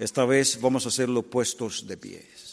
Esta 0.00 0.24
vez 0.24 0.58
vamos 0.62 0.86
a 0.86 0.88
hacerlo 0.88 1.22
puestos 1.22 1.86
de 1.86 1.98
pies. 1.98 2.49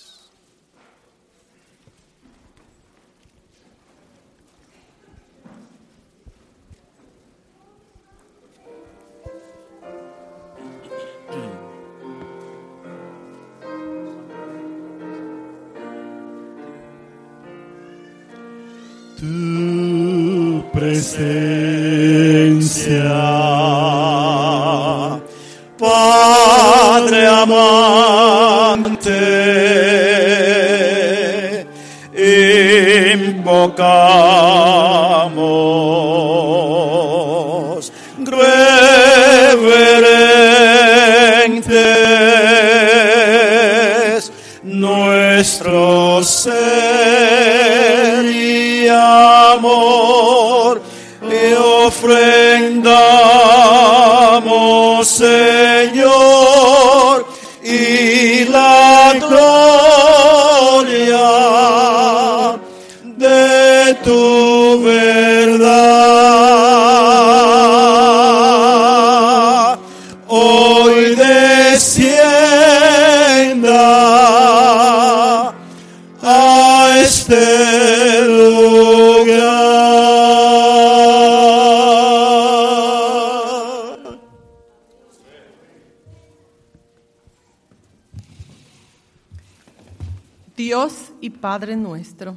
Padre 91.39 91.75
nuestro, 91.75 92.35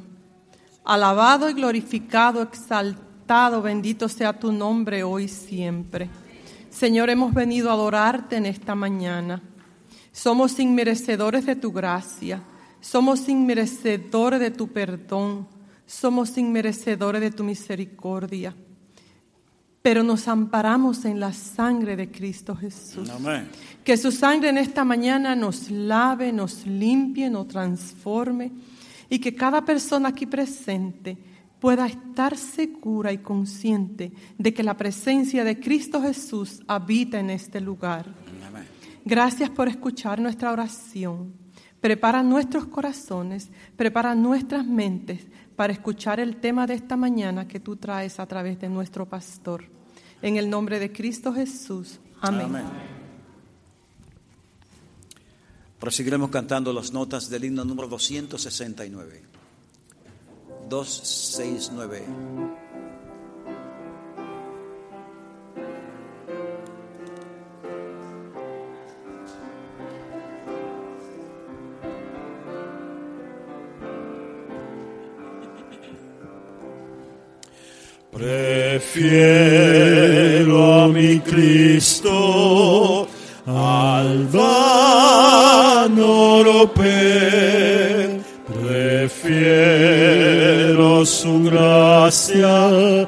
alabado 0.83 1.49
y 1.49 1.53
glorificado, 1.53 2.41
exaltado, 2.41 3.61
bendito 3.61 4.09
sea 4.09 4.33
tu 4.33 4.51
nombre 4.51 5.03
hoy 5.03 5.25
y 5.25 5.27
siempre. 5.27 6.09
Señor, 6.69 7.09
hemos 7.09 7.33
venido 7.33 7.69
a 7.69 7.73
adorarte 7.73 8.37
en 8.37 8.45
esta 8.45 8.75
mañana. 8.75 9.41
Somos 10.11 10.59
inmerecedores 10.59 11.45
de 11.45 11.55
tu 11.55 11.71
gracia, 11.71 12.41
somos 12.79 13.27
inmerecedores 13.29 14.39
de 14.39 14.51
tu 14.51 14.67
perdón, 14.69 15.47
somos 15.85 16.37
inmerecedores 16.37 17.21
de 17.21 17.31
tu 17.31 17.43
misericordia. 17.43 18.55
Pero 19.81 20.03
nos 20.03 20.27
amparamos 20.27 21.05
en 21.05 21.19
la 21.19 21.33
sangre 21.33 21.95
de 21.95 22.11
Cristo 22.11 22.55
Jesús. 22.55 23.09
Amén. 23.09 23.49
Que 23.83 23.97
su 23.97 24.11
sangre 24.11 24.49
en 24.49 24.59
esta 24.59 24.83
mañana 24.83 25.35
nos 25.35 25.71
lave, 25.71 26.31
nos 26.31 26.67
limpie, 26.67 27.29
nos 27.29 27.47
transforme 27.47 28.51
y 29.11 29.19
que 29.19 29.35
cada 29.35 29.63
persona 29.65 30.09
aquí 30.09 30.25
presente 30.25 31.17
pueda 31.59 31.85
estar 31.85 32.37
segura 32.37 33.11
y 33.11 33.17
consciente 33.17 34.13
de 34.37 34.53
que 34.53 34.63
la 34.63 34.77
presencia 34.77 35.43
de 35.43 35.59
Cristo 35.59 36.01
Jesús 36.01 36.61
habita 36.65 37.19
en 37.19 37.29
este 37.29 37.59
lugar. 37.59 38.05
Gracias 39.03 39.49
por 39.49 39.67
escuchar 39.67 40.21
nuestra 40.21 40.53
oración. 40.53 41.33
Prepara 41.81 42.23
nuestros 42.23 42.67
corazones, 42.67 43.51
prepara 43.75 44.15
nuestras 44.15 44.65
mentes 44.65 45.27
para 45.57 45.73
escuchar 45.73 46.21
el 46.21 46.37
tema 46.37 46.65
de 46.65 46.75
esta 46.75 46.95
mañana 46.95 47.49
que 47.49 47.59
tú 47.59 47.75
traes 47.75 48.17
a 48.17 48.25
través 48.25 48.61
de 48.61 48.69
nuestro 48.69 49.09
pastor. 49.09 49.65
En 50.21 50.37
el 50.37 50.49
nombre 50.49 50.79
de 50.79 50.91
Cristo 50.93 51.33
Jesús. 51.33 51.99
Amén. 52.21 52.45
Amén. 52.45 53.00
Proseguiremos 55.81 56.29
cantando 56.29 56.71
las 56.71 56.93
notas 56.93 57.27
del 57.27 57.45
himno 57.45 57.65
número 57.65 57.87
269. 57.87 59.23
269. 60.69 62.05
Prefiero 78.81 79.63
a 80.83 80.87
mi 80.89 81.19
Cristo 81.21 83.00
ropel. 86.43 88.21
Prefiero 89.11 89.91
su 91.05 91.43
gracia 91.43 93.07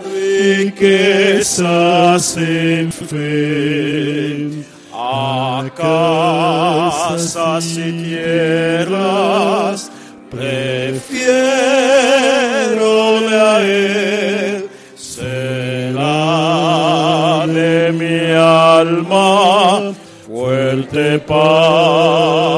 riqueza 0.50 2.20
sin 2.20 2.92
fin. 2.92 4.66
A 4.94 5.70
casas 5.76 7.66
y 7.78 7.92
tierras 8.04 9.92
prefiero 10.30 11.34
a 13.30 13.62
él 13.62 14.70
será 14.96 16.14
de 17.48 17.92
mi 17.92 18.32
alma 18.32 19.94
fuerte 20.26 21.20
paladín. 21.20 22.53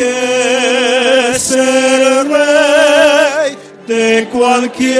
Que 0.00 1.34
ser 1.38 2.26
rey 2.26 3.50
de 3.86 4.28
cualquier 4.32 4.98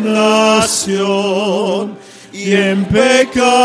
nación 0.00 1.98
y 2.32 2.54
en 2.54 2.86
pecado 2.86 3.58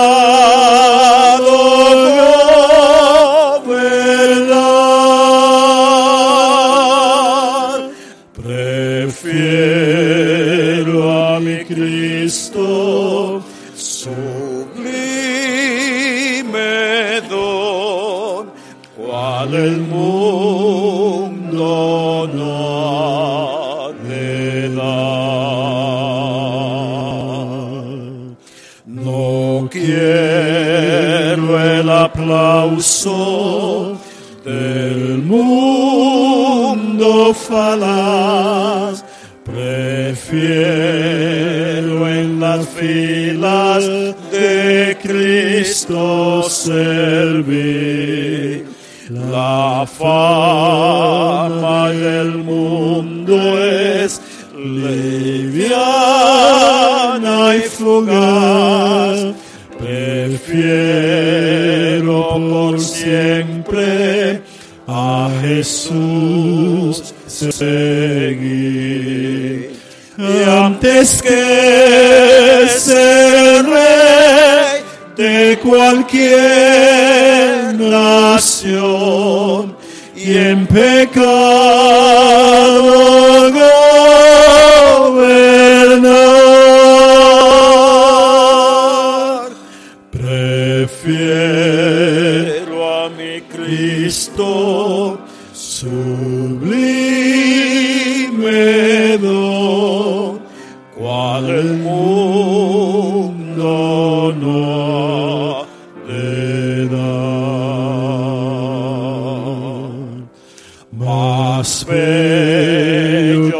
aplauso 32.24 34.00
del 34.46 35.20
mundo 35.20 36.54
falaz, 37.34 39.04
prefiero 39.44 40.38
en 42.08 42.40
las 42.40 42.66
filas 42.70 43.84
de 44.32 44.98
Cristo 45.02 46.44
servir. 46.44 47.84
La 49.10 49.86
fama 49.86 51.10
del 51.90 52.38
mundo 52.38 53.36
es 53.62 54.22
liviana 54.56 55.84
y 57.56 57.62
fugaz. 57.62 58.43
Jesús 65.64 67.14
seguir. 67.26 68.44
Y 70.18 70.44
antes 70.50 71.22
que 71.22 72.68
ser 72.78 73.66
rey 73.66 74.84
de 75.16 75.58
cualquier 75.64 76.36
nación 77.76 79.78
y 80.18 80.38
en 80.38 80.68
pecado 80.68 82.53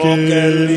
bello 0.04 0.68
que 0.68 0.73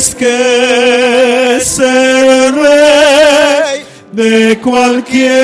antes 0.00 0.14
que 0.14 1.60
ser 1.62 2.54
rey 2.54 3.84
de 4.12 4.58
cualquier 4.62 5.39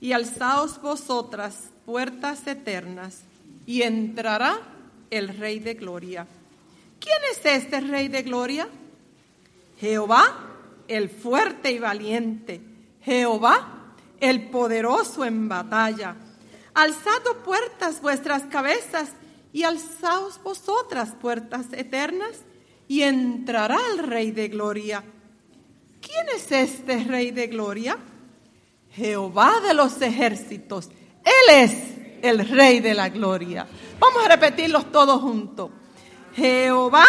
y 0.00 0.12
alzaos 0.12 0.80
vosotras, 0.80 1.70
puertas 1.86 2.46
eternas, 2.46 3.20
y 3.66 3.82
entrará 3.82 4.58
el 5.10 5.28
Rey 5.28 5.58
de 5.58 5.74
Gloria. 5.74 6.26
¿Quién 7.00 7.18
es 7.30 7.44
este 7.44 7.80
Rey 7.80 8.08
de 8.08 8.22
Gloria? 8.22 8.68
Jehová, 9.78 10.22
el 10.88 11.08
fuerte 11.08 11.72
y 11.72 11.78
valiente. 11.78 12.60
Jehová, 13.02 13.94
el 14.20 14.48
poderoso 14.48 15.24
en 15.24 15.48
batalla. 15.48 16.16
Alzad, 16.74 17.26
oh 17.30 17.42
puertas, 17.44 18.00
vuestras 18.00 18.44
cabezas, 18.44 19.10
y 19.52 19.62
alzaos 19.62 20.42
vosotras, 20.42 21.14
puertas 21.20 21.66
eternas, 21.72 22.42
y 22.88 23.02
entrará 23.02 23.78
el 23.92 23.98
Rey 23.98 24.32
de 24.32 24.48
Gloria. 24.48 25.04
¿Quién 26.00 26.26
es 26.34 26.50
este 26.52 27.04
Rey 27.04 27.30
de 27.30 27.46
Gloria? 27.46 27.98
Jehová 28.96 29.60
de 29.66 29.74
los 29.74 30.00
ejércitos. 30.00 30.90
Él 31.24 31.54
es 31.54 31.72
el 32.22 32.48
Rey 32.48 32.80
de 32.80 32.94
la 32.94 33.08
Gloria. 33.08 33.66
Vamos 33.98 34.24
a 34.24 34.28
repetirlos 34.28 34.90
todos 34.90 35.20
juntos. 35.20 35.70
Jehová 36.34 37.06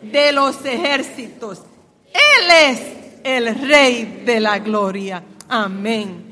de 0.00 0.32
los 0.32 0.64
ejércitos. 0.64 1.62
Él 2.12 2.50
es 2.50 2.80
el 3.24 3.54
Rey 3.68 4.22
de 4.24 4.40
la 4.40 4.58
Gloria. 4.58 5.22
Amén. 5.48 6.24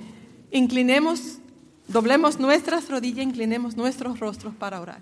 Inclinemos, 0.51 1.39
doblemos 1.87 2.39
nuestras 2.39 2.89
rodillas, 2.89 3.25
inclinemos 3.25 3.77
nuestros 3.77 4.19
rostros 4.19 4.55
para 4.55 4.81
orar. 4.81 5.01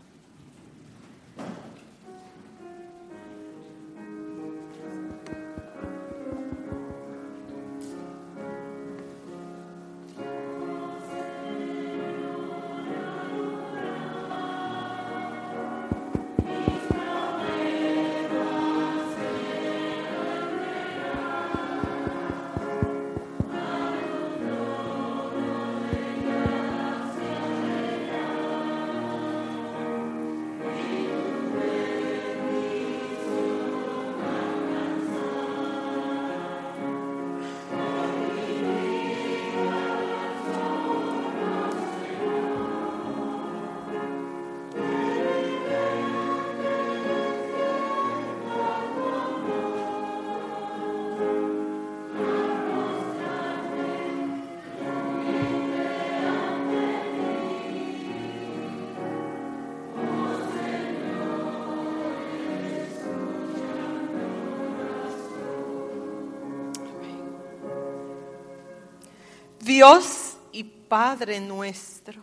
Dios 69.79 70.37
y 70.51 70.65
Padre 70.65 71.39
nuestro, 71.39 72.21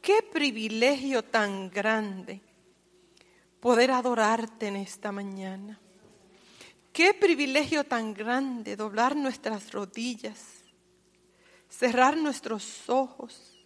qué 0.00 0.22
privilegio 0.22 1.22
tan 1.22 1.68
grande 1.68 2.40
poder 3.60 3.90
adorarte 3.90 4.68
en 4.68 4.76
esta 4.76 5.12
mañana. 5.12 5.78
Qué 6.90 7.12
privilegio 7.12 7.84
tan 7.84 8.14
grande 8.14 8.76
doblar 8.76 9.14
nuestras 9.14 9.70
rodillas, 9.72 10.64
cerrar 11.68 12.16
nuestros 12.16 12.88
ojos, 12.88 13.62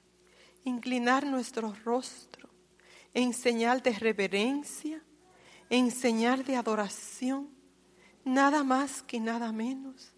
inclinar 0.65 1.25
nuestro 1.25 1.73
rostro 1.85 2.49
en 3.15 3.33
señal 3.33 3.81
de 3.81 3.93
reverencia, 3.93 5.01
en 5.71 5.93
señal 5.93 6.45
de 6.45 6.57
adoración, 6.57 7.49
nada 8.25 8.65
más 8.65 9.05
que 9.05 9.21
nada 9.21 9.53
menos 9.53 10.16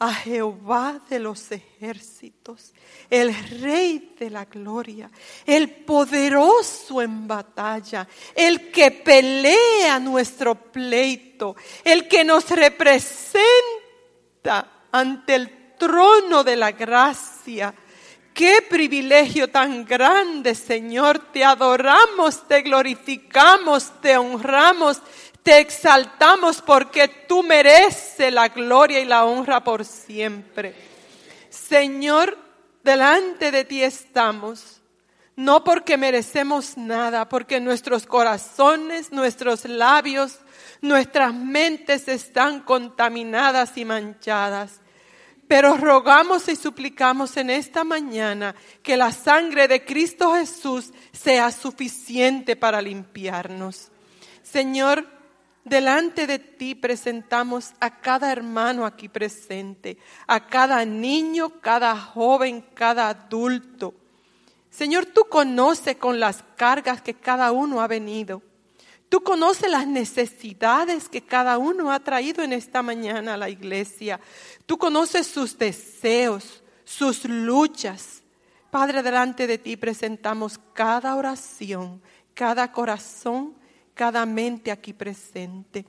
a 0.00 0.14
Jehová 0.14 0.98
de 1.10 1.20
los 1.20 1.52
ejércitos, 1.52 2.72
el 3.10 3.34
Rey 3.60 4.14
de 4.18 4.30
la 4.30 4.46
gloria, 4.46 5.10
el 5.44 5.70
poderoso 5.70 7.02
en 7.02 7.28
batalla, 7.28 8.08
el 8.34 8.70
que 8.70 8.90
pelea 8.92 10.00
nuestro 10.00 10.54
pleito, 10.54 11.54
el 11.84 12.08
que 12.08 12.24
nos 12.24 12.48
representa 12.48 13.66
ante 14.90 15.34
el 15.34 15.76
trono 15.78 16.42
de 16.44 16.56
la 16.56 16.72
gracia. 16.72 17.74
Qué 18.32 18.62
privilegio 18.62 19.50
tan 19.50 19.84
grande, 19.84 20.54
Señor. 20.54 21.18
Te 21.30 21.44
adoramos, 21.44 22.48
te 22.48 22.62
glorificamos, 22.62 24.00
te 24.00 24.16
honramos, 24.16 25.02
Te 25.42 25.58
exaltamos 25.58 26.60
porque 26.60 27.08
tú 27.08 27.42
mereces 27.42 28.32
la 28.32 28.48
gloria 28.48 29.00
y 29.00 29.06
la 29.06 29.24
honra 29.24 29.64
por 29.64 29.84
siempre. 29.84 30.74
Señor, 31.48 32.36
delante 32.84 33.50
de 33.50 33.64
ti 33.64 33.82
estamos, 33.82 34.80
no 35.36 35.64
porque 35.64 35.96
merecemos 35.96 36.76
nada, 36.76 37.28
porque 37.28 37.60
nuestros 37.60 38.06
corazones, 38.06 39.12
nuestros 39.12 39.64
labios, 39.64 40.38
nuestras 40.82 41.32
mentes 41.32 42.08
están 42.08 42.60
contaminadas 42.60 43.76
y 43.78 43.84
manchadas. 43.84 44.80
Pero 45.48 45.76
rogamos 45.76 46.48
y 46.48 46.54
suplicamos 46.54 47.36
en 47.36 47.50
esta 47.50 47.82
mañana 47.82 48.54
que 48.82 48.96
la 48.96 49.10
sangre 49.10 49.66
de 49.66 49.84
Cristo 49.84 50.34
Jesús 50.34 50.92
sea 51.12 51.50
suficiente 51.50 52.54
para 52.54 52.80
limpiarnos. 52.80 53.90
Señor, 54.42 55.19
delante 55.64 56.26
de 56.26 56.38
ti 56.38 56.74
presentamos 56.74 57.72
a 57.80 58.00
cada 58.00 58.32
hermano 58.32 58.86
aquí 58.86 59.08
presente, 59.08 59.98
a 60.26 60.46
cada 60.46 60.84
niño, 60.84 61.60
cada 61.60 61.96
joven, 61.96 62.64
cada 62.74 63.08
adulto. 63.08 63.94
Señor, 64.70 65.06
tú 65.06 65.26
conoces 65.28 65.96
con 65.96 66.20
las 66.20 66.44
cargas 66.56 67.02
que 67.02 67.14
cada 67.14 67.52
uno 67.52 67.80
ha 67.80 67.86
venido. 67.86 68.42
Tú 69.08 69.22
conoces 69.22 69.68
las 69.68 69.88
necesidades 69.88 71.08
que 71.08 71.20
cada 71.20 71.58
uno 71.58 71.90
ha 71.90 71.98
traído 71.98 72.44
en 72.44 72.52
esta 72.52 72.80
mañana 72.80 73.34
a 73.34 73.36
la 73.36 73.50
iglesia. 73.50 74.20
Tú 74.66 74.78
conoces 74.78 75.26
sus 75.26 75.58
deseos, 75.58 76.62
sus 76.84 77.24
luchas. 77.24 78.22
Padre, 78.70 79.02
delante 79.02 79.48
de 79.48 79.58
ti 79.58 79.76
presentamos 79.76 80.60
cada 80.74 81.16
oración, 81.16 82.00
cada 82.34 82.70
corazón, 82.70 83.56
cada 84.00 84.24
mente 84.24 84.70
aquí 84.70 84.94
presente. 84.94 85.84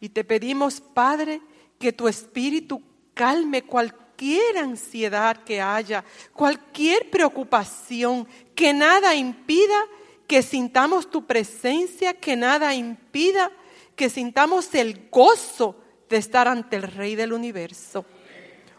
Y 0.00 0.08
te 0.08 0.24
pedimos, 0.24 0.80
Padre, 0.80 1.40
que 1.78 1.92
tu 1.92 2.08
espíritu 2.08 2.82
calme 3.14 3.62
cualquier 3.62 4.58
ansiedad 4.58 5.44
que 5.44 5.60
haya, 5.60 6.04
cualquier 6.32 7.08
preocupación, 7.10 8.26
que 8.56 8.72
nada 8.72 9.14
impida 9.14 9.86
que 10.26 10.42
sintamos 10.42 11.08
tu 11.08 11.26
presencia, 11.28 12.12
que 12.12 12.34
nada 12.34 12.74
impida 12.74 13.52
que 13.94 14.10
sintamos 14.10 14.74
el 14.74 15.08
gozo 15.08 15.76
de 16.08 16.16
estar 16.16 16.48
ante 16.48 16.74
el 16.74 16.82
Rey 16.82 17.14
del 17.14 17.32
universo. 17.32 18.04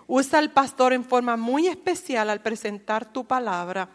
Usa 0.05 0.37
al 0.37 0.51
pastor 0.51 0.91
en 0.91 1.05
forma 1.05 1.37
muy 1.37 1.67
especial 1.67 2.29
al 2.29 2.41
presentar 2.41 3.13
tu 3.13 3.25
palabra, 3.25 3.87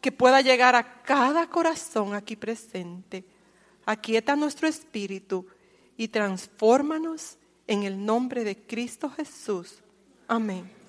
que 0.00 0.10
pueda 0.10 0.40
llegar 0.40 0.74
a 0.74 1.00
cada 1.04 1.48
corazón 1.48 2.12
aquí 2.14 2.34
presente. 2.34 3.33
Aquieta 3.86 4.36
nuestro 4.36 4.68
espíritu 4.68 5.46
y 5.96 6.08
transfórmanos 6.08 7.38
en 7.66 7.82
el 7.82 8.04
nombre 8.04 8.44
de 8.44 8.56
Cristo 8.56 9.10
Jesús. 9.10 9.82
Amén. 10.28 10.83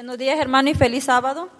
Buenos 0.00 0.16
días, 0.16 0.40
hermano, 0.40 0.70
y 0.70 0.74
feliz 0.74 1.04
sábado. 1.04 1.50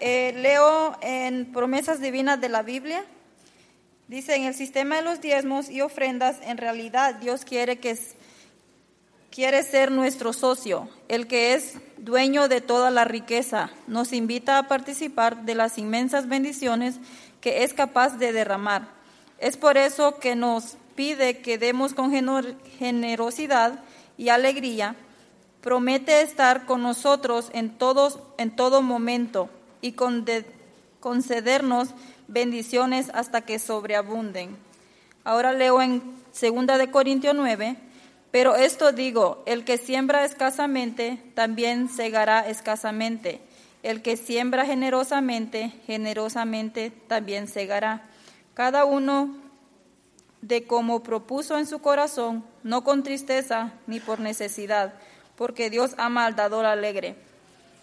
Eh, 0.00 0.32
leo 0.34 0.96
en 1.02 1.52
Promesas 1.52 2.00
Divinas 2.00 2.40
de 2.40 2.48
la 2.48 2.62
Biblia. 2.62 3.04
Dice, 4.08 4.34
en 4.34 4.44
el 4.44 4.54
sistema 4.54 4.96
de 4.96 5.02
los 5.02 5.20
diezmos 5.20 5.68
y 5.68 5.82
ofrendas, 5.82 6.38
en 6.40 6.56
realidad 6.56 7.16
Dios 7.16 7.44
quiere 7.44 7.78
que 7.78 7.98
quiere 9.30 9.62
ser 9.62 9.90
nuestro 9.90 10.32
socio, 10.32 10.88
el 11.08 11.26
que 11.26 11.52
es 11.52 11.74
dueño 11.98 12.48
de 12.48 12.62
toda 12.62 12.90
la 12.90 13.04
riqueza. 13.04 13.68
Nos 13.88 14.14
invita 14.14 14.56
a 14.56 14.66
participar 14.66 15.44
de 15.44 15.54
las 15.54 15.76
inmensas 15.76 16.26
bendiciones 16.26 16.98
que 17.42 17.62
es 17.62 17.74
capaz 17.74 18.16
de 18.16 18.32
derramar. 18.32 18.88
Es 19.38 19.58
por 19.58 19.76
eso 19.76 20.18
que 20.18 20.34
nos 20.34 20.78
pide 20.96 21.42
que 21.42 21.58
demos 21.58 21.92
con 21.92 22.10
generosidad 22.10 23.84
y 24.16 24.30
alegría. 24.30 24.96
Promete 25.64 26.20
estar 26.20 26.66
con 26.66 26.82
nosotros 26.82 27.48
en, 27.54 27.70
todos, 27.70 28.18
en 28.36 28.54
todo 28.54 28.82
momento 28.82 29.48
y 29.80 29.92
conde- 29.92 30.44
concedernos 31.00 31.88
bendiciones 32.28 33.10
hasta 33.14 33.40
que 33.40 33.58
sobreabunden. 33.58 34.58
Ahora 35.24 35.54
leo 35.54 35.80
en 35.80 36.02
2 36.38 36.78
de 36.78 36.90
Corintios 36.90 37.34
9, 37.34 37.78
pero 38.30 38.56
esto 38.56 38.92
digo, 38.92 39.42
el 39.46 39.64
que 39.64 39.78
siembra 39.78 40.26
escasamente, 40.26 41.18
también 41.34 41.88
segará 41.88 42.46
escasamente. 42.46 43.40
El 43.82 44.02
que 44.02 44.18
siembra 44.18 44.66
generosamente, 44.66 45.72
generosamente 45.86 46.92
también 47.08 47.48
segará. 47.48 48.02
Cada 48.52 48.84
uno 48.84 49.34
de 50.42 50.64
como 50.64 51.02
propuso 51.02 51.56
en 51.56 51.66
su 51.66 51.78
corazón, 51.78 52.44
no 52.62 52.84
con 52.84 53.02
tristeza 53.02 53.72
ni 53.86 53.98
por 53.98 54.20
necesidad, 54.20 54.92
porque 55.36 55.70
Dios 55.70 55.92
ama 55.98 56.26
al 56.26 56.36
dador 56.36 56.64
alegre. 56.64 57.16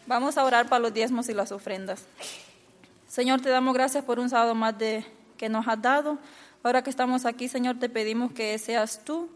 Vamos 0.07 0.37
a 0.37 0.45
orar 0.45 0.67
para 0.67 0.79
los 0.79 0.93
diezmos 0.93 1.29
y 1.29 1.33
las 1.33 1.51
ofrendas. 1.51 2.05
Señor, 3.07 3.41
te 3.41 3.49
damos 3.49 3.73
gracias 3.73 4.03
por 4.03 4.19
un 4.19 4.29
sábado 4.29 4.55
más 4.55 4.75
que 5.37 5.49
nos 5.49 5.67
has 5.67 5.81
dado. 5.81 6.17
Ahora 6.63 6.83
que 6.83 6.89
estamos 6.89 7.25
aquí, 7.25 7.47
Señor, 7.47 7.79
te 7.79 7.89
pedimos 7.89 8.31
que 8.31 8.57
seas 8.57 9.03
tú 9.03 9.29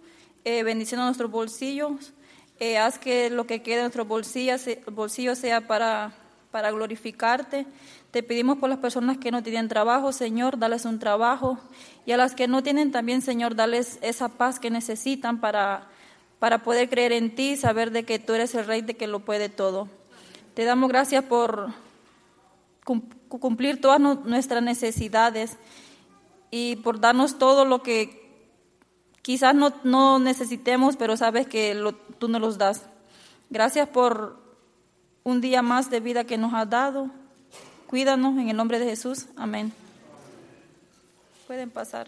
eh, 0.43 0.63
bendiciendo 0.63 1.05
nuestros 1.05 1.29
bolsillos. 1.29 2.13
Eh, 2.60 2.77
haz 2.77 2.98
que 2.98 3.29
lo 3.29 3.48
que 3.48 3.62
quede 3.62 3.77
en 3.77 3.81
nuestros 3.81 4.07
bolsillos, 4.07 4.63
bolsillos 4.91 5.38
sea 5.38 5.67
para, 5.67 6.13
para 6.51 6.72
glorificarte. 6.72 7.65
Te 8.12 8.24
pedimos 8.24 8.60
por 8.60 8.69
las 8.69 8.79
personas 8.79 9.17
que 9.17 9.31
no 9.31 9.43
tienen 9.43 9.67
trabajo, 9.67 10.13
Señor, 10.13 10.57
dales 10.57 10.86
un 10.86 11.00
trabajo. 11.00 11.60
Y 12.05 12.13
a 12.13 12.17
las 12.17 12.34
que 12.34 12.48
no 12.48 12.63
tienen 12.63 12.91
también, 12.91 13.22
Señor, 13.22 13.55
dales 13.55 14.00
esa 14.01 14.29
paz 14.29 14.60
que 14.60 14.69
necesitan 14.69 15.41
para, 15.41 15.89
para 16.39 16.63
poder 16.63 16.89
creer 16.89 17.12
en 17.12 17.34
ti 17.36 17.51
y 17.51 17.58
saber 17.58 17.92
de 17.92 18.04
que 18.04 18.20
tú 18.20 18.34
eres 18.34 18.54
el 18.56 18.65
Rey 18.65 18.82
de 18.82 18.96
que 18.96 19.08
lo 19.08 19.20
puede 19.20 19.50
todo. 19.50 19.88
Te 20.54 20.63
damos 20.65 20.89
gracias 20.89 21.24
por 21.24 21.70
cum- 22.84 23.10
cumplir 23.30 23.82
todas 23.82 24.00
nu- 24.00 24.22
nuestras 24.25 24.62
necesidades 24.63 25.58
y 26.51 26.77
por 26.77 27.00
darnos 27.00 27.38
todo 27.38 27.65
lo 27.65 27.82
que 27.84 28.24
quizás 29.22 29.56
no, 29.56 29.74
no 29.84 30.20
necesitemos, 30.20 30.96
pero 30.98 31.18
sabes 31.18 31.48
que 31.48 31.74
lo- 31.74 31.94
tú 31.96 32.27
nos 32.27 32.42
los 32.42 32.58
das. 32.58 32.84
Gracias 33.50 33.88
por 33.89 34.38
un 35.24 35.42
día 35.42 35.62
más 35.62 35.89
de 35.89 36.00
vida 36.00 36.24
que 36.25 36.38
nos 36.38 36.54
has 36.54 36.70
dado. 36.70 37.10
Cuídanos 37.88 38.38
en 38.38 38.50
el 38.50 38.58
nombre 38.58 38.80
de 38.80 38.86
Jesús. 38.86 39.25
Amén. 39.36 39.74
Pueden 41.48 41.70
pasar. 41.70 42.08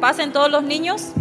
Pasen 0.00 0.32
todos 0.32 0.50
los 0.50 0.62
niños. 0.62 1.12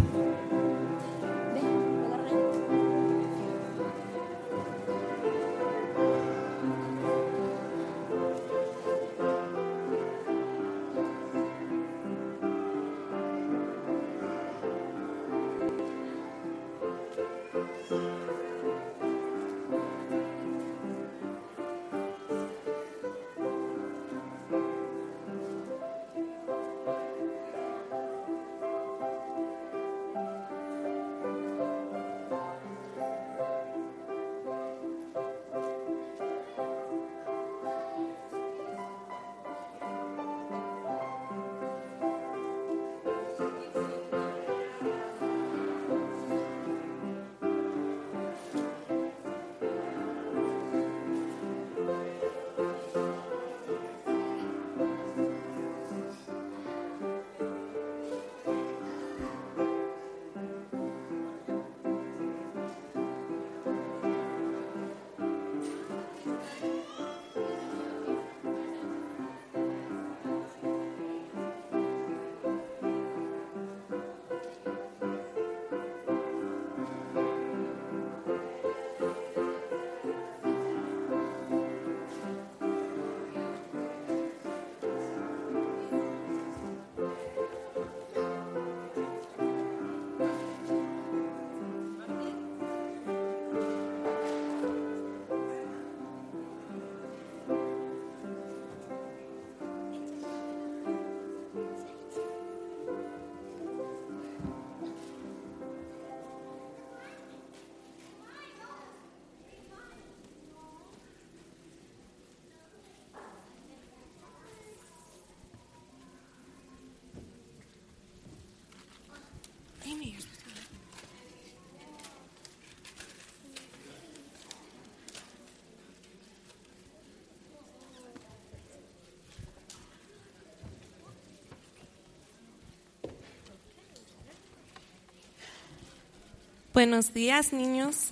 Buenos 136.73 137.13
días, 137.13 137.51
niños. 137.53 138.11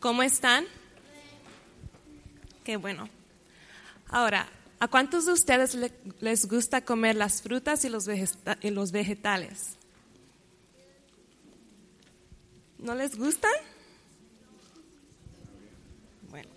¿Cómo 0.00 0.22
están? 0.22 0.64
Qué 2.64 2.76
bueno. 2.76 3.08
Ahora, 4.08 4.48
¿a 4.80 4.88
cuántos 4.88 5.26
de 5.26 5.32
ustedes 5.32 5.74
le- 5.74 5.92
les 6.24 6.48
gusta 6.48 6.84
comer 6.84 7.16
las 7.16 7.42
frutas 7.42 7.84
y 7.84 7.90
los, 7.90 8.08
y 8.62 8.70
los 8.70 8.92
vegetales? 8.92 9.76
¿No 12.78 12.94
les 12.94 13.16
gustan? 13.16 13.52
Bueno, 16.30 16.48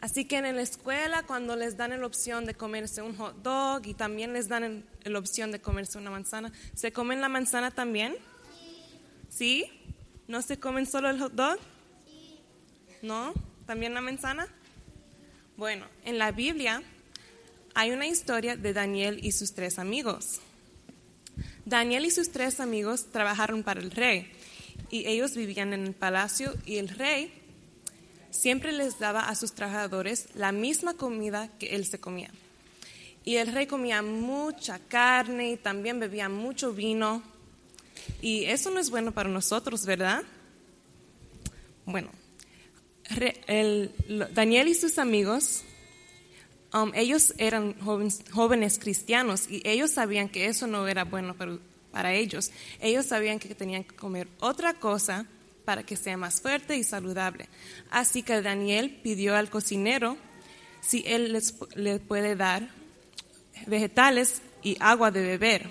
así 0.00 0.24
que 0.24 0.38
en 0.38 0.56
la 0.56 0.62
escuela 0.62 1.22
cuando 1.22 1.54
les 1.54 1.76
dan 1.76 1.98
la 2.00 2.06
opción 2.06 2.46
de 2.46 2.54
comerse 2.54 3.02
un 3.02 3.14
hot 3.16 3.36
dog 3.42 3.86
y 3.86 3.92
también 3.92 4.32
les 4.32 4.48
dan 4.48 4.84
la 5.04 5.18
opción 5.18 5.52
de 5.52 5.60
comerse 5.60 5.98
una 5.98 6.10
manzana, 6.10 6.50
¿se 6.74 6.90
comen 6.90 7.20
la 7.20 7.28
manzana 7.28 7.70
también? 7.70 8.16
¿Sí? 9.28 9.66
¿No 10.28 10.40
se 10.40 10.58
comen 10.58 10.86
solo 10.86 11.10
el 11.10 11.20
hot 11.20 11.34
dog? 11.34 11.58
¿No? 13.02 13.34
¿También 13.66 13.92
la 13.92 14.00
manzana? 14.00 14.48
Bueno, 15.58 15.86
en 16.04 16.18
la 16.18 16.32
Biblia 16.32 16.82
hay 17.74 17.90
una 17.90 18.06
historia 18.06 18.56
de 18.56 18.72
Daniel 18.72 19.18
y 19.22 19.32
sus 19.32 19.52
tres 19.52 19.78
amigos. 19.78 20.40
Daniel 21.64 22.04
y 22.04 22.10
sus 22.10 22.30
tres 22.30 22.60
amigos 22.60 23.06
trabajaron 23.10 23.62
para 23.62 23.80
el 23.80 23.90
rey 23.90 24.30
y 24.90 25.06
ellos 25.06 25.34
vivían 25.34 25.72
en 25.72 25.84
el 25.86 25.94
palacio 25.94 26.54
y 26.66 26.76
el 26.76 26.88
rey 26.88 27.32
siempre 28.30 28.72
les 28.72 28.98
daba 28.98 29.28
a 29.28 29.34
sus 29.34 29.52
trabajadores 29.52 30.28
la 30.34 30.52
misma 30.52 30.94
comida 30.94 31.50
que 31.58 31.74
él 31.74 31.86
se 31.86 31.98
comía. 31.98 32.30
Y 33.24 33.36
el 33.36 33.52
rey 33.52 33.66
comía 33.66 34.02
mucha 34.02 34.78
carne 34.78 35.52
y 35.52 35.56
también 35.56 35.98
bebía 35.98 36.28
mucho 36.28 36.72
vino. 36.74 37.22
Y 38.20 38.44
eso 38.44 38.70
no 38.70 38.78
es 38.78 38.90
bueno 38.90 39.12
para 39.12 39.30
nosotros, 39.30 39.86
¿verdad? 39.86 40.22
Bueno, 41.86 42.10
Daniel 44.32 44.68
y 44.68 44.74
sus 44.74 44.98
amigos, 44.98 45.62
um, 46.74 46.90
ellos 46.94 47.32
eran 47.38 47.74
jóvenes, 47.80 48.78
cristianos 48.78 49.48
y 49.48 49.62
ellos 49.64 49.92
sabían 49.92 50.28
que 50.28 50.46
eso 50.46 50.66
no 50.66 50.86
era 50.88 51.04
bueno 51.04 51.34
para, 51.34 51.58
para 51.90 52.12
ellos. 52.12 52.50
Ellos 52.80 53.06
sabían 53.06 53.38
que 53.38 53.54
tenían 53.54 53.84
que 53.84 53.94
comer 53.96 54.28
otra 54.40 54.74
cosa 54.74 55.26
para 55.64 55.82
que 55.82 55.96
sea 55.96 56.16
más 56.18 56.42
fuerte 56.42 56.76
y 56.76 56.84
saludable. 56.84 57.48
Así 57.90 58.22
que 58.22 58.42
Daniel 58.42 59.00
pidió 59.02 59.34
al 59.36 59.48
cocinero 59.48 60.18
si 60.82 61.02
él 61.06 61.32
les 61.32 61.58
pu- 61.58 61.74
le 61.74 61.98
puede 62.00 62.36
dar 62.36 62.68
vegetales 63.66 64.42
y 64.62 64.76
agua 64.80 65.10
de 65.10 65.22
beber. 65.22 65.70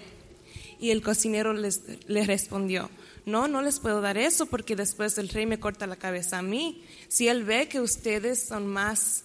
Y 0.79 0.89
el 0.89 1.01
cocinero 1.01 1.53
les, 1.53 1.81
les 2.07 2.25
respondió, 2.27 2.89
no, 3.25 3.47
no 3.47 3.61
les 3.61 3.79
puedo 3.79 4.01
dar 4.01 4.17
eso 4.17 4.47
porque 4.47 4.75
después 4.75 5.17
el 5.17 5.29
rey 5.29 5.45
me 5.45 5.59
corta 5.59 5.85
la 5.87 5.95
cabeza 5.95 6.39
a 6.39 6.41
mí. 6.41 6.83
Si 7.07 7.27
él 7.27 7.43
ve 7.43 7.67
que 7.67 7.79
ustedes 7.79 8.43
son 8.47 8.67
más 8.67 9.23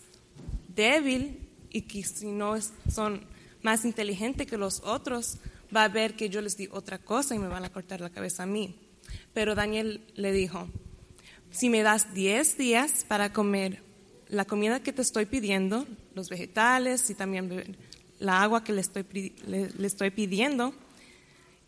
débil 0.68 1.47
y 1.70 1.83
que 1.83 2.02
si 2.04 2.26
no 2.26 2.54
son 2.90 3.24
más 3.62 3.85
inteligentes 3.85 4.46
que 4.46 4.57
los 4.57 4.81
otros, 4.85 5.38
va 5.74 5.85
a 5.85 5.88
ver 5.88 6.14
que 6.14 6.28
yo 6.28 6.40
les 6.40 6.57
di 6.57 6.68
otra 6.70 6.98
cosa 6.98 7.35
y 7.35 7.38
me 7.38 7.48
van 7.48 7.64
a 7.64 7.72
cortar 7.72 8.00
la 8.00 8.11
cabeza 8.11 8.44
a 8.44 8.46
mí. 8.46 8.74
Pero 9.33 9.54
Daniel 9.54 10.00
le 10.14 10.33
dijo, 10.33 10.68
si 11.50 11.68
me 11.70 11.83
das 11.83 12.14
10 12.14 12.59
días 12.59 13.04
para 13.07 13.33
comer 13.33 13.83
la 14.28 14.44
comida 14.44 14.83
que 14.83 14.92
te 14.92 15.02
estoy 15.02 15.26
pidiendo, 15.26 15.87
los 16.14 16.28
vegetales 16.28 17.09
y 17.11 17.14
también 17.14 17.76
la 18.18 18.42
agua 18.42 18.64
que 18.64 18.72
le 18.72 18.81
estoy, 18.81 19.04
le 19.46 19.87
estoy 19.87 20.11
pidiendo, 20.11 20.74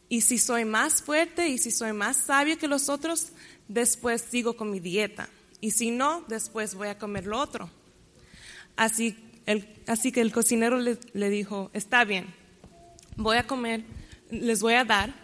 y 0.09 0.23
si 0.23 0.39
soy 0.39 0.65
más 0.65 1.03
fuerte 1.03 1.49
y 1.49 1.59
si 1.59 1.71
soy 1.71 1.93
más 1.93 2.17
sabio 2.17 2.59
que 2.59 2.67
los 2.67 2.89
otros, 2.89 3.29
después 3.69 4.21
sigo 4.21 4.57
con 4.57 4.71
mi 4.71 4.81
dieta. 4.81 5.29
Y 5.61 5.71
si 5.71 5.93
no, 5.93 6.25
después 6.27 6.75
voy 6.75 6.89
a 6.89 6.99
comer 6.99 7.27
lo 7.27 7.39
otro. 7.39 7.71
Así, 8.77 9.17
así 9.87 10.13
que 10.13 10.21
el 10.21 10.33
cocinero 10.33 10.79
le, 10.79 11.31
dijo, 11.31 11.71
está 11.73 12.05
bien, 12.05 12.27
voy 13.17 13.37
a 13.37 13.47
comer, 13.47 13.85
les 14.31 14.61
voy 14.61 14.75
a 14.75 14.85
dar 14.85 15.15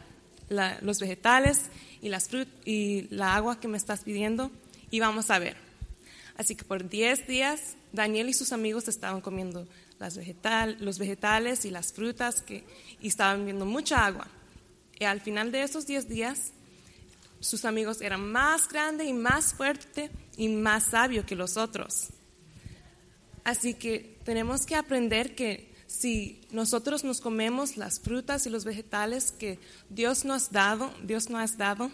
los 0.82 1.00
vegetales 1.00 1.70
y, 2.00 2.08
las 2.08 2.30
frut- 2.30 2.48
y 2.64 3.08
la 3.14 3.34
agua 3.36 3.60
que 3.60 3.68
me 3.68 3.76
estás 3.76 4.02
pidiendo 4.02 4.50
y 4.90 5.00
vamos 5.00 5.30
a 5.30 5.38
ver. 5.38 5.56
Así 6.36 6.54
que 6.54 6.64
por 6.64 6.88
10 6.88 7.26
días 7.26 7.76
Daniel 7.92 8.28
y 8.28 8.34
sus 8.34 8.52
amigos 8.52 8.88
estaban 8.88 9.20
comiendo 9.20 9.66
los 10.80 10.98
vegetales 10.98 11.64
y 11.64 11.70
las 11.70 11.92
frutas 11.92 12.42
que, 12.42 12.64
y 13.00 13.08
estaban 13.08 13.40
bebiendo 13.40 13.64
mucha 13.64 14.04
agua. 14.04 14.28
Y 14.98 15.04
al 15.04 15.20
final 15.20 15.52
de 15.52 15.62
esos 15.62 15.86
10 15.86 16.08
días, 16.08 16.52
sus 17.40 17.64
amigos 17.64 18.00
eran 18.00 18.30
más 18.30 18.68
grandes 18.68 19.08
y 19.08 19.12
más 19.12 19.54
fuertes 19.54 20.10
y 20.36 20.48
más 20.48 20.84
sabios 20.84 21.24
que 21.24 21.34
los 21.34 21.56
otros. 21.56 22.08
Así 23.46 23.74
que 23.74 24.18
tenemos 24.24 24.66
que 24.66 24.74
aprender 24.74 25.36
que 25.36 25.72
si 25.86 26.40
nosotros 26.50 27.04
nos 27.04 27.20
comemos 27.20 27.76
las 27.76 28.00
frutas 28.00 28.44
y 28.44 28.50
los 28.50 28.64
vegetales 28.64 29.30
que 29.30 29.60
Dios 29.88 30.24
nos 30.24 30.48
ha 30.48 30.50
dado, 30.50 30.90
Dios 31.04 31.30
nos 31.30 31.52
ha 31.52 31.56
dado, 31.56 31.92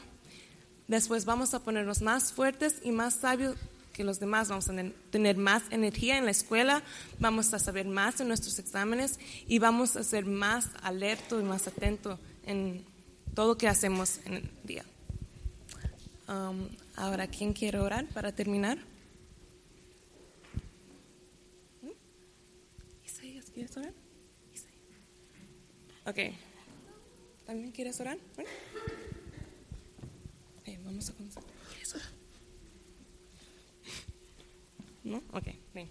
después 0.88 1.26
vamos 1.26 1.52
a 1.52 1.62
ponernos 1.62 2.00
más 2.00 2.32
fuertes 2.32 2.76
y 2.82 2.90
más 2.90 3.16
sabios 3.16 3.56
que 3.92 4.02
los 4.02 4.18
demás, 4.18 4.48
vamos 4.48 4.70
a 4.70 4.74
tener 5.10 5.36
más 5.36 5.64
energía 5.68 6.16
en 6.16 6.24
la 6.24 6.30
escuela, 6.30 6.82
vamos 7.18 7.52
a 7.52 7.58
saber 7.58 7.86
más 7.86 8.18
en 8.22 8.28
nuestros 8.28 8.58
exámenes 8.58 9.20
y 9.46 9.58
vamos 9.58 9.96
a 9.96 10.04
ser 10.04 10.24
más 10.24 10.70
alerto 10.82 11.38
y 11.38 11.44
más 11.44 11.68
atento 11.68 12.18
en 12.46 12.82
todo 13.34 13.48
lo 13.48 13.58
que 13.58 13.68
hacemos 13.68 14.20
en 14.24 14.32
el 14.36 14.50
día. 14.64 14.86
Um, 16.28 16.70
ahora, 16.96 17.26
¿quién 17.26 17.52
quiere 17.52 17.78
orar 17.78 18.06
para 18.06 18.32
terminar? 18.32 18.78
¿Quieres 23.52 23.76
orar? 23.76 23.92
Ok. 26.06 26.18
¿También 27.46 27.72
quieres 27.72 28.00
orar? 28.00 28.18
vamos 30.84 31.08
a 31.10 31.12
comenzar. 31.14 31.42
¿Quieres 31.70 31.94
orar? 31.94 32.08
¿No? 35.04 35.22
Ok, 35.32 35.48
ven. 35.74 35.90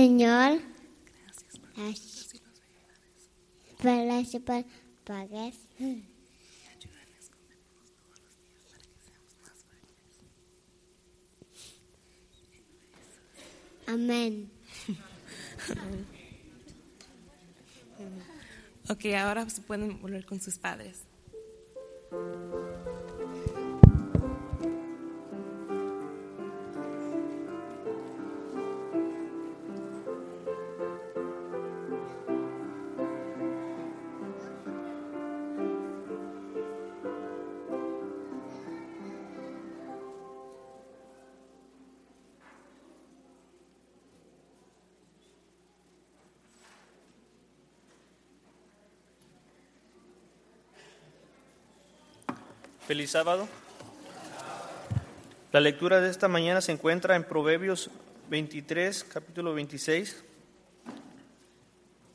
Señor, 0.00 0.62
gracias 3.84 4.42
por 4.42 4.54
las 4.54 4.64
pagas. 5.04 5.54
Amén. 13.86 14.50
Ok, 18.88 19.04
ahora 19.18 19.50
se 19.50 19.60
pueden 19.60 20.00
volver 20.00 20.24
con 20.24 20.40
sus 20.40 20.56
padres. 20.56 21.04
Feliz 52.90 53.12
sábado. 53.12 53.48
La 55.52 55.60
lectura 55.60 56.00
de 56.00 56.10
esta 56.10 56.26
mañana 56.26 56.60
se 56.60 56.72
encuentra 56.72 57.14
en 57.14 57.22
Proverbios 57.22 57.88
23, 58.30 59.04
capítulo 59.04 59.54
26, 59.54 60.24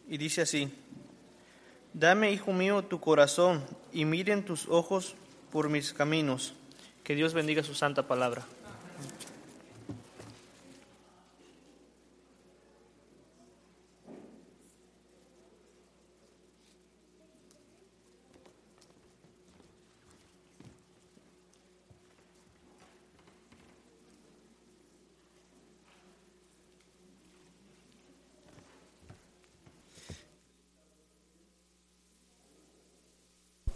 y 0.10 0.18
dice 0.18 0.42
así, 0.42 0.70
Dame, 1.94 2.34
hijo 2.34 2.52
mío, 2.52 2.84
tu 2.84 3.00
corazón 3.00 3.64
y 3.94 4.04
miren 4.04 4.44
tus 4.44 4.68
ojos 4.68 5.16
por 5.50 5.70
mis 5.70 5.94
caminos. 5.94 6.56
Que 7.06 7.16
Dios 7.16 7.34
bendiga 7.34 7.64
su 7.64 7.74
santa 7.74 8.06
palabra. 8.06 8.44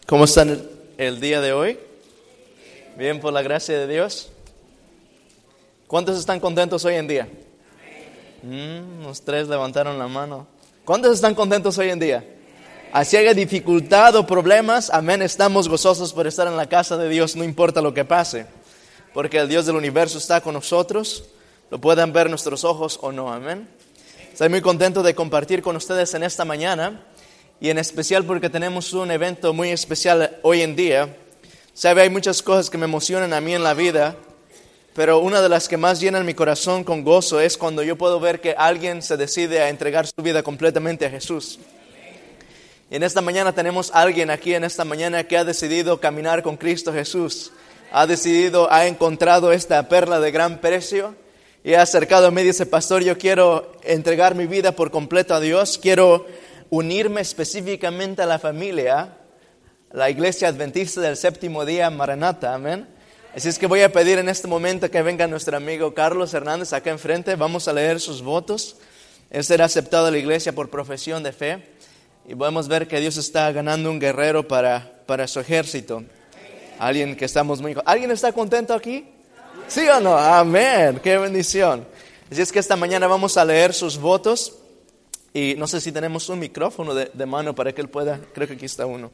¿Cómo 0.09 0.23
están 0.23 0.59
el, 0.97 1.19
día 1.19 1.39
de 1.39 1.53
hoy? 1.53 1.77
Bien, 2.97 3.19
por 3.19 3.31
la 3.31 3.43
gracia 3.43 3.77
de 3.77 3.85
Dios. 3.85 4.31
¿Cuántos 5.85 6.17
están 6.17 6.39
contentos 6.39 6.83
hoy 6.83 6.95
en 6.95 7.07
día? 7.07 7.29
Mm, 8.41 9.03
los 9.03 9.21
tres 9.21 9.47
levantaron 9.47 9.99
la 9.99 10.07
mano. 10.07 10.47
¿Cuántos 10.83 11.13
están 11.13 11.35
contentos 11.35 11.77
hoy 11.77 11.91
en 11.91 11.99
día? 11.99 12.25
Así 12.91 13.17
haya 13.17 13.35
dificultad 13.35 14.15
o 14.15 14.25
problemas, 14.25 14.89
amén, 14.89 15.21
estamos 15.21 15.69
gozosos 15.69 16.11
por 16.11 16.25
estar 16.25 16.47
en 16.47 16.57
la 16.57 16.65
casa 16.65 16.97
de 16.97 17.07
Dios, 17.07 17.35
no 17.35 17.43
importa 17.43 17.79
lo 17.79 17.93
que 17.93 18.03
pase, 18.03 18.47
porque 19.13 19.37
el 19.37 19.47
Dios 19.47 19.67
del 19.67 19.75
universo 19.75 20.17
está 20.17 20.41
con 20.41 20.55
nosotros, 20.55 21.25
lo 21.69 21.79
puedan 21.79 22.11
ver 22.13 22.31
nuestros 22.31 22.63
ojos 22.63 22.97
o 23.03 23.11
no, 23.11 23.31
amén. 23.31 23.69
Estoy 24.33 24.49
muy 24.49 24.61
contento 24.61 25.03
de 25.03 25.13
compartir 25.13 25.61
con 25.61 25.75
ustedes 25.75 26.15
en 26.15 26.23
esta 26.23 26.45
mañana 26.45 27.05
y 27.61 27.69
en 27.69 27.77
especial 27.77 28.23
porque 28.23 28.49
tenemos 28.49 28.93
un 28.93 29.11
evento 29.11 29.53
muy 29.53 29.69
especial 29.69 30.37
hoy 30.43 30.61
en 30.61 30.75
día. 30.75 31.15
Sabe, 31.73 32.01
hay 32.01 32.09
muchas 32.09 32.41
cosas 32.41 32.69
que 32.69 32.77
me 32.77 32.85
emocionan 32.85 33.33
a 33.33 33.41
mí 33.41 33.53
en 33.53 33.63
la 33.63 33.73
vida, 33.73 34.15
pero 34.95 35.19
una 35.19 35.41
de 35.41 35.49
las 35.49 35.67
que 35.67 35.77
más 35.77 35.99
llenan 35.99 36.25
mi 36.25 36.33
corazón 36.33 36.83
con 36.83 37.03
gozo 37.03 37.39
es 37.39 37.57
cuando 37.57 37.83
yo 37.83 37.97
puedo 37.97 38.19
ver 38.19 38.39
que 38.39 38.55
alguien 38.57 39.01
se 39.01 39.17
decide 39.17 39.61
a 39.61 39.69
entregar 39.69 40.07
su 40.07 40.21
vida 40.21 40.41
completamente 40.41 41.05
a 41.05 41.09
Jesús. 41.09 41.59
Y 42.89 42.95
en 42.95 43.03
esta 43.03 43.21
mañana 43.21 43.53
tenemos 43.53 43.91
alguien 43.93 44.31
aquí 44.31 44.55
en 44.55 44.63
esta 44.63 44.83
mañana 44.83 45.25
que 45.25 45.37
ha 45.37 45.43
decidido 45.43 45.99
caminar 45.99 46.41
con 46.41 46.57
Cristo 46.57 46.91
Jesús. 46.91 47.51
Ha 47.91 48.07
decidido, 48.07 48.71
ha 48.71 48.87
encontrado 48.87 49.51
esta 49.51 49.87
perla 49.89 50.19
de 50.19 50.31
gran 50.31 50.59
precio 50.59 51.13
y 51.63 51.73
ha 51.73 51.81
acercado 51.81 52.27
a 52.27 52.31
mí 52.31 52.41
y 52.41 52.45
dice, 52.45 52.65
pastor, 52.65 53.03
yo 53.03 53.17
quiero 53.17 53.73
entregar 53.83 54.33
mi 54.33 54.47
vida 54.47 54.71
por 54.71 54.91
completo 54.91 55.35
a 55.35 55.39
Dios, 55.39 55.77
quiero 55.77 56.25
unirme 56.69 57.21
específicamente 57.21 58.21
a 58.21 58.25
la 58.25 58.39
familia, 58.39 59.17
la 59.91 60.09
iglesia 60.09 60.47
adventista 60.47 61.01
del 61.01 61.17
séptimo 61.17 61.65
día, 61.65 61.89
Maranata, 61.89 62.53
amén. 62.53 62.87
Así 63.35 63.47
es 63.47 63.59
que 63.59 63.67
voy 63.67 63.81
a 63.81 63.91
pedir 63.91 64.17
en 64.17 64.29
este 64.29 64.47
momento 64.47 64.89
que 64.89 65.01
venga 65.01 65.27
nuestro 65.27 65.57
amigo 65.57 65.93
Carlos 65.93 66.33
Hernández 66.33 66.73
acá 66.73 66.89
enfrente, 66.89 67.35
vamos 67.35 67.67
a 67.67 67.73
leer 67.73 67.99
sus 67.99 68.21
votos. 68.21 68.77
Él 69.29 69.43
será 69.43 69.65
aceptado 69.65 70.07
a 70.07 70.11
la 70.11 70.17
iglesia 70.17 70.53
por 70.53 70.69
profesión 70.69 71.21
de 71.21 71.31
fe 71.31 71.63
y 72.27 72.35
podemos 72.35 72.67
ver 72.67 72.87
que 72.87 72.99
Dios 72.99 73.17
está 73.17 73.51
ganando 73.51 73.89
un 73.91 73.99
guerrero 73.99 74.47
para, 74.47 75.03
para 75.05 75.27
su 75.27 75.39
ejército. 75.39 76.03
Alguien 76.79 77.15
que 77.15 77.25
estamos 77.25 77.61
muy... 77.61 77.75
¿Alguien 77.85 78.11
está 78.11 78.31
contento 78.31 78.73
aquí? 78.73 79.05
¿Sí 79.67 79.87
o 79.87 79.99
no? 79.99 80.17
Amén. 80.17 80.99
Qué 81.03 81.17
bendición. 81.17 81.85
Así 82.31 82.41
es 82.41 82.51
que 82.51 82.59
esta 82.59 82.75
mañana 82.75 83.07
vamos 83.07 83.37
a 83.37 83.45
leer 83.45 83.73
sus 83.73 83.97
votos. 83.97 84.58
Y 85.33 85.55
no 85.57 85.67
sé 85.67 85.79
si 85.79 85.91
tenemos 85.91 86.29
un 86.29 86.39
micrófono 86.39 86.93
de, 86.93 87.25
mano 87.25 87.53
para 87.53 87.73
que 87.73 87.81
él 87.81 87.89
pueda, 87.89 88.19
creo 88.33 88.47
que 88.47 88.55
aquí 88.55 88.65
está 88.65 88.85
uno. 88.85 89.11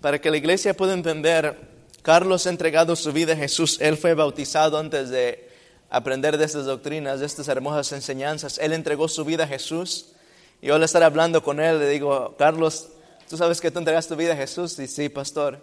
Para 0.00 0.20
que 0.20 0.30
la 0.30 0.36
iglesia 0.36 0.74
pueda 0.74 0.94
entender, 0.94 1.56
Carlos 2.02 2.46
ha 2.46 2.50
entregado 2.50 2.96
su 2.96 3.12
vida 3.12 3.34
a 3.34 3.36
Jesús, 3.36 3.80
él 3.80 3.96
fue 3.96 4.14
bautizado 4.14 4.78
antes 4.78 5.10
de 5.10 5.48
aprender 5.90 6.36
de 6.36 6.44
estas 6.44 6.66
doctrinas, 6.66 7.20
de 7.20 7.26
estas 7.26 7.48
hermosas 7.48 7.92
enseñanzas, 7.92 8.58
él 8.58 8.72
entregó 8.72 9.08
su 9.08 9.24
vida 9.24 9.44
a 9.44 9.48
Jesús. 9.48 10.12
Y 10.60 10.66
yo 10.66 10.74
al 10.74 10.82
estar 10.82 11.02
hablando 11.02 11.42
con 11.42 11.60
él 11.60 11.78
le 11.78 11.88
digo, 11.88 12.34
Carlos, 12.36 12.88
¿tú 13.28 13.36
sabes 13.36 13.60
que 13.60 13.70
tú 13.70 13.78
entregaste 13.78 14.14
tu 14.14 14.18
vida 14.18 14.32
a 14.32 14.36
Jesús? 14.36 14.78
Y 14.78 14.88
sí, 14.88 15.08
pastor. 15.08 15.60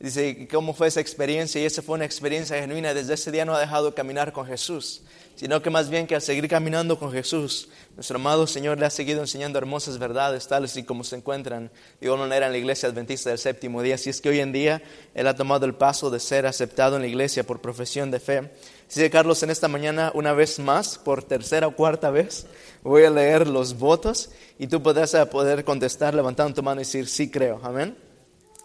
Dice, 0.00 0.48
¿cómo 0.50 0.74
fue 0.74 0.88
esa 0.88 1.00
experiencia? 1.00 1.60
Y 1.60 1.64
esa 1.64 1.80
fue 1.80 1.94
una 1.94 2.04
experiencia 2.04 2.60
genuina. 2.60 2.92
Desde 2.92 3.14
ese 3.14 3.30
día 3.30 3.44
no 3.44 3.54
ha 3.54 3.60
dejado 3.60 3.90
de 3.90 3.94
caminar 3.94 4.32
con 4.32 4.44
Jesús, 4.44 5.02
sino 5.36 5.62
que 5.62 5.70
más 5.70 5.88
bien 5.88 6.06
que 6.06 6.16
al 6.16 6.20
seguir 6.20 6.48
caminando 6.48 6.98
con 6.98 7.12
Jesús, 7.12 7.68
nuestro 7.94 8.16
amado 8.16 8.46
Señor 8.46 8.78
le 8.78 8.86
ha 8.86 8.90
seguido 8.90 9.20
enseñando 9.20 9.56
hermosas 9.56 9.98
verdades, 9.98 10.48
tales 10.48 10.76
y 10.76 10.82
como 10.82 11.04
se 11.04 11.16
encuentran 11.16 11.70
de 12.00 12.06
igual 12.06 12.20
manera 12.20 12.46
en 12.46 12.52
la 12.52 12.58
iglesia 12.58 12.88
adventista 12.88 13.30
del 13.30 13.38
séptimo 13.38 13.82
día. 13.82 13.94
Así 13.94 14.10
es 14.10 14.20
que 14.20 14.28
hoy 14.28 14.40
en 14.40 14.52
día 14.52 14.82
Él 15.14 15.28
ha 15.28 15.36
tomado 15.36 15.64
el 15.64 15.74
paso 15.74 16.10
de 16.10 16.20
ser 16.20 16.44
aceptado 16.44 16.96
en 16.96 17.02
la 17.02 17.08
iglesia 17.08 17.44
por 17.44 17.60
profesión 17.60 18.10
de 18.10 18.20
fe. 18.20 18.50
Así 18.88 19.00
que 19.00 19.10
Carlos, 19.10 19.42
en 19.42 19.50
esta 19.50 19.68
mañana, 19.68 20.10
una 20.14 20.32
vez 20.32 20.58
más, 20.58 20.98
por 20.98 21.22
tercera 21.22 21.68
o 21.68 21.76
cuarta 21.76 22.10
vez, 22.10 22.46
voy 22.82 23.04
a 23.04 23.10
leer 23.10 23.46
los 23.46 23.78
votos 23.78 24.30
y 24.58 24.66
tú 24.66 24.82
podrás 24.82 25.14
poder 25.28 25.64
contestar 25.64 26.14
levantando 26.14 26.54
tu 26.54 26.62
mano 26.62 26.80
y 26.80 26.84
decir, 26.84 27.08
sí 27.08 27.30
creo. 27.30 27.60
Amén. 27.62 27.96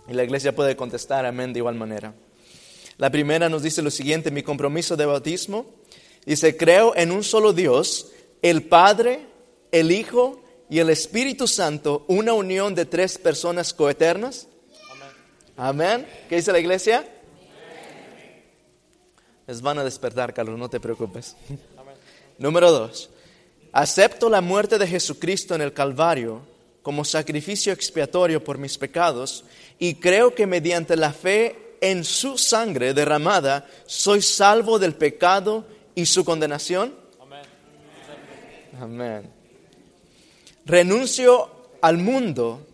Y 0.10 0.14
la 0.14 0.24
iglesia 0.24 0.56
puede 0.56 0.76
contestar 0.76 1.26
amén 1.26 1.54
de 1.54 1.60
igual 1.60 1.76
manera. 1.76 2.16
La 2.98 3.12
primera 3.12 3.48
nos 3.48 3.62
dice 3.62 3.84
lo 3.84 3.92
siguiente, 3.92 4.32
mi 4.32 4.42
compromiso 4.42 4.98
de 4.98 5.06
bautismo. 5.06 5.68
Dice, 6.26 6.58
creo 6.58 6.96
en 6.96 7.12
un 7.12 7.24
solo 7.24 7.54
Dios, 7.54 8.12
el 8.42 8.64
Padre, 8.64 9.28
el 9.72 9.92
Hijo 9.92 10.44
y 10.68 10.80
el 10.80 10.90
Espíritu 10.90 11.48
Santo, 11.48 12.06
una 12.08 12.34
unión 12.34 12.74
de 12.74 12.86
tres 12.86 13.20
personas 13.20 13.74
coeternas. 13.74 14.48
Amén. 15.56 16.08
¿Qué 16.28 16.38
dice 16.38 16.52
la 16.52 16.60
iglesia? 16.60 17.08
Les 19.46 19.62
van 19.62 19.78
a 19.78 19.84
despertar, 19.84 20.34
Carlos, 20.34 20.58
no 20.58 20.70
te 20.70 20.80
preocupes. 20.80 21.36
Número 22.40 22.72
dos, 22.72 23.12
acepto 23.72 24.30
la 24.30 24.42
muerte 24.42 24.80
de 24.80 24.88
Jesucristo 24.88 25.54
en 25.54 25.62
el 25.62 25.74
Calvario 25.74 26.49
como 26.90 27.06
sacrificio 27.06 27.72
expiatorio 27.72 28.44
por 28.44 28.58
mis 28.58 28.76
pecados 28.76 29.46
y 29.78 29.94
creo 29.94 30.34
que 30.34 30.48
mediante 30.48 30.98
la 30.98 31.14
fe 31.14 31.76
en 31.82 32.04
su 32.04 32.36
sangre 32.36 32.96
derramada 32.96 33.70
soy 33.86 34.24
salvo 34.24 34.80
del 34.80 34.96
pecado 34.96 35.68
y 35.94 36.08
su 36.08 36.26
condenación. 36.26 36.96
Amén. 38.82 39.30
Renuncio 40.66 41.52
al 41.80 42.00
mundo 42.00 42.66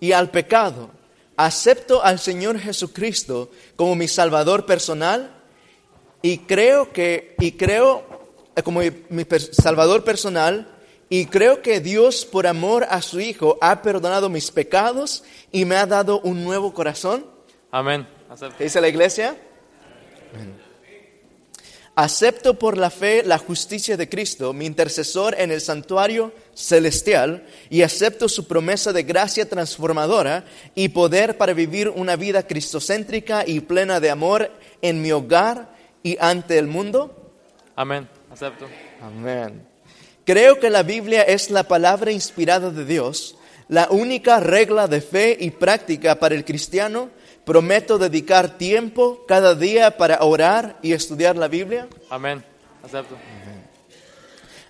y 0.00 0.12
al 0.12 0.30
pecado. 0.30 0.88
Acepto 1.36 2.02
al 2.02 2.18
Señor 2.20 2.58
Jesucristo 2.58 3.50
como 3.76 3.94
mi 3.96 4.08
Salvador 4.08 4.64
personal 4.64 5.42
y 6.22 6.38
creo 6.38 6.90
que 6.90 7.36
y 7.38 7.52
creo 7.52 8.02
eh, 8.56 8.62
como 8.62 8.80
mi, 8.80 9.26
Salvador 9.52 10.04
personal 10.04 10.77
y 11.08 11.26
creo 11.26 11.62
que 11.62 11.80
Dios 11.80 12.24
por 12.24 12.46
amor 12.46 12.86
a 12.90 13.00
su 13.02 13.20
Hijo 13.20 13.58
ha 13.60 13.82
perdonado 13.82 14.28
mis 14.28 14.50
pecados 14.50 15.24
y 15.50 15.64
me 15.64 15.76
ha 15.76 15.86
dado 15.86 16.20
un 16.20 16.44
nuevo 16.44 16.74
corazón. 16.74 17.24
Amén. 17.70 18.06
¿Qué 18.56 18.64
dice 18.64 18.80
la 18.80 18.88
iglesia? 18.88 19.36
Acepto 21.94 22.58
por 22.58 22.76
la 22.76 22.90
fe 22.90 23.24
la 23.24 23.38
justicia 23.38 23.96
de 23.96 24.08
Cristo, 24.08 24.52
mi 24.52 24.66
intercesor 24.66 25.34
en 25.36 25.50
el 25.50 25.60
santuario 25.60 26.32
celestial, 26.54 27.44
y 27.70 27.82
acepto 27.82 28.28
su 28.28 28.46
promesa 28.46 28.92
de 28.92 29.02
gracia 29.02 29.48
transformadora 29.48 30.44
y 30.76 30.90
poder 30.90 31.36
para 31.38 31.54
vivir 31.54 31.88
una 31.88 32.14
vida 32.14 32.46
cristocéntrica 32.46 33.44
y 33.44 33.60
plena 33.60 33.98
de 33.98 34.10
amor 34.10 34.50
en 34.80 35.02
mi 35.02 35.10
hogar 35.10 35.74
y 36.04 36.16
ante 36.20 36.58
el 36.58 36.68
mundo. 36.68 37.32
Amén. 37.74 38.08
Acepto. 38.30 38.66
Amén. 39.02 39.67
Creo 40.28 40.60
que 40.60 40.68
la 40.68 40.82
Biblia 40.82 41.22
es 41.22 41.48
la 41.48 41.62
palabra 41.62 42.12
inspirada 42.12 42.68
de 42.68 42.84
Dios, 42.84 43.36
la 43.66 43.88
única 43.90 44.40
regla 44.40 44.86
de 44.86 45.00
fe 45.00 45.34
y 45.40 45.52
práctica 45.52 46.18
para 46.18 46.34
el 46.34 46.44
cristiano. 46.44 47.08
Prometo 47.46 47.96
dedicar 47.96 48.58
tiempo 48.58 49.24
cada 49.26 49.54
día 49.54 49.96
para 49.96 50.22
orar 50.22 50.78
y 50.82 50.92
estudiar 50.92 51.38
la 51.38 51.48
Biblia. 51.48 51.88
Amén. 52.10 52.44
Acepto. 52.82 53.16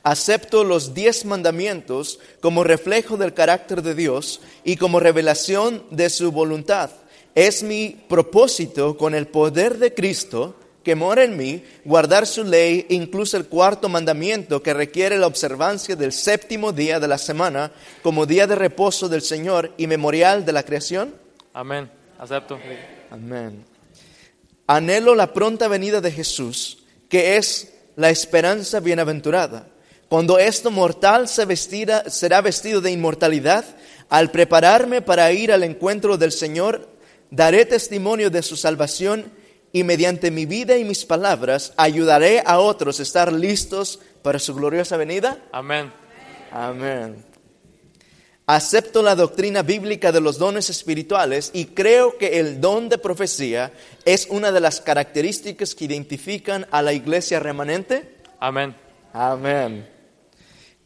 Acepto 0.04 0.62
los 0.62 0.94
diez 0.94 1.24
mandamientos 1.24 2.20
como 2.40 2.62
reflejo 2.62 3.16
del 3.16 3.34
carácter 3.34 3.82
de 3.82 3.96
Dios 3.96 4.40
y 4.62 4.76
como 4.76 5.00
revelación 5.00 5.82
de 5.90 6.08
su 6.08 6.30
voluntad. 6.30 6.90
Es 7.34 7.64
mi 7.64 8.00
propósito 8.08 8.96
con 8.96 9.12
el 9.12 9.26
poder 9.26 9.78
de 9.78 9.92
Cristo 9.92 10.54
que 10.88 10.94
mora 10.94 11.22
en 11.22 11.36
mí, 11.36 11.62
guardar 11.84 12.26
su 12.26 12.44
ley, 12.44 12.86
incluso 12.88 13.36
el 13.36 13.44
cuarto 13.44 13.90
mandamiento 13.90 14.62
que 14.62 14.72
requiere 14.72 15.18
la 15.18 15.26
observancia 15.26 15.96
del 15.96 16.12
séptimo 16.12 16.72
día 16.72 16.98
de 16.98 17.06
la 17.06 17.18
semana 17.18 17.72
como 18.02 18.24
día 18.24 18.46
de 18.46 18.54
reposo 18.54 19.06
del 19.06 19.20
Señor 19.20 19.74
y 19.76 19.86
memorial 19.86 20.46
de 20.46 20.52
la 20.52 20.62
creación. 20.62 21.14
Amén. 21.52 21.90
Acepto. 22.18 22.58
Amén. 23.10 23.66
Anhelo 24.66 25.14
la 25.14 25.34
pronta 25.34 25.68
venida 25.68 26.00
de 26.00 26.10
Jesús, 26.10 26.78
que 27.10 27.36
es 27.36 27.70
la 27.96 28.08
esperanza 28.08 28.80
bienaventurada. 28.80 29.68
Cuando 30.08 30.38
esto 30.38 30.70
mortal 30.70 31.28
se 31.28 31.44
vestira, 31.44 32.08
será 32.08 32.40
vestido 32.40 32.80
de 32.80 32.92
inmortalidad, 32.92 33.66
al 34.08 34.30
prepararme 34.30 35.02
para 35.02 35.30
ir 35.32 35.52
al 35.52 35.64
encuentro 35.64 36.16
del 36.16 36.32
Señor, 36.32 36.88
daré 37.30 37.66
testimonio 37.66 38.30
de 38.30 38.42
su 38.42 38.56
salvación 38.56 39.36
y 39.72 39.84
mediante 39.84 40.30
mi 40.30 40.46
vida 40.46 40.76
y 40.76 40.84
mis 40.84 41.04
palabras 41.04 41.72
ayudaré 41.76 42.42
a 42.44 42.58
otros 42.58 43.00
a 43.00 43.02
estar 43.02 43.32
listos 43.32 44.00
para 44.22 44.38
su 44.38 44.54
gloriosa 44.54 44.96
venida. 44.96 45.42
Amén. 45.52 45.92
Amén. 46.50 47.24
Acepto 48.46 49.02
la 49.02 49.14
doctrina 49.14 49.62
bíblica 49.62 50.10
de 50.10 50.22
los 50.22 50.38
dones 50.38 50.70
espirituales 50.70 51.50
y 51.52 51.66
creo 51.66 52.16
que 52.16 52.40
el 52.40 52.62
don 52.62 52.88
de 52.88 52.96
profecía 52.96 53.72
es 54.06 54.26
una 54.30 54.50
de 54.52 54.60
las 54.60 54.80
características 54.80 55.74
que 55.74 55.84
identifican 55.84 56.66
a 56.70 56.80
la 56.80 56.94
iglesia 56.94 57.40
remanente. 57.40 58.16
Amén. 58.40 58.74
Amén. 59.12 59.97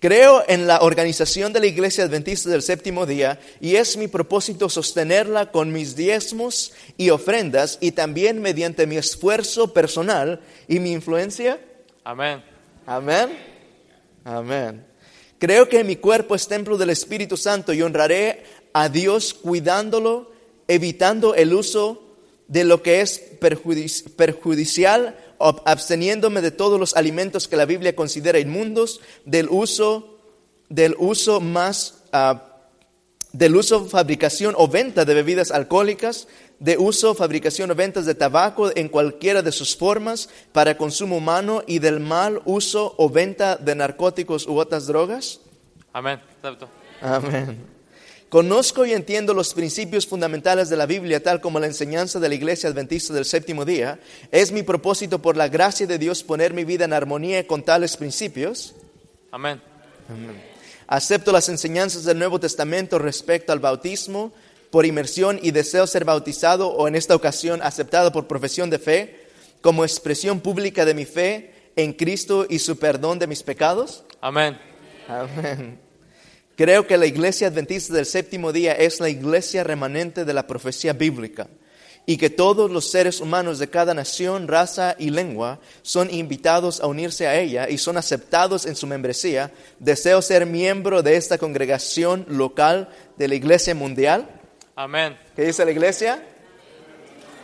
Creo 0.02 0.42
en 0.48 0.66
la 0.66 0.80
organización 0.80 1.52
de 1.52 1.60
la 1.60 1.66
iglesia 1.66 2.02
adventista 2.02 2.50
del 2.50 2.62
séptimo 2.62 3.06
día 3.06 3.38
y 3.60 3.76
es 3.76 3.96
mi 3.96 4.08
propósito 4.08 4.68
sostenerla 4.68 5.52
con 5.52 5.72
mis 5.72 5.94
diezmos 5.94 6.72
y 6.96 7.10
ofrendas 7.10 7.78
y 7.80 7.92
también 7.92 8.42
mediante 8.42 8.88
mi 8.88 8.96
esfuerzo 8.96 9.72
personal 9.72 10.40
y 10.66 10.80
mi 10.80 10.90
influencia. 10.90 11.60
Amén. 12.02 12.42
Amén. 12.84 13.28
Amén. 14.24 14.84
Creo 15.38 15.68
que 15.68 15.84
mi 15.84 15.94
cuerpo 15.94 16.34
es 16.34 16.48
templo 16.48 16.76
del 16.76 16.90
Espíritu 16.90 17.36
Santo 17.36 17.72
y 17.72 17.80
honraré 17.82 18.42
a 18.72 18.88
Dios 18.88 19.32
cuidándolo, 19.32 20.32
evitando 20.66 21.36
el 21.36 21.54
uso 21.54 22.16
de 22.48 22.64
lo 22.64 22.82
que 22.82 23.02
es 23.02 23.38
perjudici- 23.40 24.10
perjudicial, 24.16 25.16
absteniéndome 25.64 26.40
de 26.40 26.50
todos 26.50 26.78
los 26.78 26.96
alimentos 26.96 27.48
que 27.48 27.56
la 27.56 27.64
Biblia 27.64 27.96
considera 27.96 28.38
inmundos, 28.38 29.00
del 29.24 29.48
uso, 29.50 30.18
del 30.68 30.94
uso 30.98 31.40
más, 31.40 32.04
ah, 32.12 32.48
del 33.32 33.56
uso, 33.56 33.86
fabricación 33.86 34.54
o 34.56 34.68
venta 34.68 35.04
de 35.04 35.14
bebidas 35.14 35.50
alcohólicas, 35.50 36.28
de 36.58 36.78
uso, 36.78 37.14
fabricación 37.14 37.70
o 37.70 37.74
ventas 37.74 38.06
de 38.06 38.14
tabaco 38.14 38.70
en 38.76 38.88
cualquiera 38.88 39.42
de 39.42 39.50
sus 39.50 39.76
formas 39.76 40.28
para 40.52 40.76
consumo 40.76 41.16
humano 41.16 41.64
y 41.66 41.80
del 41.80 41.98
mal 41.98 42.40
uso 42.44 42.94
o 42.98 43.10
venta 43.10 43.56
de 43.56 43.74
narcóticos 43.74 44.46
u 44.46 44.58
otras 44.58 44.86
drogas. 44.86 45.40
Amén. 45.92 46.20
Amén. 47.00 47.81
Conozco 48.32 48.86
y 48.86 48.94
entiendo 48.94 49.34
los 49.34 49.52
principios 49.52 50.06
fundamentales 50.06 50.70
de 50.70 50.76
la 50.78 50.86
Biblia, 50.86 51.22
tal 51.22 51.42
como 51.42 51.60
la 51.60 51.66
enseñanza 51.66 52.18
de 52.18 52.30
la 52.30 52.34
Iglesia 52.34 52.70
Adventista 52.70 53.12
del 53.12 53.26
séptimo 53.26 53.66
día. 53.66 54.00
Es 54.30 54.52
mi 54.52 54.62
propósito, 54.62 55.20
por 55.20 55.36
la 55.36 55.48
gracia 55.48 55.86
de 55.86 55.98
Dios, 55.98 56.22
poner 56.22 56.54
mi 56.54 56.64
vida 56.64 56.86
en 56.86 56.94
armonía 56.94 57.46
con 57.46 57.62
tales 57.62 57.94
principios. 57.98 58.74
Amén. 59.32 59.60
Acepto 60.86 61.30
las 61.30 61.50
enseñanzas 61.50 62.04
del 62.04 62.18
Nuevo 62.18 62.40
Testamento 62.40 62.98
respecto 62.98 63.52
al 63.52 63.60
bautismo 63.60 64.32
por 64.70 64.86
inmersión 64.86 65.38
y 65.42 65.50
deseo 65.50 65.86
ser 65.86 66.06
bautizado 66.06 66.70
o 66.70 66.88
en 66.88 66.94
esta 66.94 67.14
ocasión 67.14 67.60
aceptado 67.62 68.12
por 68.12 68.28
profesión 68.28 68.70
de 68.70 68.78
fe 68.78 69.26
como 69.60 69.84
expresión 69.84 70.40
pública 70.40 70.86
de 70.86 70.94
mi 70.94 71.04
fe 71.04 71.52
en 71.76 71.92
Cristo 71.92 72.46
y 72.48 72.60
su 72.60 72.78
perdón 72.78 73.18
de 73.18 73.26
mis 73.26 73.42
pecados. 73.42 74.04
Amén. 74.22 74.58
Amén. 75.06 75.78
Creo 76.56 76.86
que 76.86 76.98
la 76.98 77.06
iglesia 77.06 77.48
adventista 77.48 77.94
del 77.94 78.06
séptimo 78.06 78.52
día 78.52 78.72
es 78.72 79.00
la 79.00 79.08
iglesia 79.08 79.64
remanente 79.64 80.24
de 80.24 80.34
la 80.34 80.46
profecía 80.46 80.92
bíblica 80.92 81.48
y 82.04 82.16
que 82.16 82.30
todos 82.30 82.70
los 82.70 82.90
seres 82.90 83.20
humanos 83.20 83.58
de 83.58 83.70
cada 83.70 83.94
nación, 83.94 84.48
raza 84.48 84.96
y 84.98 85.10
lengua 85.10 85.60
son 85.82 86.12
invitados 86.12 86.80
a 86.80 86.86
unirse 86.86 87.26
a 87.26 87.38
ella 87.38 87.68
y 87.68 87.78
son 87.78 87.96
aceptados 87.96 88.66
en 88.66 88.74
su 88.74 88.86
membresía. 88.86 89.52
Deseo 89.78 90.20
ser 90.20 90.46
miembro 90.46 91.02
de 91.02 91.16
esta 91.16 91.38
congregación 91.38 92.26
local 92.28 92.88
de 93.16 93.28
la 93.28 93.34
iglesia 93.34 93.74
mundial. 93.74 94.28
Amén. 94.74 95.16
¿Qué 95.36 95.44
dice 95.44 95.64
la 95.64 95.70
iglesia? 95.70 96.22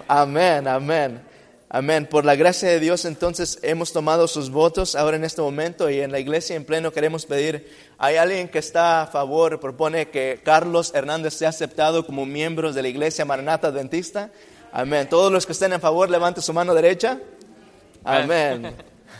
Amén, 0.08 0.66
amén. 0.66 1.27
Amén. 1.70 2.06
Por 2.06 2.24
la 2.24 2.34
gracia 2.34 2.68
de 2.68 2.80
Dios, 2.80 3.04
entonces 3.04 3.58
hemos 3.62 3.92
tomado 3.92 4.26
sus 4.26 4.50
votos 4.50 4.94
ahora 4.94 5.16
en 5.16 5.24
este 5.24 5.42
momento 5.42 5.90
y 5.90 6.00
en 6.00 6.10
la 6.10 6.18
iglesia 6.18 6.56
en 6.56 6.64
pleno 6.64 6.92
queremos 6.92 7.26
pedir, 7.26 7.70
hay 7.98 8.16
alguien 8.16 8.48
que 8.48 8.58
está 8.58 9.02
a 9.02 9.06
favor, 9.06 9.60
propone 9.60 10.08
que 10.08 10.40
Carlos 10.42 10.92
Hernández 10.94 11.34
sea 11.34 11.50
aceptado 11.50 12.06
como 12.06 12.24
miembro 12.24 12.72
de 12.72 12.80
la 12.80 12.88
iglesia 12.88 13.26
Maranata 13.26 13.68
Adventista. 13.68 14.30
Amén. 14.72 15.08
Todos 15.10 15.30
los 15.30 15.44
que 15.44 15.52
estén 15.52 15.72
en 15.74 15.80
favor, 15.80 16.08
levanten 16.08 16.42
su 16.42 16.54
mano 16.54 16.74
derecha. 16.74 17.20
Amén. 18.02 18.74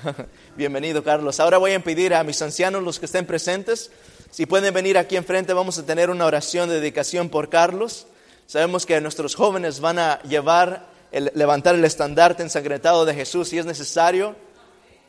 Bienvenido, 0.56 1.04
Carlos. 1.04 1.40
Ahora 1.40 1.58
voy 1.58 1.72
a 1.72 1.80
pedir 1.80 2.14
a 2.14 2.24
mis 2.24 2.40
ancianos, 2.40 2.82
los 2.82 2.98
que 2.98 3.06
estén 3.06 3.26
presentes, 3.26 3.90
si 4.30 4.44
pueden 4.44 4.74
venir 4.74 4.98
aquí 4.98 5.16
enfrente, 5.16 5.54
vamos 5.54 5.78
a 5.78 5.86
tener 5.86 6.10
una 6.10 6.26
oración 6.26 6.68
de 6.68 6.76
dedicación 6.76 7.30
por 7.30 7.48
Carlos. 7.48 8.06
Sabemos 8.46 8.84
que 8.84 9.00
nuestros 9.00 9.34
jóvenes 9.34 9.80
van 9.80 9.98
a 9.98 10.22
llevar, 10.22 10.86
el, 11.12 11.30
levantar 11.34 11.74
el 11.74 11.84
estandarte 11.84 12.42
ensangrentado 12.42 13.04
de 13.04 13.14
Jesús 13.14 13.52
y 13.52 13.58
es 13.58 13.66
necesario 13.66 14.36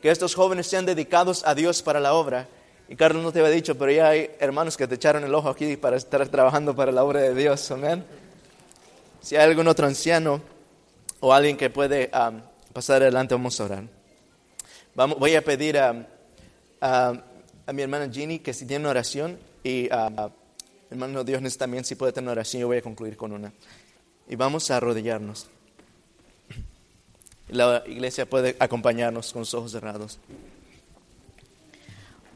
que 0.00 0.10
estos 0.10 0.34
jóvenes 0.34 0.66
sean 0.66 0.86
dedicados 0.86 1.42
a 1.46 1.54
Dios 1.54 1.82
para 1.82 2.00
la 2.00 2.14
obra. 2.14 2.48
Y 2.88 2.96
Carlos 2.96 3.22
no 3.22 3.32
te 3.32 3.40
había 3.40 3.52
dicho, 3.52 3.76
pero 3.76 3.92
ya 3.92 4.08
hay 4.08 4.30
hermanos 4.40 4.76
que 4.76 4.88
te 4.88 4.96
echaron 4.96 5.22
el 5.24 5.34
ojo 5.34 5.48
aquí 5.48 5.76
para 5.76 5.96
estar 5.96 6.26
trabajando 6.28 6.74
para 6.74 6.90
la 6.90 7.04
obra 7.04 7.20
de 7.20 7.34
Dios. 7.34 7.70
Amén. 7.70 8.04
Si 9.20 9.36
hay 9.36 9.44
algún 9.44 9.68
otro 9.68 9.86
anciano 9.86 10.40
o 11.20 11.32
alguien 11.32 11.56
que 11.56 11.70
puede 11.70 12.10
um, 12.14 12.40
pasar 12.72 13.02
adelante, 13.02 13.34
vamos 13.34 13.60
a 13.60 13.64
orar. 13.64 13.84
Vamos, 14.94 15.18
voy 15.18 15.36
a 15.36 15.44
pedir 15.44 15.78
a, 15.78 16.08
a, 16.80 17.12
a 17.66 17.72
mi 17.72 17.82
hermana 17.82 18.10
Ginny 18.10 18.40
que 18.40 18.52
si 18.52 18.66
tiene 18.66 18.82
una 18.82 18.90
oración 18.90 19.38
y 19.62 19.88
a 19.90 20.30
hermano 20.90 21.22
Dios 21.22 21.56
también 21.56 21.84
si 21.84 21.94
puede 21.94 22.12
tener 22.12 22.26
una 22.26 22.32
oración, 22.32 22.60
yo 22.60 22.66
voy 22.66 22.78
a 22.78 22.82
concluir 22.82 23.16
con 23.16 23.32
una. 23.32 23.52
Y 24.28 24.36
vamos 24.36 24.70
a 24.70 24.76
arrodillarnos. 24.76 25.46
La 27.50 27.82
iglesia 27.86 28.28
puede 28.28 28.56
acompañarnos 28.58 29.32
con 29.32 29.40
los 29.40 29.54
ojos 29.54 29.72
cerrados. 29.72 30.18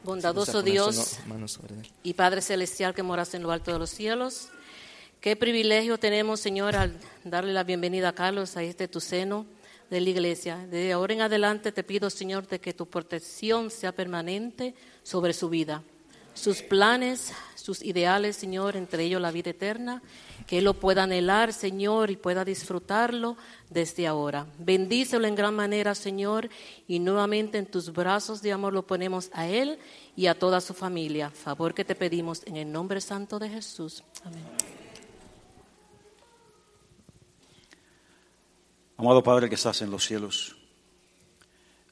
Bondadoso 0.03 0.61
Dios 0.61 1.17
y 2.03 2.13
Padre 2.13 2.41
Celestial 2.41 2.93
que 2.93 3.01
moras 3.01 3.33
en 3.33 3.41
lo 3.41 3.51
alto 3.51 3.73
de 3.73 3.79
los 3.79 3.89
cielos, 3.89 4.49
qué 5.19 5.35
privilegio 5.35 5.97
tenemos, 5.97 6.39
Señor, 6.39 6.75
al 6.75 6.99
darle 7.23 7.53
la 7.53 7.63
bienvenida 7.63 8.09
a 8.09 8.13
Carlos 8.13 8.55
a 8.55 8.61
este 8.61 8.87
tu 8.87 8.99
seno 8.99 9.47
de 9.89 10.01
la 10.01 10.09
iglesia. 10.09 10.57
De 10.67 10.91
ahora 10.91 11.13
en 11.13 11.21
adelante 11.21 11.71
te 11.71 11.83
pido, 11.83 12.09
Señor, 12.09 12.47
de 12.47 12.59
que 12.59 12.73
tu 12.73 12.85
protección 12.85 13.71
sea 13.71 13.93
permanente 13.93 14.75
sobre 15.01 15.33
su 15.33 15.49
vida, 15.49 15.81
sus 16.35 16.61
planes, 16.61 17.33
sus 17.55 17.81
ideales, 17.81 18.35
Señor, 18.35 18.75
entre 18.75 19.05
ellos 19.05 19.21
la 19.21 19.31
vida 19.31 19.51
eterna, 19.51 20.03
que 20.47 20.59
Él 20.59 20.65
lo 20.65 20.75
pueda 20.75 21.03
anhelar, 21.03 21.53
Señor, 21.53 22.11
y 22.11 22.17
pueda 22.17 22.45
disfrutarlo 22.45 23.37
desde 23.69 24.07
ahora. 24.07 24.45
Bendícelo 24.59 25.27
en 25.27 25.35
gran 25.35 25.55
manera, 25.55 25.95
Señor, 25.95 26.49
y 26.87 26.99
nuevamente 26.99 27.57
en 27.57 27.65
tus 27.65 27.91
brazos 27.91 28.41
de 28.41 28.51
amor 28.51 28.73
lo 28.73 28.85
ponemos 28.85 29.29
a 29.33 29.47
Él 29.47 29.79
y 30.15 30.27
a 30.27 30.37
toda 30.37 30.61
su 30.61 30.73
familia. 30.73 31.29
Favor 31.29 31.73
que 31.73 31.85
te 31.85 31.95
pedimos 31.95 32.43
en 32.45 32.57
el 32.57 32.71
nombre 32.71 33.01
santo 33.01 33.39
de 33.39 33.49
Jesús. 33.49 34.03
Amén. 34.23 34.43
Amado 38.97 39.21
Padre 39.21 39.49
que 39.49 39.55
estás 39.55 39.81
en 39.81 39.91
los 39.91 40.05
cielos, 40.05 40.55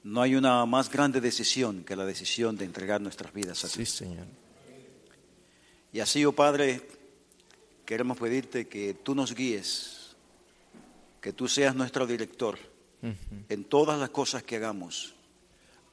no 0.04 0.22
hay 0.22 0.36
una 0.36 0.66
más 0.66 0.90
grande 0.90 1.20
decisión 1.20 1.84
que 1.84 1.98
la 1.98 2.06
decisión 2.06 2.56
de 2.56 2.64
entregar 2.64 3.02
nuestras 3.02 3.34
vidas 3.34 3.66
a 3.66 3.68
ti. 3.68 3.86
Sí, 3.86 3.86
Señor. 3.86 4.26
Y 5.92 6.00
así, 6.00 6.24
oh 6.26 6.32
Padre, 6.32 6.82
queremos 7.86 8.18
pedirte 8.18 8.68
que 8.68 8.94
tú 8.94 9.16
nos 9.16 9.34
guíes, 9.34 10.16
que 11.22 11.34
tú 11.34 11.48
seas 11.48 11.76
nuestro 11.76 12.06
director 12.06 12.58
en 13.50 13.66
todas 13.66 14.00
las 14.00 14.10
cosas 14.10 14.44
que 14.44 14.56
hagamos, 14.56 15.14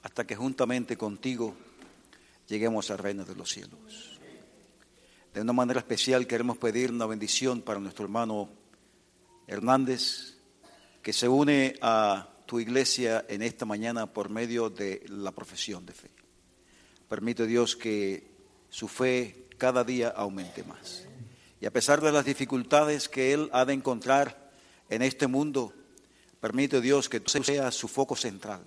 hasta 0.03 0.27
que 0.27 0.37
juntamente 0.37 0.97
contigo 0.97 1.55
lleguemos 2.47 2.91
al 2.91 2.99
reino 2.99 3.25
de 3.25 3.35
los 3.35 3.51
cielos. 3.51 4.19
De 5.35 5.41
una 5.41 5.53
manera 5.53 5.81
especial 5.81 6.27
queremos 6.27 6.59
pedir 6.59 6.91
una 6.91 7.07
bendición 7.07 7.63
para 7.63 7.79
nuestro 7.79 8.05
hermano 8.05 8.49
Hernández, 9.47 10.35
que 11.03 11.13
se 11.13 11.29
une 11.29 11.77
a 11.81 12.29
tu 12.47 12.59
iglesia 12.61 13.25
en 13.29 13.43
esta 13.43 13.65
mañana 13.65 14.07
por 14.13 14.29
medio 14.29 14.71
de 14.71 15.05
la 15.09 15.31
profesión 15.33 15.87
de 15.87 15.93
fe. 15.93 16.11
Permite 17.09 17.47
Dios 17.47 17.77
que 17.77 18.29
su 18.69 18.89
fe 18.89 19.47
cada 19.57 19.85
día 19.85 20.09
aumente 20.09 20.63
más. 20.65 21.10
Y 21.61 21.67
a 21.67 21.73
pesar 21.73 22.01
de 22.01 22.11
las 22.11 22.25
dificultades 22.25 23.09
que 23.09 23.33
él 23.33 23.51
ha 23.53 23.65
de 23.65 23.75
encontrar 23.75 24.51
en 24.89 25.03
este 25.03 25.27
mundo, 25.27 25.75
permite 26.41 26.81
Dios 26.81 27.09
que 27.09 27.21
tú 27.21 27.43
seas 27.43 27.75
su 27.75 27.87
foco 27.87 28.17
central 28.17 28.63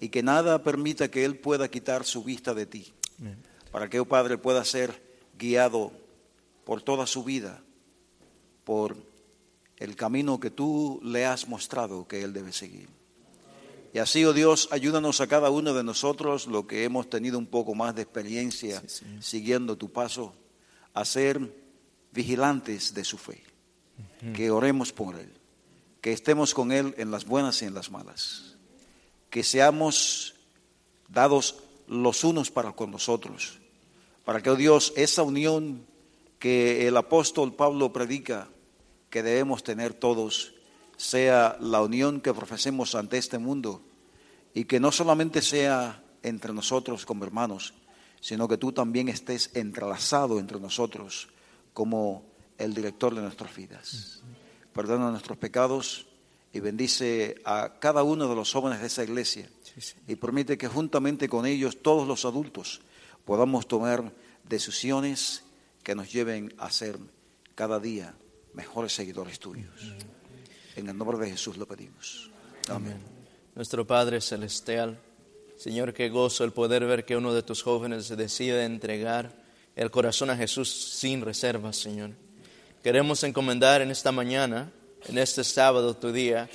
y 0.00 0.08
que 0.08 0.22
nada 0.22 0.62
permita 0.62 1.10
que 1.10 1.24
él 1.24 1.36
pueda 1.38 1.68
quitar 1.68 2.04
su 2.04 2.22
vista 2.22 2.54
de 2.54 2.66
ti, 2.66 2.92
para 3.72 3.90
que, 3.90 3.98
oh 3.98 4.04
Padre, 4.04 4.38
pueda 4.38 4.64
ser 4.64 5.02
guiado 5.36 5.92
por 6.64 6.82
toda 6.82 7.06
su 7.06 7.24
vida, 7.24 7.62
por 8.62 8.96
el 9.76 9.96
camino 9.96 10.38
que 10.38 10.50
tú 10.50 11.00
le 11.02 11.26
has 11.26 11.48
mostrado 11.48 12.06
que 12.06 12.22
él 12.22 12.32
debe 12.32 12.52
seguir. 12.52 12.88
Y 13.92 13.98
así, 13.98 14.24
oh 14.24 14.32
Dios, 14.32 14.68
ayúdanos 14.70 15.20
a 15.20 15.26
cada 15.26 15.50
uno 15.50 15.74
de 15.74 15.84
nosotros, 15.84 16.46
lo 16.46 16.66
que 16.66 16.84
hemos 16.84 17.10
tenido 17.10 17.38
un 17.38 17.46
poco 17.46 17.74
más 17.74 17.94
de 17.94 18.02
experiencia 18.02 18.82
siguiendo 19.20 19.76
tu 19.76 19.90
paso, 19.90 20.32
a 20.94 21.04
ser 21.04 21.63
vigilantes 22.14 22.94
de 22.94 23.04
su 23.04 23.18
fe, 23.18 23.42
que 24.34 24.50
oremos 24.50 24.92
por 24.92 25.16
Él, 25.16 25.30
que 26.00 26.12
estemos 26.12 26.54
con 26.54 26.72
Él 26.72 26.94
en 26.96 27.10
las 27.10 27.26
buenas 27.26 27.60
y 27.60 27.66
en 27.66 27.74
las 27.74 27.90
malas, 27.90 28.56
que 29.28 29.42
seamos 29.42 30.36
dados 31.08 31.56
los 31.88 32.24
unos 32.24 32.50
para 32.50 32.72
con 32.72 32.90
nosotros, 32.90 33.58
para 34.24 34.40
que, 34.40 34.48
oh 34.48 34.56
Dios, 34.56 34.92
esa 34.96 35.22
unión 35.22 35.84
que 36.38 36.86
el 36.86 36.96
apóstol 36.96 37.54
Pablo 37.54 37.92
predica, 37.92 38.48
que 39.10 39.22
debemos 39.22 39.64
tener 39.64 39.92
todos, 39.92 40.54
sea 40.96 41.56
la 41.60 41.82
unión 41.82 42.20
que 42.20 42.32
profesemos 42.32 42.94
ante 42.94 43.18
este 43.18 43.38
mundo. 43.38 43.82
Y 44.54 44.64
que 44.64 44.78
no 44.78 44.92
solamente 44.92 45.42
sea 45.42 46.02
entre 46.22 46.52
nosotros 46.52 47.04
como 47.04 47.24
hermanos, 47.24 47.74
sino 48.20 48.46
que 48.46 48.56
tú 48.56 48.72
también 48.72 49.08
estés 49.08 49.50
entrelazado 49.54 50.38
entre 50.38 50.60
nosotros 50.60 51.28
como 51.74 52.24
el 52.56 52.72
director 52.72 53.14
de 53.14 53.20
nuestras 53.20 53.54
vidas. 53.54 54.22
Perdona 54.72 55.10
nuestros 55.10 55.36
pecados 55.36 56.06
y 56.52 56.60
bendice 56.60 57.34
a 57.44 57.74
cada 57.80 58.02
uno 58.04 58.28
de 58.28 58.34
los 58.36 58.52
jóvenes 58.52 58.80
de 58.80 58.86
esa 58.86 59.04
iglesia 59.04 59.50
y 60.06 60.14
permite 60.14 60.56
que 60.56 60.68
juntamente 60.68 61.28
con 61.28 61.46
ellos 61.46 61.82
todos 61.82 62.06
los 62.06 62.24
adultos 62.24 62.80
podamos 63.24 63.66
tomar 63.66 64.12
decisiones 64.48 65.42
que 65.82 65.94
nos 65.94 66.12
lleven 66.12 66.54
a 66.58 66.70
ser 66.70 66.96
cada 67.54 67.80
día 67.80 68.14
mejores 68.52 68.94
seguidores 68.94 69.38
tuyos. 69.40 69.94
En 70.76 70.88
el 70.88 70.96
nombre 70.96 71.18
de 71.18 71.30
Jesús 71.30 71.56
lo 71.56 71.66
pedimos. 71.66 72.30
Amén. 72.68 72.98
Nuestro 73.54 73.86
Padre 73.86 74.20
Celestial, 74.20 74.98
Señor, 75.56 75.92
qué 75.92 76.08
gozo 76.08 76.44
el 76.44 76.52
poder 76.52 76.84
ver 76.84 77.04
que 77.04 77.16
uno 77.16 77.34
de 77.34 77.42
tus 77.42 77.62
jóvenes 77.62 78.08
decide 78.08 78.64
entregar 78.64 79.43
el 79.76 79.90
corazón 79.90 80.30
a 80.30 80.36
Jesús 80.36 80.70
sin 80.70 81.20
reservas, 81.20 81.76
Señor. 81.76 82.10
Queremos 82.82 83.22
encomendar 83.24 83.82
en 83.82 83.90
esta 83.90 84.12
mañana, 84.12 84.70
en 85.06 85.18
este 85.18 85.42
sábado, 85.42 85.96
tu 85.96 86.12
día, 86.12 86.48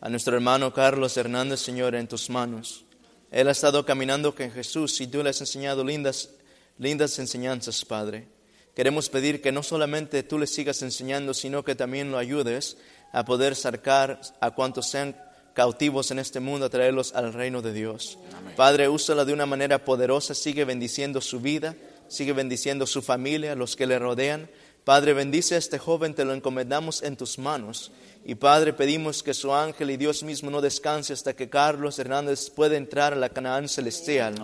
a 0.00 0.08
nuestro 0.08 0.36
hermano 0.36 0.72
Carlos 0.72 1.16
Hernández, 1.16 1.60
Señor, 1.60 1.94
en 1.94 2.08
tus 2.08 2.30
manos. 2.30 2.84
Él 3.30 3.48
ha 3.48 3.52
estado 3.52 3.84
caminando 3.84 4.34
con 4.34 4.50
Jesús 4.50 5.00
y 5.00 5.06
tú 5.06 5.22
le 5.22 5.30
has 5.30 5.40
enseñado 5.40 5.84
lindas, 5.84 6.30
lindas 6.78 7.18
enseñanzas, 7.18 7.84
Padre. 7.84 8.28
Queremos 8.74 9.08
pedir 9.08 9.40
que 9.40 9.52
no 9.52 9.62
solamente 9.62 10.22
tú 10.22 10.38
le 10.38 10.46
sigas 10.46 10.82
enseñando, 10.82 11.34
sino 11.34 11.64
que 11.64 11.74
también 11.74 12.10
lo 12.10 12.18
ayudes 12.18 12.76
a 13.12 13.24
poder 13.24 13.54
sacar 13.56 14.20
a 14.40 14.50
cuantos 14.50 14.88
sean 14.88 15.16
cautivos 15.54 16.10
en 16.10 16.18
este 16.18 16.38
mundo, 16.38 16.66
a 16.66 16.70
traerlos 16.70 17.14
al 17.14 17.32
reino 17.32 17.62
de 17.62 17.72
Dios. 17.72 18.18
Padre, 18.56 18.90
úsala 18.90 19.24
de 19.24 19.32
una 19.32 19.46
manera 19.46 19.82
poderosa, 19.84 20.34
sigue 20.34 20.66
bendiciendo 20.66 21.22
su 21.22 21.40
vida, 21.40 21.74
sigue 22.08 22.32
bendiciendo 22.32 22.86
su 22.86 23.02
familia, 23.02 23.54
los 23.54 23.76
que 23.76 23.86
le 23.86 23.98
rodean. 23.98 24.48
Padre, 24.84 25.14
bendice 25.14 25.56
a 25.56 25.58
este 25.58 25.78
joven, 25.78 26.14
te 26.14 26.24
lo 26.24 26.32
encomendamos 26.32 27.02
en 27.02 27.16
tus 27.16 27.38
manos. 27.38 27.90
Y 28.24 28.34
Padre, 28.34 28.72
pedimos 28.72 29.22
que 29.22 29.34
su 29.34 29.52
ángel 29.52 29.90
y 29.90 29.96
Dios 29.96 30.22
mismo 30.22 30.50
no 30.50 30.60
descanse 30.60 31.12
hasta 31.12 31.34
que 31.34 31.48
Carlos 31.48 31.98
Hernández 31.98 32.50
pueda 32.50 32.76
entrar 32.76 33.12
a 33.12 33.16
la 33.16 33.28
Canaán 33.28 33.68
celestial. 33.68 34.34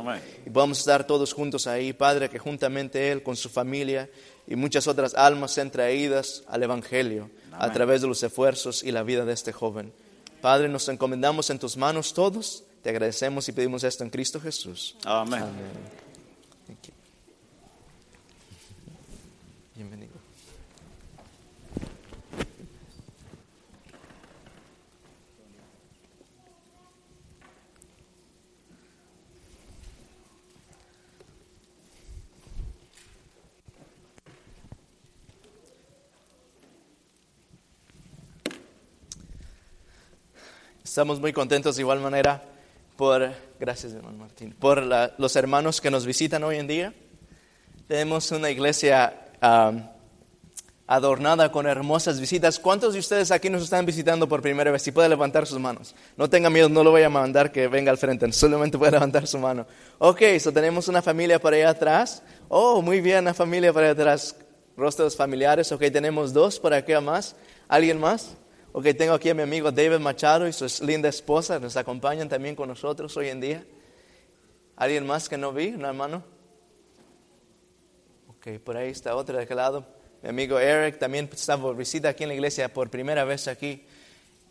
Y 0.46 0.50
podamos 0.50 0.78
estar 0.78 1.06
todos 1.06 1.32
juntos 1.32 1.66
ahí, 1.66 1.92
Padre, 1.92 2.28
que 2.28 2.38
juntamente 2.38 3.10
él 3.10 3.22
con 3.22 3.36
su 3.36 3.48
familia 3.48 4.08
y 4.46 4.56
muchas 4.56 4.86
otras 4.86 5.14
almas 5.14 5.52
sean 5.52 5.70
traídas 5.70 6.44
al 6.48 6.62
Evangelio 6.62 7.30
a 7.52 7.72
través 7.72 8.02
de 8.02 8.08
los 8.08 8.22
esfuerzos 8.22 8.82
y 8.82 8.92
la 8.92 9.02
vida 9.02 9.24
de 9.24 9.32
este 9.32 9.52
joven. 9.52 9.92
Padre, 10.40 10.68
nos 10.68 10.88
encomendamos 10.88 11.50
en 11.50 11.58
tus 11.58 11.76
manos 11.76 12.14
todos. 12.14 12.64
Te 12.82 12.90
agradecemos 12.90 13.48
y 13.48 13.52
pedimos 13.52 13.84
esto 13.84 14.02
en 14.02 14.10
Cristo 14.10 14.40
Jesús. 14.40 14.96
Amén. 15.04 15.44
Estamos 40.92 41.20
muy 41.20 41.32
contentos 41.32 41.76
de 41.76 41.80
igual 41.80 42.00
manera 42.00 42.42
por, 42.98 43.32
gracias 43.58 43.94
hermano 43.94 44.18
Martín, 44.18 44.54
por 44.60 44.82
la- 44.82 45.14
los 45.16 45.34
hermanos 45.36 45.80
que 45.80 45.90
nos 45.90 46.04
visitan 46.04 46.44
hoy 46.44 46.58
en 46.58 46.66
día. 46.66 46.92
Tenemos 47.88 48.30
una 48.30 48.50
iglesia 48.50 49.30
am, 49.40 49.88
adornada 50.86 51.50
con 51.50 51.66
hermosas 51.66 52.20
visitas. 52.20 52.58
¿Cuántos 52.58 52.92
de 52.92 52.98
ustedes 53.00 53.30
aquí 53.30 53.48
nos 53.48 53.62
están 53.62 53.86
visitando 53.86 54.28
por 54.28 54.42
primera 54.42 54.70
vez? 54.70 54.82
Si 54.82 54.92
puede 54.92 55.08
levantar 55.08 55.46
sus 55.46 55.58
manos. 55.58 55.94
No 56.18 56.28
tenga 56.28 56.50
miedo, 56.50 56.68
no 56.68 56.84
lo 56.84 56.90
voy 56.90 57.04
a 57.04 57.08
mandar 57.08 57.52
que 57.52 57.68
venga 57.68 57.90
al 57.90 57.96
frente, 57.96 58.30
solamente 58.34 58.76
puede 58.76 58.92
levantar 58.92 59.26
su 59.26 59.38
mano. 59.38 59.66
Ok, 59.96 60.20
so 60.38 60.52
tenemos 60.52 60.88
una 60.88 61.00
familia 61.00 61.40
por 61.40 61.54
allá 61.54 61.70
atrás. 61.70 62.22
Oh, 62.50 62.82
muy 62.82 63.00
bien, 63.00 63.20
una 63.20 63.32
familia 63.32 63.72
por 63.72 63.82
allá 63.82 63.92
atrás. 63.92 64.36
Rostros 64.76 65.16
familiares. 65.16 65.72
Ok, 65.72 65.84
tenemos 65.90 66.34
dos 66.34 66.60
por 66.60 66.74
acá 66.74 67.00
más. 67.00 67.34
¿Alguien 67.66 67.98
más? 67.98 68.36
Ok, 68.74 68.86
tengo 68.96 69.12
aquí 69.12 69.28
a 69.28 69.34
mi 69.34 69.42
amigo 69.42 69.70
David 69.70 69.98
Machado 69.98 70.48
y 70.48 70.52
su 70.54 70.66
linda 70.86 71.06
esposa. 71.06 71.58
Nos 71.58 71.76
acompañan 71.76 72.30
también 72.30 72.56
con 72.56 72.70
nosotros 72.70 73.14
hoy 73.18 73.28
en 73.28 73.38
día. 73.38 73.66
¿Alguien 74.76 75.06
más 75.06 75.28
que 75.28 75.36
no 75.36 75.52
vi? 75.52 75.74
¿Un 75.74 75.84
hermano? 75.84 76.24
Ok, 78.28 78.58
por 78.64 78.78
ahí 78.78 78.88
está 78.88 79.14
otro 79.14 79.36
de 79.36 79.42
aquel 79.42 79.58
lado. 79.58 79.84
Mi 80.22 80.30
amigo 80.30 80.58
Eric 80.58 80.98
también 80.98 81.28
está 81.30 81.58
por 81.58 81.76
visita 81.76 82.08
aquí 82.08 82.22
en 82.22 82.30
la 82.30 82.34
iglesia 82.34 82.72
por 82.72 82.88
primera 82.88 83.24
vez 83.24 83.46
aquí. 83.46 83.84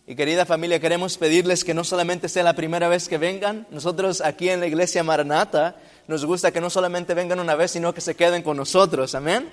Y 0.05 0.13
querida 0.13 0.45
familia, 0.45 0.80
queremos 0.80 1.17
pedirles 1.17 1.63
que 1.63 1.74
no 1.74 1.84
solamente 1.84 2.30
sea 2.30 2.43
la 2.43 2.53
primera 2.53 2.89
vez 2.89 3.09
que 3.09 3.17
vengan, 3.17 3.65
nosotros 3.72 4.22
aquí 4.22 4.49
en 4.49 4.59
la 4.59 4.67
iglesia 4.67 5.03
Maranata 5.03 5.78
nos 6.07 6.26
gusta 6.26 6.51
que 6.51 6.61
no 6.61 6.69
solamente 6.69 7.15
vengan 7.15 7.39
una 7.39 7.55
vez, 7.55 7.72
sino 7.72 7.91
que 7.91 8.01
se 8.01 8.13
queden 8.13 8.43
con 8.43 8.57
nosotros, 8.57 9.15
amén. 9.15 9.49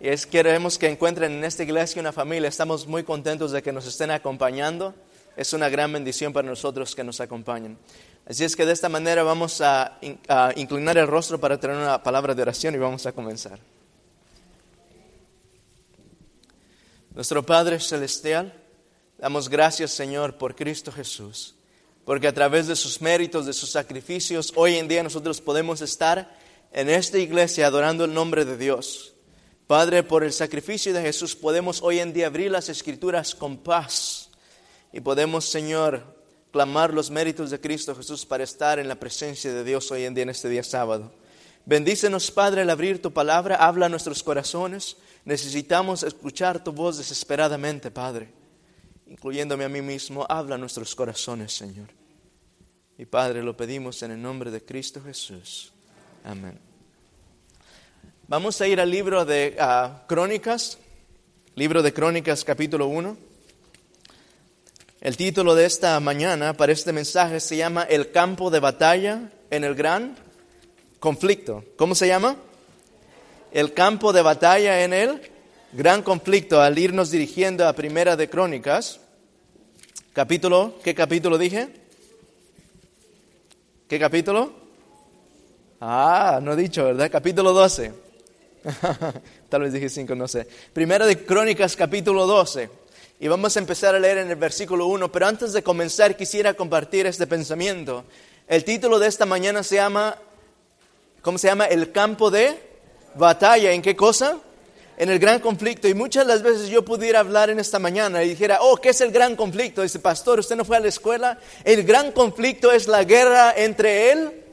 Y 0.00 0.08
es 0.08 0.26
queremos 0.26 0.78
que 0.78 0.88
encuentren 0.88 1.32
en 1.32 1.44
esta 1.44 1.64
iglesia 1.64 2.00
una 2.00 2.12
familia, 2.12 2.48
estamos 2.48 2.86
muy 2.86 3.02
contentos 3.02 3.50
de 3.50 3.62
que 3.62 3.72
nos 3.72 3.84
estén 3.86 4.12
acompañando, 4.12 4.94
es 5.36 5.52
una 5.52 5.68
gran 5.68 5.92
bendición 5.92 6.32
para 6.32 6.46
nosotros 6.46 6.94
que 6.94 7.02
nos 7.02 7.20
acompañen. 7.20 7.76
Así 8.24 8.44
es 8.44 8.54
que 8.54 8.64
de 8.64 8.72
esta 8.72 8.88
manera 8.88 9.24
vamos 9.24 9.60
a, 9.60 9.98
a 10.28 10.52
inclinar 10.54 10.98
el 10.98 11.08
rostro 11.08 11.40
para 11.40 11.58
tener 11.58 11.76
una 11.76 12.00
palabra 12.00 12.34
de 12.34 12.42
oración 12.42 12.74
y 12.74 12.78
vamos 12.78 13.06
a 13.06 13.12
comenzar. 13.12 13.58
Nuestro 17.12 17.44
Padre 17.44 17.80
Celestial, 17.80 18.52
damos 19.18 19.48
gracias 19.48 19.90
Señor 19.90 20.38
por 20.38 20.54
Cristo 20.54 20.92
Jesús, 20.92 21.56
porque 22.04 22.28
a 22.28 22.34
través 22.34 22.68
de 22.68 22.76
sus 22.76 23.02
méritos, 23.02 23.46
de 23.46 23.52
sus 23.52 23.70
sacrificios, 23.70 24.52
hoy 24.54 24.76
en 24.76 24.86
día 24.86 25.02
nosotros 25.02 25.40
podemos 25.40 25.80
estar 25.80 26.38
en 26.70 26.88
esta 26.88 27.18
iglesia 27.18 27.66
adorando 27.66 28.04
el 28.04 28.14
nombre 28.14 28.44
de 28.44 28.56
Dios. 28.56 29.14
Padre, 29.68 30.02
por 30.02 30.24
el 30.24 30.32
sacrificio 30.32 30.94
de 30.94 31.02
Jesús 31.02 31.36
podemos 31.36 31.82
hoy 31.82 31.98
en 31.98 32.14
día 32.14 32.28
abrir 32.28 32.50
las 32.50 32.70
escrituras 32.70 33.34
con 33.34 33.58
paz 33.58 34.30
y 34.94 35.00
podemos, 35.00 35.44
Señor, 35.44 36.02
clamar 36.50 36.94
los 36.94 37.10
méritos 37.10 37.50
de 37.50 37.60
Cristo 37.60 37.94
Jesús 37.94 38.24
para 38.24 38.44
estar 38.44 38.78
en 38.78 38.88
la 38.88 38.98
presencia 38.98 39.52
de 39.52 39.64
Dios 39.64 39.90
hoy 39.90 40.04
en 40.04 40.14
día 40.14 40.22
en 40.22 40.30
este 40.30 40.48
día 40.48 40.64
sábado. 40.64 41.12
Bendícenos, 41.66 42.30
Padre, 42.30 42.62
al 42.62 42.70
abrir 42.70 43.02
tu 43.02 43.12
palabra, 43.12 43.56
habla 43.56 43.84
a 43.84 43.88
nuestros 43.90 44.22
corazones. 44.22 44.96
Necesitamos 45.26 46.02
escuchar 46.02 46.64
tu 46.64 46.72
voz 46.72 46.96
desesperadamente, 46.96 47.90
Padre, 47.90 48.32
incluyéndome 49.06 49.64
a 49.64 49.68
mí 49.68 49.82
mismo. 49.82 50.24
Habla 50.30 50.54
a 50.54 50.58
nuestros 50.58 50.94
corazones, 50.94 51.52
Señor. 51.52 51.88
Y 52.96 53.04
Padre, 53.04 53.42
lo 53.42 53.54
pedimos 53.54 54.02
en 54.02 54.12
el 54.12 54.22
nombre 54.22 54.50
de 54.50 54.64
Cristo 54.64 55.02
Jesús. 55.04 55.74
Amén. 56.24 56.67
Vamos 58.30 58.60
a 58.60 58.68
ir 58.68 58.78
al 58.78 58.90
libro 58.90 59.24
de 59.24 59.56
ah, 59.58 60.02
Crónicas, 60.06 60.76
libro 61.54 61.82
de 61.82 61.94
Crónicas 61.94 62.44
capítulo 62.44 62.86
1. 62.88 63.16
El 65.00 65.16
título 65.16 65.54
de 65.54 65.64
esta 65.64 65.98
mañana 65.98 66.52
para 66.52 66.72
este 66.72 66.92
mensaje 66.92 67.40
se 67.40 67.56
llama 67.56 67.84
El 67.84 68.10
campo 68.10 68.50
de 68.50 68.60
batalla 68.60 69.32
en 69.48 69.64
el 69.64 69.74
gran 69.74 70.14
conflicto. 71.00 71.64
¿Cómo 71.78 71.94
se 71.94 72.06
llama? 72.06 72.36
El 73.50 73.72
campo 73.72 74.12
de 74.12 74.20
batalla 74.20 74.84
en 74.84 74.92
el 74.92 75.22
gran 75.72 76.02
conflicto. 76.02 76.60
Al 76.60 76.78
irnos 76.78 77.10
dirigiendo 77.10 77.66
a 77.66 77.72
Primera 77.72 78.14
de 78.14 78.28
Crónicas, 78.28 79.00
capítulo, 80.12 80.74
¿qué 80.84 80.94
capítulo 80.94 81.38
dije? 81.38 81.70
¿Qué 83.88 83.98
capítulo? 83.98 84.52
Ah, 85.80 86.40
no 86.42 86.52
he 86.52 86.56
dicho, 86.56 86.84
¿verdad? 86.84 87.10
Capítulo 87.10 87.54
12. 87.54 88.07
Tal 89.48 89.62
vez 89.62 89.72
dije 89.72 89.88
5, 89.88 90.14
no 90.14 90.28
sé. 90.28 90.46
Primera 90.72 91.06
de 91.06 91.24
Crónicas, 91.24 91.76
capítulo 91.76 92.26
12. 92.26 92.68
Y 93.20 93.28
vamos 93.28 93.56
a 93.56 93.60
empezar 93.60 93.94
a 93.94 93.98
leer 93.98 94.18
en 94.18 94.30
el 94.30 94.36
versículo 94.36 94.86
1. 94.86 95.10
Pero 95.10 95.26
antes 95.26 95.52
de 95.52 95.62
comenzar, 95.62 96.16
quisiera 96.16 96.54
compartir 96.54 97.06
este 97.06 97.26
pensamiento. 97.26 98.04
El 98.46 98.64
título 98.64 98.98
de 98.98 99.08
esta 99.08 99.26
mañana 99.26 99.62
se 99.62 99.76
llama, 99.76 100.16
¿cómo 101.22 101.38
se 101.38 101.48
llama? 101.48 101.66
El 101.66 101.92
campo 101.92 102.30
de 102.30 102.58
batalla. 103.14 103.72
¿En 103.72 103.82
qué 103.82 103.96
cosa? 103.96 104.38
En 104.96 105.10
el 105.10 105.18
gran 105.18 105.40
conflicto. 105.40 105.88
Y 105.88 105.94
muchas 105.94 106.26
de 106.26 106.32
las 106.32 106.42
veces 106.42 106.68
yo 106.68 106.84
pudiera 106.84 107.20
hablar 107.20 107.50
en 107.50 107.60
esta 107.60 107.78
mañana 107.78 108.22
y 108.22 108.30
dijera, 108.30 108.58
oh, 108.60 108.76
¿qué 108.76 108.90
es 108.90 109.00
el 109.00 109.12
gran 109.12 109.36
conflicto? 109.36 109.82
Dice, 109.82 109.98
pastor, 109.98 110.40
¿usted 110.40 110.56
no 110.56 110.64
fue 110.64 110.76
a 110.76 110.80
la 110.80 110.88
escuela? 110.88 111.38
El 111.64 111.84
gran 111.84 112.12
conflicto 112.12 112.72
es 112.72 112.88
la 112.88 113.04
guerra 113.04 113.54
entre 113.56 114.12
él 114.12 114.44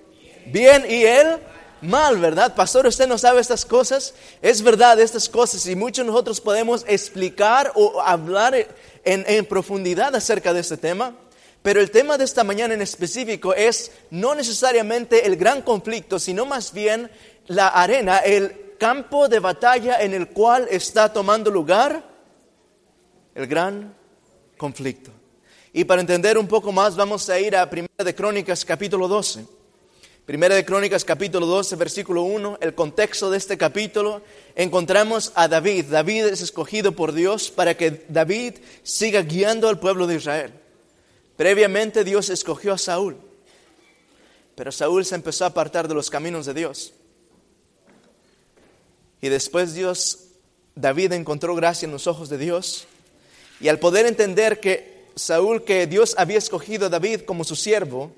bien 0.45 0.85
y 0.87 1.03
el 1.05 1.37
mal, 1.85 2.17
¿verdad? 2.17 2.55
Pastor, 2.55 2.87
usted 2.87 3.07
no 3.07 3.17
sabe 3.17 3.41
estas 3.41 3.65
cosas. 3.65 4.13
Es 4.41 4.61
verdad 4.61 4.99
estas 4.99 5.29
cosas 5.29 5.65
y 5.67 5.75
muchos 5.75 6.05
de 6.05 6.11
nosotros 6.11 6.41
podemos 6.41 6.83
explicar 6.87 7.71
o 7.75 8.01
hablar 8.01 8.55
en, 9.03 9.25
en 9.27 9.45
profundidad 9.45 10.15
acerca 10.15 10.53
de 10.53 10.61
este 10.61 10.77
tema. 10.77 11.15
Pero 11.61 11.81
el 11.81 11.89
tema 11.89 12.17
de 12.17 12.25
esta 12.25 12.43
mañana 12.43 12.73
en 12.73 12.81
específico 12.81 13.53
es 13.53 13.91
no 14.11 14.35
necesariamente 14.35 15.25
el 15.25 15.35
gran 15.35 15.61
conflicto, 15.61 16.19
sino 16.19 16.45
más 16.45 16.73
bien 16.73 17.09
la 17.47 17.69
arena, 17.69 18.19
el 18.19 18.75
campo 18.77 19.27
de 19.27 19.39
batalla 19.39 20.01
en 20.01 20.13
el 20.13 20.27
cual 20.27 20.67
está 20.69 21.11
tomando 21.11 21.49
lugar 21.49 22.03
el 23.33 23.47
gran 23.47 23.95
conflicto. 24.57 25.11
Y 25.73 25.83
para 25.83 26.01
entender 26.01 26.37
un 26.37 26.47
poco 26.47 26.71
más 26.71 26.95
vamos 26.95 27.29
a 27.29 27.39
ir 27.39 27.55
a 27.55 27.69
Primera 27.69 28.03
de 28.03 28.15
Crónicas 28.15 28.63
capítulo 28.63 29.07
12. 29.07 29.54
Primera 30.25 30.55
de 30.55 30.65
Crónicas 30.65 31.05
capítulo 31.05 31.45
12, 31.45 31.75
versículo 31.75 32.23
1, 32.23 32.57
el 32.59 32.73
contexto 32.73 33.29
de 33.29 33.37
este 33.37 33.59
capítulo, 33.59 34.23
encontramos 34.55 35.31
a 35.35 35.47
David. 35.47 35.85
David 35.85 36.25
es 36.25 36.41
escogido 36.41 36.93
por 36.93 37.13
Dios 37.13 37.51
para 37.51 37.77
que 37.77 38.03
David 38.09 38.55
siga 38.81 39.21
guiando 39.21 39.69
al 39.69 39.79
pueblo 39.79 40.07
de 40.07 40.15
Israel. 40.15 40.51
Previamente 41.35 42.03
Dios 42.03 42.31
escogió 42.31 42.73
a 42.73 42.79
Saúl, 42.79 43.17
pero 44.55 44.71
Saúl 44.71 45.05
se 45.05 45.13
empezó 45.13 45.43
a 45.43 45.49
apartar 45.49 45.87
de 45.87 45.93
los 45.93 46.09
caminos 46.09 46.47
de 46.47 46.55
Dios. 46.55 46.93
Y 49.21 49.29
después 49.29 49.75
Dios, 49.75 50.29
David 50.73 51.11
encontró 51.11 51.53
gracia 51.53 51.85
en 51.85 51.91
los 51.91 52.07
ojos 52.07 52.29
de 52.29 52.39
Dios. 52.39 52.87
Y 53.59 53.67
al 53.67 53.77
poder 53.77 54.07
entender 54.07 54.59
que 54.59 55.05
Saúl, 55.15 55.63
que 55.63 55.85
Dios 55.85 56.15
había 56.17 56.39
escogido 56.39 56.87
a 56.87 56.89
David 56.89 57.21
como 57.21 57.43
su 57.43 57.55
siervo, 57.55 58.11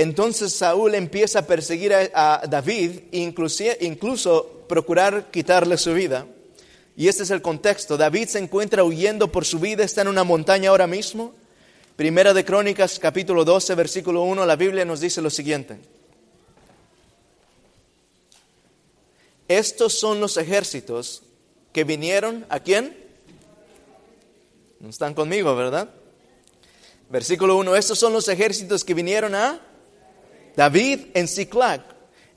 entonces 0.00 0.52
Saúl 0.52 0.94
empieza 0.94 1.40
a 1.40 1.46
perseguir 1.46 1.92
a, 1.92 2.42
David, 2.48 3.00
incluso, 3.10 3.64
incluso 3.80 4.62
procurar 4.68 5.28
quitarle 5.32 5.76
su 5.76 5.92
vida. 5.92 6.24
Y 6.96 7.08
este 7.08 7.24
es 7.24 7.32
el 7.32 7.42
contexto. 7.42 7.96
David 7.96 8.28
se 8.28 8.38
encuentra 8.38 8.84
huyendo 8.84 9.32
por 9.32 9.44
su 9.44 9.58
vida, 9.58 9.82
está 9.82 10.02
en 10.02 10.08
una 10.08 10.22
montaña 10.22 10.70
ahora 10.70 10.86
mismo. 10.86 11.34
Primera 11.96 12.32
de 12.32 12.44
Crónicas, 12.44 13.00
capítulo 13.00 13.44
12, 13.44 13.74
versículo 13.74 14.22
1, 14.22 14.46
la 14.46 14.54
Biblia 14.54 14.84
nos 14.84 15.00
dice 15.00 15.20
lo 15.20 15.30
siguiente. 15.30 15.80
Estos 19.48 19.94
son 19.94 20.20
los 20.20 20.36
ejércitos 20.36 21.24
que 21.72 21.82
vinieron 21.82 22.46
a 22.50 22.60
quién? 22.60 22.96
No 24.78 24.90
están 24.90 25.12
conmigo, 25.14 25.56
¿verdad? 25.56 25.90
Versículo 27.10 27.56
1, 27.56 27.74
estos 27.74 27.98
son 27.98 28.12
los 28.12 28.28
ejércitos 28.28 28.84
que 28.84 28.94
vinieron 28.94 29.34
a 29.34 29.60
David 30.58 31.10
en 31.14 31.28
Ciclac, 31.28 31.82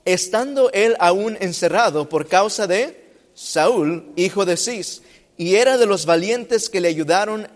estando 0.04 0.70
él 0.70 0.94
aún 1.00 1.36
encerrado 1.40 2.08
por 2.08 2.28
causa 2.28 2.68
de 2.68 3.04
Saúl, 3.34 4.12
hijo 4.14 4.44
de 4.44 4.56
Cis, 4.56 5.02
y 5.36 5.56
era 5.56 5.76
de 5.76 5.86
los 5.86 6.06
valientes 6.06 6.70
que 6.70 6.80
le 6.80 6.86
ayudaron, 6.86 7.48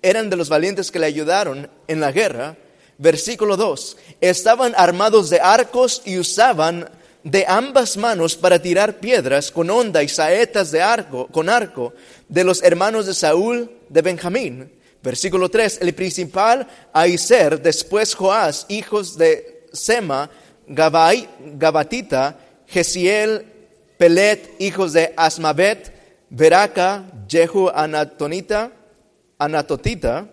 eran 0.00 0.30
de 0.30 0.36
los 0.36 0.48
valientes 0.48 0.92
que 0.92 1.00
le 1.00 1.06
ayudaron 1.06 1.68
en 1.88 1.98
la 1.98 2.12
guerra. 2.12 2.56
Versículo 2.98 3.56
2, 3.56 3.96
estaban 4.20 4.74
armados 4.76 5.28
de 5.28 5.40
arcos 5.40 6.02
y 6.04 6.18
usaban 6.18 6.88
de 7.24 7.44
ambas 7.48 7.96
manos 7.96 8.36
para 8.36 8.62
tirar 8.62 9.00
piedras 9.00 9.50
con 9.50 9.70
onda 9.70 10.04
y 10.04 10.08
saetas 10.08 10.70
de 10.70 10.82
arco, 10.82 11.26
con 11.26 11.48
arco, 11.48 11.94
de 12.28 12.44
los 12.44 12.62
hermanos 12.62 13.06
de 13.06 13.14
Saúl 13.14 13.72
de 13.88 14.02
Benjamín. 14.02 14.70
Versículo 15.02 15.48
3, 15.48 15.80
el 15.82 15.94
principal 15.94 16.68
Aiser, 16.92 17.60
después 17.60 18.14
Joás, 18.14 18.66
hijos 18.68 19.18
de 19.18 19.53
Sema, 19.74 20.30
Gabai, 20.66 21.28
Gabatita, 21.56 22.38
Gesiel, 22.66 23.44
Pelet, 23.98 24.54
hijos 24.58 24.92
de 24.92 25.12
Asmavet, 25.16 25.92
Beraca, 26.30 27.04
Jehu, 27.28 27.68
Anatonita, 27.68 28.72
Anatotita, 29.38 30.28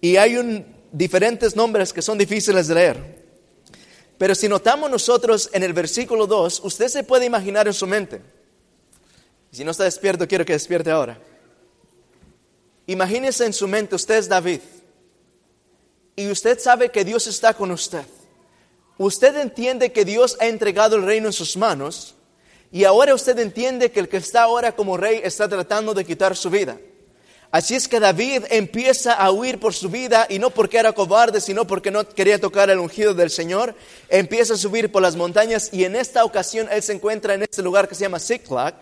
y 0.00 0.16
hay 0.16 0.64
diferentes 0.92 1.54
nombres 1.56 1.92
que 1.92 2.02
son 2.02 2.18
difíciles 2.18 2.66
de 2.66 2.74
leer. 2.74 3.18
Pero 4.18 4.34
si 4.34 4.48
notamos 4.48 4.90
nosotros 4.90 5.48
en 5.52 5.62
el 5.62 5.72
versículo 5.72 6.26
2, 6.26 6.60
usted 6.64 6.88
se 6.88 7.04
puede 7.04 7.26
imaginar 7.26 7.68
en 7.68 7.74
su 7.74 7.86
mente. 7.86 8.20
Si 9.52 9.64
no 9.64 9.70
está 9.70 9.84
despierto, 9.84 10.26
quiero 10.26 10.44
que 10.44 10.52
despierte 10.52 10.90
ahora. 10.90 11.18
Imagínese 12.86 13.46
en 13.46 13.52
su 13.52 13.68
mente, 13.68 13.94
usted 13.94 14.16
es 14.16 14.28
David. 14.28 14.60
Y 16.16 16.30
usted 16.30 16.58
sabe 16.58 16.90
que 16.90 17.04
Dios 17.04 17.26
está 17.28 17.54
con 17.54 17.70
usted. 17.70 18.04
Usted 18.98 19.36
entiende 19.36 19.92
que 19.92 20.04
Dios 20.04 20.36
ha 20.40 20.46
entregado 20.46 20.96
el 20.96 21.04
reino 21.04 21.28
en 21.28 21.32
sus 21.32 21.56
manos. 21.56 22.16
Y 22.70 22.84
ahora 22.84 23.14
usted 23.14 23.38
entiende 23.38 23.90
que 23.90 24.00
el 24.00 24.08
que 24.08 24.18
está 24.18 24.42
ahora 24.42 24.72
como 24.72 24.96
rey 24.96 25.20
está 25.22 25.48
tratando 25.48 25.94
de 25.94 26.04
quitar 26.04 26.36
su 26.36 26.50
vida. 26.50 26.78
Así 27.50 27.74
es 27.74 27.88
que 27.88 27.98
David 27.98 28.44
empieza 28.50 29.14
a 29.14 29.30
huir 29.30 29.58
por 29.58 29.72
su 29.72 29.88
vida 29.88 30.26
y 30.28 30.38
no 30.38 30.50
porque 30.50 30.76
era 30.76 30.92
cobarde, 30.92 31.40
sino 31.40 31.66
porque 31.66 31.90
no 31.90 32.06
quería 32.06 32.38
tocar 32.38 32.68
el 32.68 32.78
ungido 32.78 33.14
del 33.14 33.30
Señor. 33.30 33.74
Empieza 34.10 34.52
a 34.52 34.58
subir 34.58 34.92
por 34.92 35.00
las 35.00 35.16
montañas 35.16 35.70
y 35.72 35.84
en 35.84 35.96
esta 35.96 36.24
ocasión 36.24 36.68
él 36.70 36.82
se 36.82 36.92
encuentra 36.92 37.32
en 37.32 37.42
este 37.42 37.62
lugar 37.62 37.88
que 37.88 37.94
se 37.94 38.02
llama 38.02 38.18
Ziklag. 38.18 38.74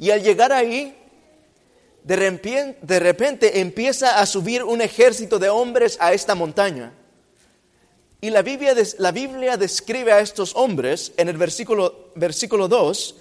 Y 0.00 0.10
al 0.10 0.20
llegar 0.20 0.52
ahí, 0.52 0.98
de 2.02 2.16
repente, 2.16 2.78
de 2.82 2.98
repente 2.98 3.60
empieza 3.60 4.18
a 4.18 4.26
subir 4.26 4.64
un 4.64 4.80
ejército 4.80 5.38
de 5.38 5.50
hombres 5.50 5.96
a 6.00 6.12
esta 6.12 6.34
montaña. 6.34 6.92
Y 8.22 8.30
la 8.30 8.40
Biblia, 8.40 8.72
la 8.98 9.12
Biblia 9.12 9.56
describe 9.58 10.12
a 10.12 10.20
estos 10.20 10.54
hombres 10.54 11.12
en 11.16 11.28
el 11.28 11.36
versículo, 11.36 12.12
versículo 12.14 12.68
2, 12.68 13.16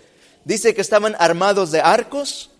dice 0.45 0.73
que 0.73 0.81
estaban 0.81 1.15
armados 1.17 1.71
de 1.71 1.81
arcos, 1.81 2.51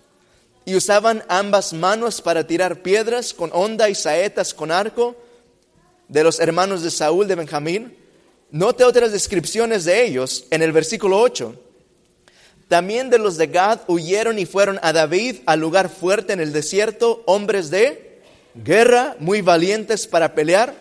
y 0.66 0.76
usaban 0.76 1.24
ambas 1.28 1.72
manos 1.74 2.20
para 2.20 2.46
tirar 2.46 2.82
piedras 2.82 3.34
con 3.34 3.52
onda 3.54 3.90
y 3.90 3.96
saetas 3.96 4.54
con 4.54 4.72
arco 4.72 5.16
de 6.08 6.24
los 6.24 6.40
hermanos 6.40 6.82
de 6.82 6.92
Saúl 6.92 7.28
de 7.28 7.36
Benjamín. 7.36 7.96
Note 8.52 8.84
otras 8.84 9.12
descripciones 9.12 9.86
de 9.86 10.04
ellos 10.04 10.46
en 10.50 10.62
el 10.62 10.72
versículo 10.72 11.20
8. 11.20 11.56
También 12.68 13.10
de 13.12 13.20
los 13.20 13.38
de 13.38 13.48
Gad 13.48 13.82
huyeron 13.88 14.40
y 14.40 14.46
fueron 14.46 14.80
a 14.82 14.94
David 14.94 15.38
al 15.46 15.60
lugar 15.60 15.90
fuerte 15.90 16.34
en 16.34 16.40
el 16.40 16.54
desierto, 16.54 17.22
hombres 17.28 17.70
de 17.70 18.22
guerra, 18.56 19.16
muy 19.20 19.42
valientes 19.42 20.08
para 20.08 20.34
pelear, 20.34 20.81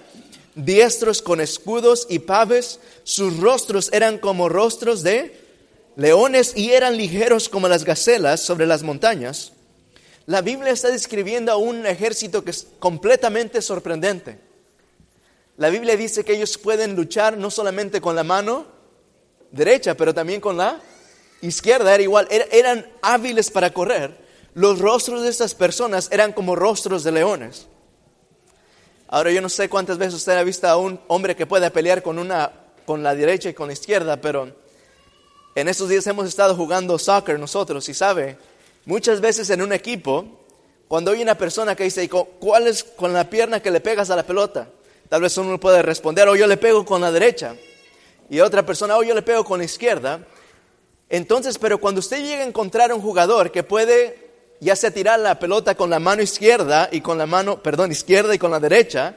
diestros 0.55 1.23
con 1.23 1.41
escudos 1.41 2.07
y 2.09 2.21
paves, 2.21 2.81
sus 3.05 3.39
rostros 3.39 3.91
eran 3.93 4.19
como 4.19 4.49
rostros 4.49 5.03
de 5.03 5.39
leones 5.97 6.57
y 6.57 6.73
eran 6.73 6.97
ligeros 6.97 7.49
como 7.49 7.69
las 7.69 7.85
gacelas 7.85 8.41
sobre 8.41 8.67
las 8.67 8.83
montañas. 8.83 9.53
La 10.27 10.43
Biblia 10.43 10.73
está 10.73 10.91
describiendo 10.91 11.53
a 11.53 11.57
un 11.57 11.87
ejército 11.87 12.45
que 12.45 12.51
es 12.51 12.67
completamente 12.79 13.63
sorprendente. 13.63 14.39
La 15.57 15.71
Biblia 15.71 15.97
dice 15.97 16.25
que 16.25 16.35
ellos 16.35 16.57
pueden 16.57 16.97
luchar 16.97 17.37
no 17.37 17.51
solamente 17.51 18.01
con 18.01 18.17
la 18.17 18.25
mano 18.25 18.67
derecha, 19.51 19.95
pero 19.95 20.15
también 20.15 20.41
con 20.41 20.57
la 20.57 20.81
izquierda. 21.43 22.01
Igual, 22.01 22.29
er-, 22.31 22.49
eran 22.53 22.87
hábiles 23.03 23.51
para 23.51 23.73
correr. 23.73 24.17
Los 24.55 24.79
rostros 24.79 25.23
de 25.23 25.29
estas 25.29 25.55
personas 25.55 26.09
eran 26.11 26.33
como 26.33 26.57
rostros 26.57 27.05
de 27.05 27.13
leones. 27.13 27.67
Ahora 29.13 29.31
yo 29.31 29.43
no 29.43 29.49
sé 29.49 29.69
cuántas 29.69 29.99
veces 29.99 30.15
usted 30.15 30.39
ha 30.39 30.43
visto 30.43 30.67
a 30.67 30.77
un 30.77 30.99
hombre 31.09 31.37
que 31.37 31.47
puede 31.47 31.71
pelear 31.71 32.03
con 32.03 32.19
una 32.19 32.51
con 32.87 33.03
la 33.03 33.15
derecha 33.15 33.51
y 33.51 33.55
con 33.55 33.67
la 33.69 33.75
izquierda, 33.75 34.17
pero 34.17 34.51
en 35.55 35.69
estos 35.69 35.89
días 35.89 36.07
hemos 36.07 36.27
estado 36.27 36.57
jugando 36.57 36.99
soccer 36.99 37.39
nosotros 37.39 37.89
y 37.89 37.95
sabe, 37.95 38.39
Muchas 38.87 39.21
veces 39.21 39.51
en 39.51 39.61
un 39.61 39.73
equipo, 39.73 40.25
cuando 40.89 41.11
hay 41.11 41.23
una 41.23 41.37
persona 41.37 41.77
que 41.77 41.85
dice, 41.85 42.09
¿cuál 42.09 42.67
es 42.67 42.83
con 42.83 43.13
la 43.13 43.29
pierna 43.29 43.61
que 43.61 43.71
le 43.71 43.81
pegas 43.81 44.11
a 44.11 44.17
la 44.17 44.25
pelota? 44.25 44.69
Tal 45.09 45.23
vez 45.23 45.37
uno 45.37 45.61
puede 45.61 45.83
responder, 45.83 46.27
o 46.29 46.33
oh, 46.33 46.37
yo 46.37 46.47
le 46.47 46.57
pego 46.57 46.85
con 46.85 47.01
la 47.01 47.13
derecha. 47.13 47.55
Y 48.31 48.41
otra 48.41 48.65
persona, 48.65 48.97
o 48.97 49.01
oh, 49.01 49.03
yo 49.03 49.15
le 49.15 49.23
pego 49.23 49.45
con 49.45 49.59
la 49.59 49.67
izquierda. 49.67 50.21
Entonces, 51.09 51.59
pero 51.59 51.79
cuando 51.79 51.99
usted 51.99 52.25
llega 52.25 52.43
a 52.43 52.47
encontrar 52.47 52.93
un 52.93 53.03
jugador 53.03 53.51
que 53.51 53.63
puede 53.63 54.30
ya 54.61 54.77
sea 54.77 54.91
tirar 54.91 55.19
la 55.19 55.39
pelota 55.39 55.75
con 55.75 55.91
la 55.91 55.99
mano 55.99 56.23
izquierda 56.23 56.89
y 56.93 57.01
con 57.01 57.19
la 57.19 57.27
mano, 57.27 57.63
perdón, 57.63 57.91
izquierda 57.91 58.35
y 58.35 58.39
con 58.39 58.51
la 58.51 58.61
derecha, 58.61 59.17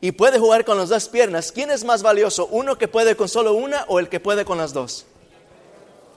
y 0.00 0.12
puede 0.12 0.38
jugar 0.38 0.64
con 0.64 0.78
las 0.78 0.88
dos 0.88 1.08
piernas, 1.08 1.52
¿quién 1.52 1.70
es 1.70 1.84
más 1.84 2.02
valioso? 2.02 2.48
¿Uno 2.50 2.78
que 2.78 2.88
puede 2.88 3.14
con 3.16 3.28
solo 3.28 3.52
una 3.52 3.84
o 3.88 3.98
el 3.98 4.08
que 4.08 4.18
puede 4.18 4.44
con 4.46 4.56
las 4.56 4.72
dos? 4.72 5.04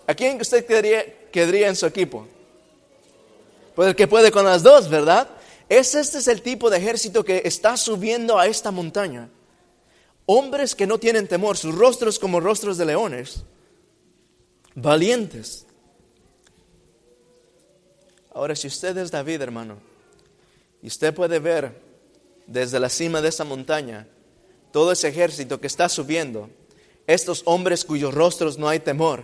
¿A 0.07 0.13
quién 0.15 0.39
usted 0.39 0.65
querría 0.65 1.67
en 1.67 1.75
su 1.75 1.85
equipo? 1.85 2.27
Pues 3.75 3.89
el 3.89 3.95
que 3.95 4.07
puede 4.07 4.31
con 4.31 4.45
las 4.45 4.63
dos, 4.63 4.89
¿verdad? 4.89 5.27
Es, 5.67 5.95
este 5.95 6.19
es 6.19 6.27
el 6.27 6.41
tipo 6.41 6.69
de 6.69 6.77
ejército 6.77 7.25
que 7.25 7.41
está 7.45 7.75
subiendo 7.75 8.37
a 8.37 8.47
esta 8.47 8.71
montaña. 8.71 9.29
Hombres 10.25 10.75
que 10.75 10.87
no 10.87 10.99
tienen 10.99 11.27
temor, 11.27 11.57
sus 11.57 11.75
rostros 11.75 12.19
como 12.19 12.39
rostros 12.39 12.77
de 12.77 12.85
leones, 12.85 13.43
valientes. 14.75 15.65
Ahora, 18.33 18.55
si 18.55 18.67
usted 18.67 18.97
es 18.97 19.11
David, 19.11 19.41
hermano, 19.41 19.77
y 20.81 20.87
usted 20.87 21.13
puede 21.13 21.39
ver 21.39 21.79
desde 22.47 22.79
la 22.79 22.89
cima 22.89 23.21
de 23.21 23.29
esa 23.29 23.43
montaña 23.43 24.07
todo 24.71 24.91
ese 24.91 25.07
ejército 25.07 25.61
que 25.61 25.67
está 25.67 25.87
subiendo, 25.87 26.49
estos 27.05 27.43
hombres 27.45 27.85
cuyos 27.85 28.13
rostros 28.13 28.57
no 28.57 28.67
hay 28.67 28.79
temor, 28.79 29.23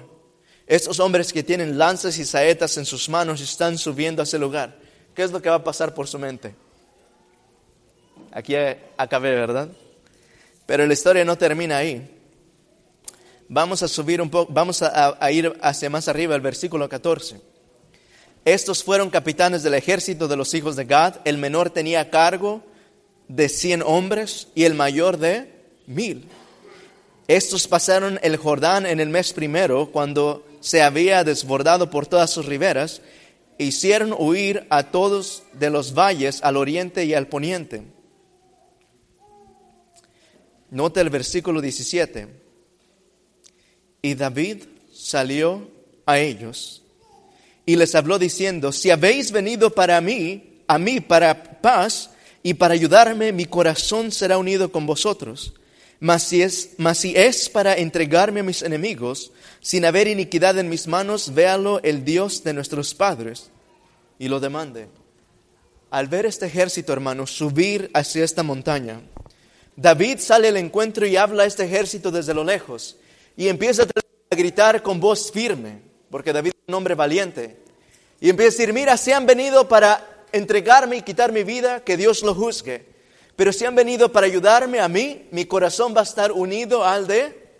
estos 0.67 0.99
hombres 0.99 1.33
que 1.33 1.41
tienen 1.41 1.77
lanzas 1.79 2.19
y 2.19 2.25
saetas 2.25 2.77
en 2.77 2.85
sus 2.85 3.09
manos 3.09 3.41
están 3.41 3.77
subiendo 3.79 4.21
a 4.21 4.23
ese 4.23 4.37
lugar. 4.37 4.77
¿Qué 5.15 5.23
es 5.23 5.31
lo 5.31 5.41
que 5.41 5.49
va 5.49 5.55
a 5.55 5.63
pasar 5.63 5.95
por 5.95 6.07
su 6.07 6.19
mente? 6.19 6.53
Aquí 8.31 8.53
acabé, 8.95 9.31
¿verdad? 9.31 9.69
Pero 10.67 10.85
la 10.85 10.93
historia 10.93 11.25
no 11.25 11.35
termina 11.35 11.77
ahí. 11.77 12.15
Vamos 13.47 13.81
a 13.81 13.87
subir 13.87 14.21
un 14.21 14.29
poco, 14.29 14.53
vamos 14.53 14.83
a, 14.83 15.17
a 15.19 15.31
ir 15.31 15.57
hacia 15.63 15.89
más 15.89 16.07
arriba, 16.07 16.35
el 16.35 16.41
versículo 16.41 16.87
14. 16.87 17.48
Estos 18.45 18.83
fueron 18.83 19.09
capitanes 19.09 19.63
del 19.63 19.73
ejército 19.73 20.27
de 20.27 20.37
los 20.37 20.53
hijos 20.53 20.75
de 20.75 20.85
Gad. 20.85 21.15
El 21.25 21.37
menor 21.37 21.69
tenía 21.69 22.09
cargo 22.09 22.63
de 23.27 23.49
cien 23.49 23.81
hombres 23.85 24.47
y 24.55 24.63
el 24.63 24.73
mayor 24.73 25.17
de 25.17 25.53
mil. 25.87 26.27
Estos 27.27 27.67
pasaron 27.67 28.19
el 28.23 28.37
Jordán 28.37 28.85
en 28.85 28.99
el 28.99 29.09
mes 29.09 29.33
primero, 29.33 29.91
cuando 29.91 30.47
se 30.61 30.81
había 30.81 31.23
desbordado 31.23 31.91
por 31.91 32.07
todas 32.07 32.31
sus 32.31 32.47
riberas, 32.47 33.01
e 33.59 33.65
hicieron 33.65 34.15
huir 34.17 34.65
a 34.69 34.83
todos 34.83 35.43
de 35.53 35.69
los 35.69 35.93
valles 35.93 36.41
al 36.41 36.57
oriente 36.57 37.05
y 37.05 37.13
al 37.13 37.27
poniente. 37.27 37.83
Nota 40.71 41.01
el 41.01 41.09
versículo 41.09 41.61
17. 41.61 42.27
Y 44.01 44.15
David 44.15 44.63
salió 44.91 45.69
a 46.05 46.19
ellos 46.19 46.78
y 47.69 47.75
les 47.75 47.93
habló 47.93 48.17
diciendo, 48.17 48.71
si 48.71 48.89
habéis 48.89 49.31
venido 49.31 49.69
para 49.69 50.01
mí, 50.01 50.63
a 50.65 50.79
mí 50.79 51.01
para 51.01 51.61
paz 51.61 52.09
y 52.41 52.55
para 52.55 52.73
ayudarme, 52.73 53.31
mi 53.31 53.45
corazón 53.45 54.11
será 54.11 54.39
unido 54.39 54.71
con 54.71 54.87
vosotros. 54.87 55.53
Mas 55.99 56.23
si, 56.23 56.41
es, 56.41 56.71
mas 56.77 56.97
si 56.97 57.15
es 57.15 57.47
para 57.47 57.77
entregarme 57.77 58.39
a 58.39 58.43
mis 58.43 58.63
enemigos, 58.63 59.31
sin 59.61 59.85
haber 59.85 60.07
iniquidad 60.07 60.57
en 60.57 60.67
mis 60.67 60.87
manos, 60.87 61.35
véalo 61.35 61.79
el 61.83 62.03
Dios 62.03 62.43
de 62.43 62.53
nuestros 62.53 62.95
padres 62.95 63.51
y 64.17 64.29
lo 64.29 64.39
demande. 64.39 64.87
Al 65.91 66.07
ver 66.07 66.25
este 66.25 66.47
ejército, 66.47 66.91
hermano, 66.91 67.27
subir 67.27 67.91
hacia 67.93 68.23
esta 68.23 68.41
montaña, 68.41 68.99
David 69.75 70.17
sale 70.17 70.47
al 70.47 70.57
encuentro 70.57 71.05
y 71.05 71.17
habla 71.17 71.43
a 71.43 71.45
este 71.45 71.65
ejército 71.65 72.09
desde 72.09 72.33
lo 72.33 72.43
lejos 72.43 72.97
y 73.37 73.47
empieza 73.47 73.83
a 73.83 74.35
gritar 74.35 74.81
con 74.81 74.99
voz 74.99 75.31
firme, 75.31 75.83
porque 76.09 76.33
David 76.33 76.53
hombre 76.73 76.95
valiente, 76.95 77.57
y 78.21 78.29
empieza 78.29 78.49
a 78.49 78.57
decir, 78.57 78.73
mira, 78.73 78.97
si 78.97 79.11
han 79.11 79.25
venido 79.25 79.67
para 79.67 80.25
entregarme 80.31 80.97
y 80.97 81.01
quitar 81.01 81.31
mi 81.31 81.43
vida, 81.43 81.83
que 81.83 81.97
Dios 81.97 82.21
lo 82.21 82.35
juzgue. 82.35 82.85
Pero 83.35 83.53
si 83.53 83.63
han 83.65 83.75
venido 83.75 84.11
para 84.11 84.27
ayudarme 84.27 84.79
a 84.81 84.89
mí, 84.89 85.27
mi 85.31 85.45
corazón 85.45 85.93
va 85.95 86.01
a 86.01 86.03
estar 86.03 86.31
unido 86.31 86.83
al 86.83 87.07
de 87.07 87.53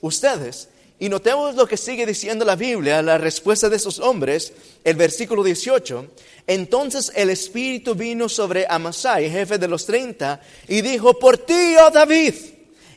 ustedes. 0.00 0.68
Y 0.98 1.08
notemos 1.08 1.54
lo 1.54 1.66
que 1.66 1.76
sigue 1.76 2.06
diciendo 2.06 2.44
la 2.44 2.56
Biblia, 2.56 3.02
la 3.02 3.18
respuesta 3.18 3.68
de 3.68 3.76
esos 3.76 4.00
hombres, 4.00 4.52
el 4.82 4.96
versículo 4.96 5.44
18. 5.44 6.06
Entonces 6.46 7.12
el 7.14 7.30
Espíritu 7.30 7.94
vino 7.94 8.28
sobre 8.28 8.66
Amasai, 8.68 9.30
jefe 9.30 9.58
de 9.58 9.68
los 9.68 9.86
treinta, 9.86 10.40
y 10.66 10.80
dijo, 10.80 11.18
por 11.18 11.38
ti, 11.38 11.76
oh 11.80 11.90
David, 11.90 12.34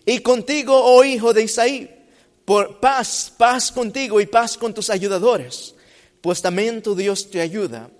y 0.06 0.20
contigo, 0.20 0.74
oh 0.82 1.04
hijo 1.04 1.34
de 1.34 1.44
Isaí, 1.44 1.99
por 2.50 2.80
paz, 2.80 3.32
paz 3.38 3.72
contigo 3.72 4.20
y 4.20 4.26
paz 4.26 4.58
con 4.58 4.74
tus 4.74 4.89
ayudadores, 4.89 5.76
pues 6.20 6.41
también 6.41 6.82
tu 6.82 6.95
Dios 6.95 7.30
te 7.30 7.41
ayuda 7.41 7.91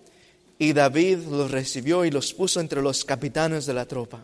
y 0.58 0.74
David 0.74 1.20
los 1.30 1.52
recibió 1.52 2.04
y 2.04 2.10
los 2.10 2.34
puso 2.34 2.60
entre 2.60 2.82
los 2.82 3.06
capitanes 3.06 3.68
de 3.68 3.76
la 3.76 3.86
tropa. 3.86 4.24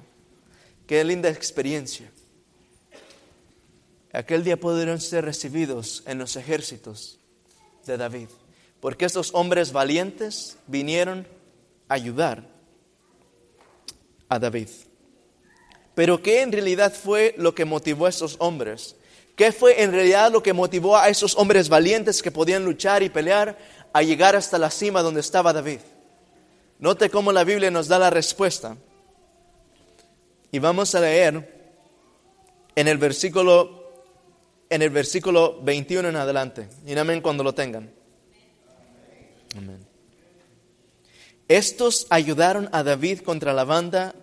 Qué 0.88 1.04
linda 1.04 1.30
experiencia. 1.30 2.10
Aquel 4.14 4.44
día 4.44 4.60
pudieron 4.60 5.00
ser 5.00 5.26
recibidos 5.26 6.02
en 6.08 6.18
los 6.18 6.36
ejércitos 6.38 7.20
de 7.86 7.96
David, 7.96 8.30
porque 8.80 9.06
estos 9.06 9.30
hombres 9.36 9.74
valientes 9.74 10.58
vinieron 10.66 11.28
a 11.88 11.94
ayudar 11.94 12.50
a 14.28 14.40
David. 14.40 14.70
Pero 15.94 16.24
¿qué 16.24 16.42
en 16.42 16.52
realidad 16.52 16.96
fue 16.96 17.36
lo 17.38 17.54
que 17.54 17.66
motivó 17.66 18.08
a 18.08 18.10
esos 18.10 18.38
hombres? 18.40 18.96
¿Qué 19.36 19.52
fue 19.52 19.82
en 19.82 19.92
realidad 19.92 20.32
lo 20.32 20.42
que 20.42 20.54
motivó 20.54 20.98
a 20.98 21.10
esos 21.10 21.36
hombres 21.38 21.68
valientes 21.70 22.22
que 22.22 22.32
podían 22.32 22.64
luchar 22.64 23.04
y 23.04 23.10
pelear 23.10 23.58
a 23.92 24.02
llegar 24.02 24.36
hasta 24.36 24.58
la 24.58 24.72
cima 24.72 25.02
donde 25.02 25.20
estaba 25.20 25.52
David? 25.52 25.80
Note 26.80 27.10
cómo 27.10 27.32
la 27.32 27.44
Biblia 27.44 27.72
nos 27.72 27.88
da 27.88 28.00
la 28.00 28.10
respuesta. 28.10 28.78
Y 30.52 30.60
vamos 30.60 30.96
a 30.96 31.02
leer 31.02 31.54
en 32.76 32.88
el 32.88 32.98
versículo 32.98 33.84
en 34.70 34.82
el 34.82 34.90
versículo 34.90 35.62
21 35.62 36.10
en 36.10 36.16
adelante. 36.16 36.68
Y 36.86 36.98
amén 36.98 37.22
cuando 37.22 37.44
lo 37.44 37.54
tengan. 37.54 37.92
Amén. 39.58 39.86
Estos 41.48 42.08
ayudaron 42.10 42.70
a 42.72 42.84
David 42.84 43.20
contra 43.20 43.54
la 43.54 43.64
banda 43.64 44.16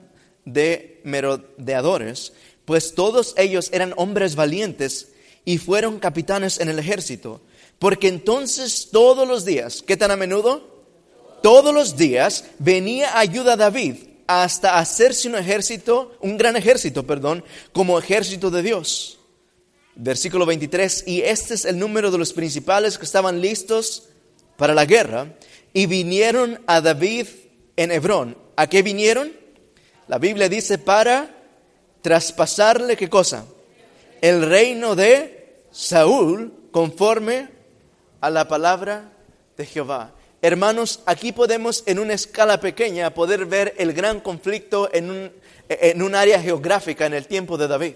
de 0.45 1.01
merodeadores, 1.05 2.33
pues 2.73 2.95
todos 2.95 3.35
ellos 3.37 3.69
eran 3.75 3.93
hombres 3.99 4.35
valientes 4.35 5.09
y 5.45 5.59
fueron 5.59 5.99
capitanes 5.99 6.59
en 6.59 6.71
el 6.71 6.79
ejército. 6.79 7.43
Porque 7.79 8.09
entonces 8.09 8.89
todos 8.91 9.29
los 9.29 9.45
días, 9.45 9.85
¿qué 9.87 9.95
tan 9.99 10.11
a 10.11 10.17
menudo? 10.17 10.87
Todos 11.43 11.75
los 11.75 11.99
días 11.99 12.47
venía 12.59 13.19
ayuda 13.19 13.53
a 13.53 13.57
David 13.59 13.97
hasta 14.27 14.79
hacerse 14.79 15.29
un 15.29 15.35
ejército, 15.35 16.17
un 16.23 16.39
gran 16.39 16.57
ejército, 16.57 17.07
perdón, 17.07 17.45
como 17.75 17.99
ejército 17.99 18.51
de 18.51 18.63
Dios. 18.63 19.19
Versículo 19.95 20.47
23, 20.47 21.05
y 21.07 21.21
este 21.21 21.53
es 21.53 21.67
el 21.67 21.79
número 21.79 22.11
de 22.11 22.17
los 22.17 22.33
principales 22.33 22.97
que 22.97 23.05
estaban 23.05 23.43
listos 23.43 24.05
para 24.57 24.73
la 24.73 24.87
guerra 24.87 25.37
y 25.75 25.85
vinieron 25.85 26.59
a 26.67 26.81
David 26.81 27.27
en 27.77 27.93
Hebrón. 27.93 28.39
¿A 28.57 28.67
qué 28.67 28.81
vinieron? 28.81 29.31
La 30.09 30.17
Biblia 30.17 30.49
dice 30.49 30.79
para 30.79 31.42
traspasarle 32.03 32.97
qué 32.97 33.09
cosa? 33.09 33.47
El 34.21 34.45
reino 34.47 34.95
de 34.95 35.63
Saúl 35.71 36.53
conforme 36.71 37.49
a 38.21 38.31
la 38.31 38.47
palabra 38.47 39.13
de 39.57 39.67
Jehová. 39.67 40.13
Hermanos, 40.43 41.01
aquí 41.07 41.33
podemos 41.33 41.85
en 41.87 41.99
una 41.99 42.15
escala 42.15 42.61
pequeña 42.61 43.15
poder 43.15 43.47
ver 43.47 43.75
el 43.79 43.93
gran 43.93 44.21
conflicto 44.21 44.91
en 44.93 45.11
un, 45.11 45.33
en 45.69 46.03
un 46.03 46.15
área 46.15 46.41
geográfica 46.41 47.07
en 47.07 47.15
el 47.15 47.27
tiempo 47.27 47.57
de 47.57 47.69
David. 47.69 47.95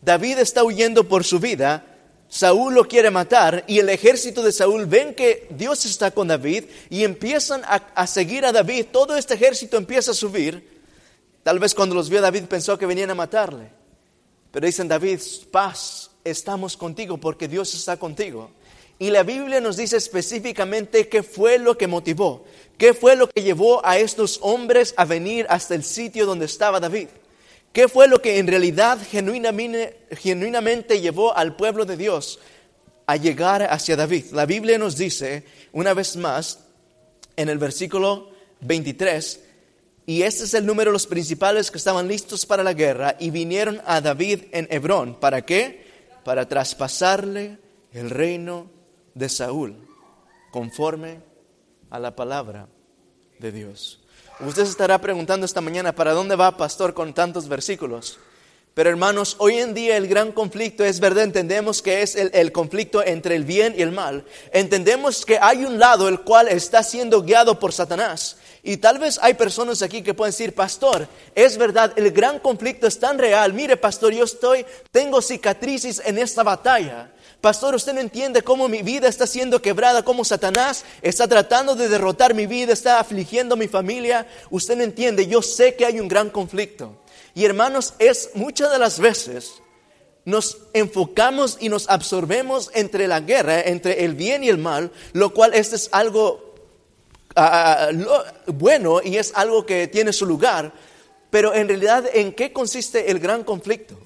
David 0.00 0.38
está 0.38 0.64
huyendo 0.64 1.08
por 1.08 1.24
su 1.24 1.38
vida, 1.38 1.84
Saúl 2.28 2.74
lo 2.74 2.88
quiere 2.88 3.10
matar 3.10 3.64
y 3.66 3.78
el 3.78 3.88
ejército 3.88 4.42
de 4.42 4.52
Saúl 4.52 4.86
ven 4.86 5.14
que 5.14 5.48
Dios 5.50 5.84
está 5.84 6.12
con 6.12 6.28
David 6.28 6.64
y 6.88 7.04
empiezan 7.04 7.62
a, 7.64 7.74
a, 7.94 8.06
seguir 8.06 8.46
a 8.46 8.52
David. 8.52 8.86
Todo 8.90 9.16
este 9.16 9.34
ejército 9.34 9.76
empieza 9.76 10.12
a 10.12 10.14
subir. 10.14 10.71
Tal 11.42 11.58
vez 11.58 11.74
cuando 11.74 11.94
los 11.94 12.08
vio 12.08 12.20
David 12.20 12.44
pensó 12.44 12.78
que 12.78 12.86
venían 12.86 13.10
a 13.10 13.14
matarle. 13.14 13.70
Pero 14.50 14.66
dicen, 14.66 14.86
David, 14.86 15.20
paz, 15.50 16.10
estamos 16.24 16.76
contigo 16.76 17.18
porque 17.18 17.48
Dios 17.48 17.74
está 17.74 17.96
contigo. 17.96 18.50
Y 18.98 19.10
la 19.10 19.24
Biblia 19.24 19.60
nos 19.60 19.76
dice 19.76 19.96
específicamente 19.96 21.08
qué 21.08 21.22
fue 21.22 21.58
lo 21.58 21.76
que 21.76 21.88
motivó, 21.88 22.44
qué 22.78 22.94
fue 22.94 23.16
lo 23.16 23.28
que 23.28 23.42
llevó 23.42 23.84
a 23.84 23.98
estos 23.98 24.38
hombres 24.42 24.94
a 24.96 25.04
venir 25.04 25.46
hasta 25.48 25.74
el 25.74 25.82
sitio 25.82 26.26
donde 26.26 26.46
estaba 26.46 26.78
David. 26.78 27.08
¿Qué 27.72 27.88
fue 27.88 28.06
lo 28.06 28.20
que 28.20 28.38
en 28.38 28.46
realidad 28.46 28.98
genuinamente, 29.10 29.98
genuinamente, 30.12 31.00
llevó 31.00 31.34
al 31.34 31.56
pueblo 31.56 31.86
de 31.86 31.96
Dios 31.96 32.38
a 33.06 33.16
llegar 33.16 33.62
hacia 33.62 33.96
David? 33.96 34.26
La 34.32 34.44
Biblia 34.44 34.78
nos 34.78 34.96
dice, 34.96 35.44
una 35.72 35.94
vez 35.94 36.16
más, 36.16 36.60
en 37.34 37.48
el 37.48 37.56
versículo 37.58 38.30
23, 38.60 39.40
y 40.04 40.22
este 40.22 40.44
es 40.44 40.54
el 40.54 40.66
número 40.66 40.90
de 40.90 40.94
los 40.94 41.06
principales 41.06 41.70
que 41.70 41.78
estaban 41.78 42.08
listos 42.08 42.44
para 42.44 42.64
la 42.64 42.72
guerra 42.72 43.16
y 43.20 43.30
vinieron 43.30 43.80
a 43.86 44.00
David 44.00 44.44
en 44.52 44.66
Hebrón. 44.70 45.18
¿Para 45.20 45.42
qué? 45.42 45.86
Para 46.24 46.48
traspasarle 46.48 47.58
el 47.92 48.10
reino 48.10 48.70
de 49.14 49.28
Saúl, 49.28 49.76
conforme 50.50 51.20
a 51.90 51.98
la 51.98 52.16
palabra 52.16 52.68
de 53.38 53.52
Dios. 53.52 54.00
Usted 54.40 54.64
se 54.64 54.70
estará 54.70 55.00
preguntando 55.00 55.46
esta 55.46 55.60
mañana, 55.60 55.94
¿para 55.94 56.12
dónde 56.12 56.34
va 56.34 56.56
pastor 56.56 56.94
con 56.94 57.14
tantos 57.14 57.48
versículos? 57.48 58.18
Pero 58.74 58.88
hermanos, 58.88 59.36
hoy 59.38 59.58
en 59.58 59.74
día 59.74 59.98
el 59.98 60.08
gran 60.08 60.32
conflicto 60.32 60.82
es 60.82 60.98
verdad, 60.98 61.24
entendemos 61.24 61.82
que 61.82 62.00
es 62.00 62.16
el, 62.16 62.30
el, 62.32 62.50
conflicto 62.52 63.04
entre 63.04 63.36
el 63.36 63.44
bien 63.44 63.74
y 63.76 63.82
el 63.82 63.92
mal. 63.92 64.24
Entendemos 64.50 65.26
que 65.26 65.38
hay 65.38 65.66
un 65.66 65.78
lado 65.78 66.08
el 66.08 66.22
cual 66.22 66.48
está 66.48 66.82
siendo 66.82 67.22
guiado 67.22 67.58
por 67.58 67.74
Satanás. 67.74 68.38
Y 68.64 68.76
tal 68.76 68.98
vez 68.98 69.18
hay 69.20 69.34
personas 69.34 69.82
aquí 69.82 70.02
que 70.02 70.14
pueden 70.14 70.30
decir, 70.30 70.54
pastor, 70.54 71.08
es 71.34 71.58
verdad, 71.58 71.92
el 71.96 72.12
gran 72.12 72.38
conflicto 72.38 72.86
es 72.86 72.98
tan 72.98 73.18
real. 73.18 73.52
Mire, 73.52 73.76
pastor, 73.76 74.12
yo 74.12 74.22
estoy, 74.22 74.64
tengo 74.92 75.20
cicatrices 75.20 76.00
en 76.04 76.16
esta 76.18 76.44
batalla. 76.44 77.12
Pastor, 77.40 77.74
usted 77.74 77.92
no 77.92 78.00
entiende 78.00 78.42
cómo 78.42 78.68
mi 78.68 78.82
vida 78.82 79.08
está 79.08 79.26
siendo 79.26 79.60
quebrada, 79.60 80.04
cómo 80.04 80.24
Satanás 80.24 80.84
está 81.02 81.26
tratando 81.26 81.74
de 81.74 81.88
derrotar 81.88 82.34
mi 82.34 82.46
vida, 82.46 82.72
está 82.72 83.00
afligiendo 83.00 83.56
mi 83.56 83.66
familia. 83.66 84.28
Usted 84.48 84.76
no 84.76 84.84
entiende, 84.84 85.26
yo 85.26 85.42
sé 85.42 85.74
que 85.74 85.84
hay 85.84 85.98
un 85.98 86.06
gran 86.06 86.30
conflicto. 86.30 87.02
Y 87.34 87.44
hermanos, 87.44 87.94
es 87.98 88.30
muchas 88.34 88.70
de 88.70 88.78
las 88.78 89.00
veces 89.00 89.54
nos 90.24 90.58
enfocamos 90.72 91.56
y 91.58 91.68
nos 91.68 91.88
absorbemos 91.88 92.70
entre 92.74 93.08
la 93.08 93.18
guerra, 93.18 93.60
entre 93.60 94.04
el 94.04 94.14
bien 94.14 94.44
y 94.44 94.48
el 94.48 94.58
mal, 94.58 94.92
lo 95.14 95.34
cual 95.34 95.52
este 95.54 95.74
es 95.74 95.88
algo 95.90 96.51
uh, 97.36 97.92
lo, 97.92 98.24
bueno 98.46 99.00
y 99.02 99.16
es 99.16 99.32
algo 99.34 99.64
que 99.66 99.88
tiene 99.88 100.12
su 100.12 100.26
lugar. 100.26 100.72
Pero 101.30 101.54
en 101.54 101.68
realidad, 101.68 102.04
¿en 102.12 102.32
qué 102.32 102.52
consiste 102.52 103.10
el 103.10 103.18
gran 103.18 103.42
conflicto? 103.42 103.98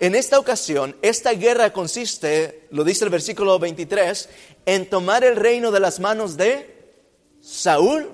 En 0.00 0.14
esta 0.14 0.38
ocasión, 0.38 0.94
esta 1.02 1.32
guerra 1.32 1.72
consiste, 1.72 2.68
lo 2.70 2.84
dice 2.84 3.04
el 3.04 3.10
versículo 3.10 3.58
23, 3.58 4.28
en 4.64 4.88
tomar 4.88 5.24
el 5.24 5.34
reino 5.34 5.72
de 5.72 5.80
las 5.80 5.98
manos 5.98 6.36
de 6.36 6.94
Saúl 7.40 8.08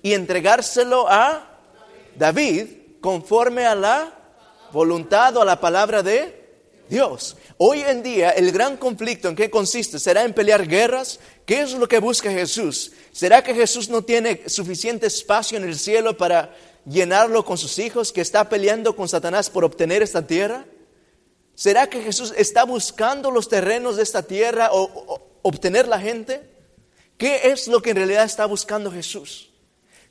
y 0.00 0.12
entregárselo 0.12 1.08
a 1.08 1.58
David 2.16 2.66
conforme 3.00 3.66
a 3.66 3.74
la 3.74 4.16
voluntad 4.72 5.36
o 5.36 5.42
a 5.42 5.44
la 5.44 5.60
palabra 5.60 6.04
de 6.04 6.44
Dios. 6.88 7.36
Hoy 7.56 7.80
en 7.80 8.02
día 8.02 8.30
el 8.30 8.52
gran 8.52 8.76
conflicto 8.76 9.28
en 9.28 9.36
qué 9.36 9.50
consiste 9.50 9.98
será 9.98 10.22
en 10.24 10.34
pelear 10.34 10.66
guerras. 10.68 11.18
¿Qué 11.46 11.62
es 11.62 11.72
lo 11.72 11.88
que 11.88 11.98
busca 11.98 12.30
Jesús? 12.30 12.92
¿Será 13.14 13.44
que 13.44 13.54
Jesús 13.54 13.88
no 13.90 14.02
tiene 14.02 14.48
suficiente 14.48 15.06
espacio 15.06 15.56
en 15.56 15.62
el 15.62 15.78
cielo 15.78 16.16
para 16.16 16.52
llenarlo 16.84 17.44
con 17.44 17.56
sus 17.56 17.78
hijos 17.78 18.10
que 18.10 18.20
está 18.20 18.48
peleando 18.48 18.96
con 18.96 19.08
Satanás 19.08 19.48
por 19.48 19.62
obtener 19.64 20.02
esta 20.02 20.26
tierra? 20.26 20.64
¿Será 21.54 21.88
que 21.88 22.02
Jesús 22.02 22.34
está 22.36 22.64
buscando 22.64 23.30
los 23.30 23.48
terrenos 23.48 23.94
de 23.94 24.02
esta 24.02 24.24
tierra 24.24 24.70
o, 24.72 25.20
obtener 25.42 25.86
la 25.86 26.00
gente? 26.00 26.42
¿Qué 27.16 27.42
es 27.44 27.68
lo 27.68 27.80
que 27.80 27.90
en 27.90 27.98
realidad 27.98 28.24
está 28.24 28.46
buscando 28.46 28.90
Jesús? 28.90 29.50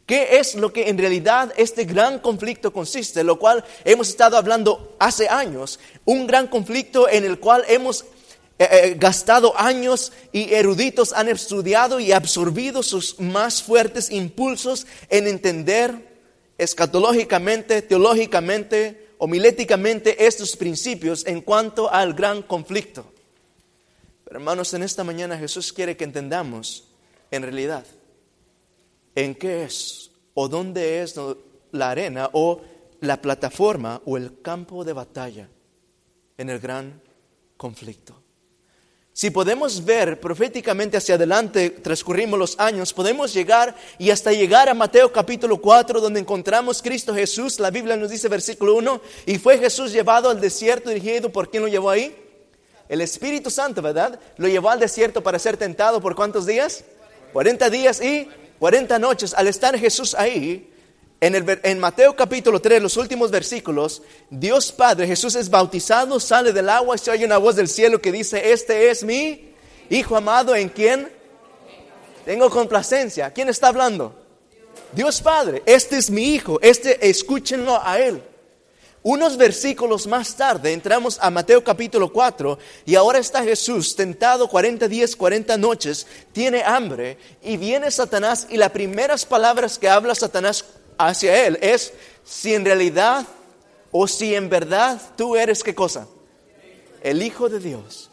¿Qué 0.06 0.38
es 0.38 0.56
lo 0.56 0.72
que 0.72 0.88
en 0.88 0.98
realidad 0.98 1.54
este 1.58 1.84
gran 1.84 2.20
conflicto 2.20 2.72
consiste? 2.72 3.26
Lo 3.26 3.38
cual 3.38 3.66
hemos 3.84 4.08
estado 4.08 4.38
hablando 4.38 4.96
hace 4.98 5.28
años. 5.28 5.78
Un 6.06 6.26
gran 6.26 6.48
conflicto 6.48 7.10
en 7.10 7.26
el 7.26 7.38
cual 7.38 7.66
hemos 7.68 8.06
eh, 8.60 8.68
eh, 8.72 8.96
gastado 9.00 9.58
años 9.60 10.12
y 10.32 10.54
eruditos 10.54 11.12
han 11.12 11.28
estudiado 11.28 12.00
y 12.00 12.12
absorbido 12.12 12.84
sus 12.84 13.20
más 13.20 13.64
fuertes 13.64 14.12
impulsos 14.12 14.86
en 15.10 15.28
entender 15.28 16.14
escatológicamente, 16.58 17.82
teológicamente, 17.82 19.10
homiléticamente 19.18 20.26
estos 20.26 20.56
principios 20.56 21.26
en 21.26 21.42
cuanto 21.42 21.92
al 21.92 22.14
gran 22.14 22.44
conflicto. 22.44 23.12
Pero 24.24 24.38
hermanos, 24.38 24.74
en 24.74 24.84
esta 24.84 25.04
mañana 25.04 25.38
Jesús 25.38 25.74
quiere 25.74 25.98
que 25.98 26.04
entendamos 26.04 26.86
en 27.32 27.42
realidad 27.42 27.86
en 29.16 29.34
qué 29.34 29.64
es 29.64 30.12
o 30.36 30.48
dónde 30.48 31.02
es 31.02 31.16
la 31.72 31.90
arena 31.90 32.30
o 32.34 32.62
la 33.02 33.22
plataforma 33.22 34.02
o 34.06 34.16
el 34.16 34.42
campo 34.42 34.84
de 34.84 34.94
batalla 34.94 35.50
en 36.38 36.50
el 36.50 36.60
gran 36.60 37.02
conflicto. 37.58 38.23
Si 39.16 39.30
podemos 39.30 39.86
ver 39.86 40.20
proféticamente 40.20 40.98
hacia 40.98 41.14
adelante, 41.14 41.70
transcurrimos 41.70 42.40
los 42.40 42.60
años, 42.60 42.94
podemos 42.94 43.32
llegar 43.32 43.76
y 44.00 44.10
hasta 44.10 44.32
llegar 44.32 44.70
a 44.70 44.74
Mateo 44.74 45.12
capítulo 45.12 45.62
4, 45.62 46.02
donde 46.02 46.20
encontramos 46.20 46.82
Cristo 46.82 47.14
Jesús. 47.14 47.60
La 47.60 47.70
Biblia 47.70 47.96
nos 47.96 48.10
dice, 48.10 48.28
versículo 48.28 48.74
1, 48.74 49.02
y 49.28 49.38
fue 49.38 49.60
Jesús 49.60 49.92
llevado 49.92 50.32
al 50.32 50.42
desierto 50.42 50.90
dirigido, 50.90 51.32
¿por 51.32 51.52
quién 51.52 51.62
lo 51.62 51.70
llevó 51.70 51.92
ahí? 51.92 52.16
El 52.90 53.02
Espíritu 53.02 53.52
Santo, 53.52 53.84
¿verdad? 53.84 54.20
Lo 54.38 54.48
llevó 54.48 54.72
al 54.72 54.80
desierto 54.80 55.22
para 55.22 55.38
ser 55.38 55.58
tentado 55.58 56.02
por 56.02 56.16
cuántos 56.16 56.48
días? 56.48 56.84
40 57.34 57.70
días 57.70 58.02
y 58.02 58.28
40 58.58 58.98
noches. 58.98 59.36
Al 59.36 59.48
estar 59.48 59.78
Jesús 59.78 60.16
ahí, 60.16 60.73
en, 61.24 61.36
el, 61.36 61.60
en, 61.64 61.80
Mateo 61.80 62.18
capítulo 62.18 62.60
3, 62.60 62.82
los 62.82 62.98
últimos 62.98 63.32
versículos, 63.32 64.02
Dios 64.30 64.74
Padre, 64.74 65.08
Jesús 65.08 65.36
es 65.36 65.50
bautizado, 65.50 66.20
sale 66.20 66.52
del 66.52 66.68
agua 66.68 66.98
y 66.98 67.00
se 67.00 67.12
oye 67.12 67.24
una 67.24 67.38
voz 67.38 67.56
del 67.56 67.70
cielo 67.70 68.02
que 68.02 68.12
dice, 68.12 68.52
este 68.52 68.90
es 68.90 69.06
mi 69.06 69.54
Hijo 69.90 70.18
amado 70.18 70.54
en 70.54 70.68
quien 70.68 71.10
tengo 72.26 72.50
complacencia. 72.50 73.32
¿Quién 73.32 73.48
está 73.48 73.70
hablando? 73.70 74.14
Dios 74.92 75.22
Padre, 75.22 75.64
este 75.66 75.96
es 75.96 76.12
mi 76.12 76.34
Hijo, 76.36 76.60
este 76.62 77.10
escúchenlo 77.10 77.80
a 77.82 78.00
Él. 78.00 78.22
Unos 79.02 79.38
versículos 79.38 80.08
más 80.08 80.36
tarde 80.36 80.74
entramos 80.74 81.18
a 81.22 81.30
Mateo 81.30 81.64
capítulo 81.64 82.12
4 82.12 82.60
y 82.86 82.96
ahora 82.96 83.20
está 83.20 83.44
Jesús 83.44 83.96
tentado 83.96 84.50
40 84.50 84.90
días, 84.90 85.16
40 85.16 85.56
noches, 85.58 86.06
tiene 86.34 86.64
hambre 86.64 87.18
y 87.42 87.56
viene 87.56 87.92
Satanás 87.92 88.48
y 88.50 88.58
las 88.58 88.72
primeras 88.72 89.26
palabras 89.26 89.80
que 89.80 89.88
habla 89.88 90.16
Satanás 90.16 90.66
hacia 90.98 91.46
él 91.46 91.58
es 91.62 91.94
si 92.24 92.54
en 92.54 92.66
realidad 92.66 93.26
o 93.92 94.08
si 94.08 94.36
en 94.36 94.50
verdad 94.50 95.00
tú 95.16 95.36
eres 95.36 95.64
qué 95.64 95.76
cosa? 95.76 96.08
El 97.02 97.22
Hijo 97.22 97.50
de 97.50 97.60
Dios. 97.60 98.10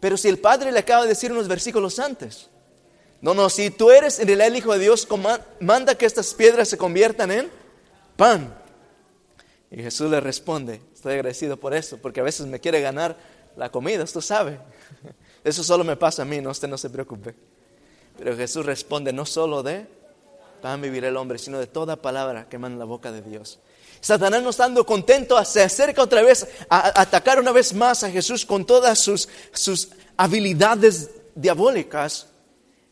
Pero 0.00 0.16
si 0.16 0.28
el 0.28 0.38
Padre 0.38 0.72
le 0.72 0.80
acaba 0.80 1.02
de 1.02 1.10
decir 1.10 1.30
unos 1.30 1.48
versículos 1.48 1.98
antes, 1.98 2.48
no, 3.20 3.34
no, 3.34 3.48
si 3.48 3.70
tú 3.70 3.90
eres 3.90 4.18
en 4.18 4.26
realidad 4.26 4.48
el 4.48 4.56
Hijo 4.56 4.72
de 4.72 4.80
Dios, 4.80 5.06
manda 5.60 5.94
que 5.94 6.06
estas 6.06 6.34
piedras 6.34 6.68
se 6.68 6.76
conviertan 6.76 7.30
en 7.30 7.50
pan. 8.16 8.52
Y 9.70 9.82
Jesús 9.82 10.10
le 10.10 10.20
responde, 10.20 10.82
estoy 10.92 11.14
agradecido 11.14 11.56
por 11.56 11.72
eso, 11.72 11.98
porque 11.98 12.20
a 12.20 12.24
veces 12.24 12.46
me 12.46 12.58
quiere 12.58 12.80
ganar 12.80 13.16
la 13.56 13.70
comida, 13.70 14.02
usted 14.02 14.20
sabe. 14.20 14.58
Eso 15.44 15.64
solo 15.64 15.82
me 15.82 15.96
pasa 15.96 16.22
a 16.22 16.24
mí, 16.24 16.40
no 16.40 16.50
usted 16.50 16.68
no 16.68 16.76
se 16.76 16.90
preocupe. 16.90 17.34
Pero 18.18 18.36
Jesús 18.36 18.66
responde, 18.66 19.12
no 19.12 19.24
solo 19.24 19.62
de 19.62 19.86
pan 20.62 20.80
vivirá 20.80 21.08
el 21.08 21.16
hombre, 21.18 21.38
sino 21.38 21.58
de 21.58 21.66
toda 21.66 21.96
palabra 21.96 22.48
que 22.48 22.56
manda 22.56 22.78
la 22.78 22.86
boca 22.86 23.12
de 23.12 23.20
Dios. 23.20 23.58
Satanás 24.00 24.42
no 24.42 24.50
estando 24.50 24.86
contento, 24.86 25.44
se 25.44 25.62
acerca 25.62 26.02
otra 26.02 26.22
vez 26.22 26.46
a, 26.70 27.00
atacar 27.00 27.38
una 27.38 27.52
vez 27.52 27.74
más 27.74 28.02
a 28.02 28.10
Jesús 28.10 28.46
con 28.46 28.64
todas 28.64 28.98
sus, 28.98 29.28
sus 29.52 29.90
habilidades 30.16 31.10
diabólicas. 31.34 32.28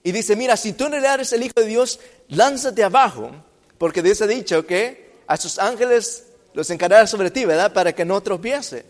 Y 0.02 0.12
dice, 0.12 0.36
mira, 0.36 0.56
si 0.56 0.72
tú 0.74 0.88
no 0.88 0.96
eres 0.96 1.32
el 1.32 1.42
Hijo 1.42 1.54
de 1.56 1.66
Dios, 1.66 1.98
lánzate 2.28 2.84
abajo, 2.84 3.32
porque 3.78 4.02
Dios 4.02 4.20
ha 4.20 4.26
dicho 4.26 4.66
que 4.66 5.22
a 5.26 5.36
sus 5.36 5.58
ángeles 5.58 6.26
los 6.52 6.68
encargará 6.70 7.06
sobre 7.06 7.30
ti, 7.30 7.44
¿verdad? 7.44 7.72
Para 7.72 7.92
que 7.92 8.04
no 8.04 8.20
tropiece. 8.20 8.84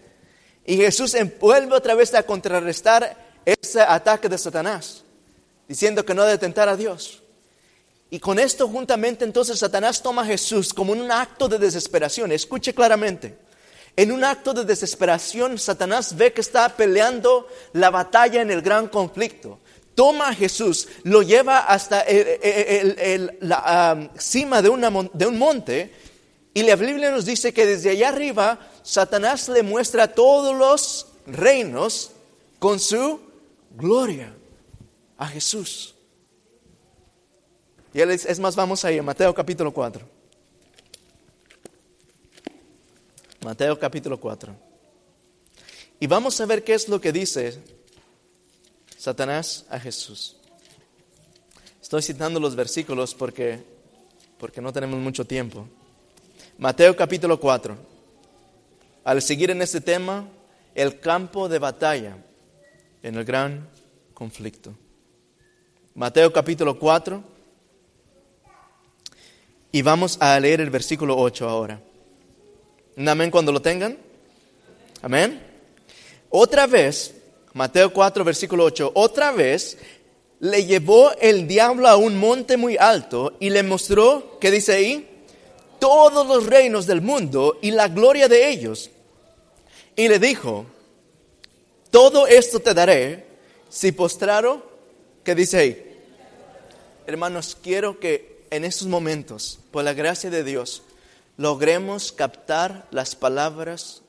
Y 0.64 0.76
Jesús 0.76 1.16
vuelve 1.40 1.74
otra 1.74 1.94
vez 1.94 2.12
a 2.14 2.22
contrarrestar 2.22 3.16
ese 3.44 3.80
ataque 3.80 4.28
de 4.28 4.38
Satanás, 4.38 5.04
diciendo 5.68 6.04
que 6.04 6.14
no 6.14 6.24
debe 6.24 6.38
tentar 6.38 6.68
a 6.68 6.76
Dios. 6.76 7.19
Y 8.10 8.18
con 8.18 8.38
esto 8.38 8.66
juntamente 8.66 9.24
entonces 9.24 9.58
Satanás 9.58 10.02
toma 10.02 10.22
a 10.22 10.26
Jesús 10.26 10.74
como 10.74 10.94
en 10.94 11.02
un 11.02 11.12
acto 11.12 11.48
de 11.48 11.58
desesperación. 11.58 12.32
Escuche 12.32 12.74
claramente. 12.74 13.38
En 13.96 14.10
un 14.12 14.24
acto 14.24 14.52
de 14.52 14.64
desesperación, 14.64 15.58
Satanás 15.58 16.16
ve 16.16 16.32
que 16.32 16.40
está 16.40 16.68
peleando 16.76 17.46
la 17.72 17.90
batalla 17.90 18.42
en 18.42 18.50
el 18.50 18.62
gran 18.62 18.88
conflicto. 18.88 19.60
Toma 19.94 20.28
a 20.28 20.34
Jesús, 20.34 20.88
lo 21.04 21.22
lleva 21.22 21.58
hasta 21.58 22.04
la 23.40 24.10
cima 24.16 24.62
de, 24.62 25.08
de 25.12 25.26
un 25.26 25.38
monte 25.38 25.92
y 26.54 26.62
la 26.62 26.76
Biblia 26.76 27.10
nos 27.10 27.26
dice 27.26 27.52
que 27.52 27.66
desde 27.66 27.90
allá 27.90 28.08
arriba 28.08 28.58
Satanás 28.82 29.48
le 29.48 29.62
muestra 29.62 30.14
todos 30.14 30.56
los 30.56 31.06
reinos 31.26 32.12
con 32.58 32.80
su 32.80 33.20
gloria 33.76 34.34
a 35.16 35.26
Jesús. 35.26 35.89
Y 37.92 38.00
él 38.00 38.10
es, 38.10 38.38
más, 38.38 38.54
vamos 38.54 38.84
ahí, 38.84 39.00
Mateo 39.00 39.34
capítulo 39.34 39.72
4. 39.72 40.06
Mateo 43.44 43.78
capítulo 43.78 44.20
4. 44.20 44.54
Y 45.98 46.06
vamos 46.06 46.40
a 46.40 46.46
ver 46.46 46.62
qué 46.62 46.74
es 46.74 46.88
lo 46.88 47.00
que 47.00 47.10
dice 47.10 47.58
Satanás 48.96 49.66
a 49.68 49.80
Jesús. 49.80 50.36
Estoy 51.82 52.02
citando 52.02 52.38
los 52.38 52.54
versículos 52.54 53.14
porque, 53.14 53.60
porque 54.38 54.60
no 54.60 54.72
tenemos 54.72 55.00
mucho 55.00 55.26
tiempo. 55.26 55.66
Mateo 56.58 56.94
capítulo 56.94 57.40
4. 57.40 57.76
Al 59.02 59.20
seguir 59.20 59.50
en 59.50 59.62
este 59.62 59.80
tema, 59.80 60.28
el 60.76 61.00
campo 61.00 61.48
de 61.48 61.58
batalla 61.58 62.18
en 63.02 63.16
el 63.16 63.24
gran 63.24 63.68
conflicto. 64.14 64.74
Mateo 65.94 66.32
capítulo 66.32 66.78
4. 66.78 67.39
Y 69.72 69.82
vamos 69.82 70.16
a 70.20 70.38
leer 70.40 70.60
el 70.60 70.70
versículo 70.70 71.16
8 71.16 71.48
ahora. 71.48 71.80
¿Un 72.96 73.08
amén 73.08 73.30
cuando 73.30 73.52
lo 73.52 73.62
tengan? 73.62 73.96
Amén. 75.02 75.40
Otra 76.28 76.66
vez, 76.66 77.14
Mateo 77.54 77.92
4, 77.92 78.24
versículo 78.24 78.64
8, 78.64 78.92
otra 78.94 79.32
vez 79.32 79.78
le 80.40 80.64
llevó 80.64 81.12
el 81.20 81.46
diablo 81.46 81.88
a 81.88 81.96
un 81.96 82.18
monte 82.18 82.56
muy 82.56 82.76
alto 82.76 83.36
y 83.40 83.50
le 83.50 83.62
mostró, 83.62 84.38
¿qué 84.40 84.50
dice 84.50 84.72
ahí? 84.72 85.10
todos 85.80 86.26
los 86.28 86.46
reinos 86.46 86.86
del 86.86 87.00
mundo 87.00 87.58
y 87.60 87.72
la 87.72 87.88
gloria 87.88 88.28
de 88.28 88.48
ellos. 88.48 88.90
Y 89.96 90.06
le 90.06 90.20
dijo, 90.20 90.66
todo 91.90 92.28
esto 92.28 92.60
te 92.60 92.72
daré 92.72 93.24
si 93.68 93.90
postraro, 93.90 94.62
¿qué 95.24 95.34
dice 95.34 95.58
ahí? 95.58 95.96
Hermanos, 97.06 97.56
quiero 97.60 97.98
que 97.98 98.29
en 98.50 98.64
estos 98.64 98.88
momentos, 98.88 99.60
por 99.70 99.84
la 99.84 99.94
gracia 99.94 100.30
de 100.30 100.44
Dios, 100.44 100.82
logremos 101.36 102.12
captar 102.12 102.86
las 102.90 103.16
palabras 103.16 104.02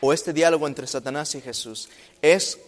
o 0.00 0.12
este 0.12 0.32
diálogo 0.32 0.66
entre 0.66 0.86
Satanás 0.86 1.34
y 1.34 1.40
Jesús. 1.40 1.88
Es 2.22 2.58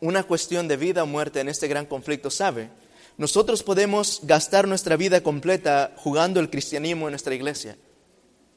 una 0.00 0.22
cuestión 0.22 0.68
de 0.68 0.76
vida 0.76 1.02
o 1.02 1.06
muerte 1.06 1.40
en 1.40 1.48
este 1.48 1.68
gran 1.68 1.86
conflicto, 1.86 2.30
¿sabe? 2.30 2.70
Nosotros 3.18 3.62
podemos 3.62 4.20
gastar 4.24 4.68
nuestra 4.68 4.96
vida 4.96 5.22
completa 5.22 5.94
jugando 5.96 6.38
el 6.38 6.50
cristianismo 6.50 7.06
en 7.08 7.12
nuestra 7.12 7.34
iglesia. 7.34 7.76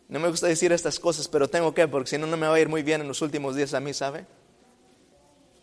No 0.09 0.19
me 0.19 0.29
gusta 0.29 0.47
decir 0.47 0.71
estas 0.71 0.99
cosas, 0.99 1.27
pero 1.27 1.49
tengo 1.49 1.73
que, 1.73 1.87
porque 1.87 2.09
si 2.09 2.17
no, 2.17 2.27
no 2.27 2.35
me 2.35 2.47
va 2.47 2.55
a 2.55 2.59
ir 2.59 2.67
muy 2.67 2.83
bien 2.83 3.01
en 3.01 3.07
los 3.07 3.21
últimos 3.21 3.55
días 3.55 3.73
a 3.73 3.79
mí, 3.79 3.93
¿sabe? 3.93 4.25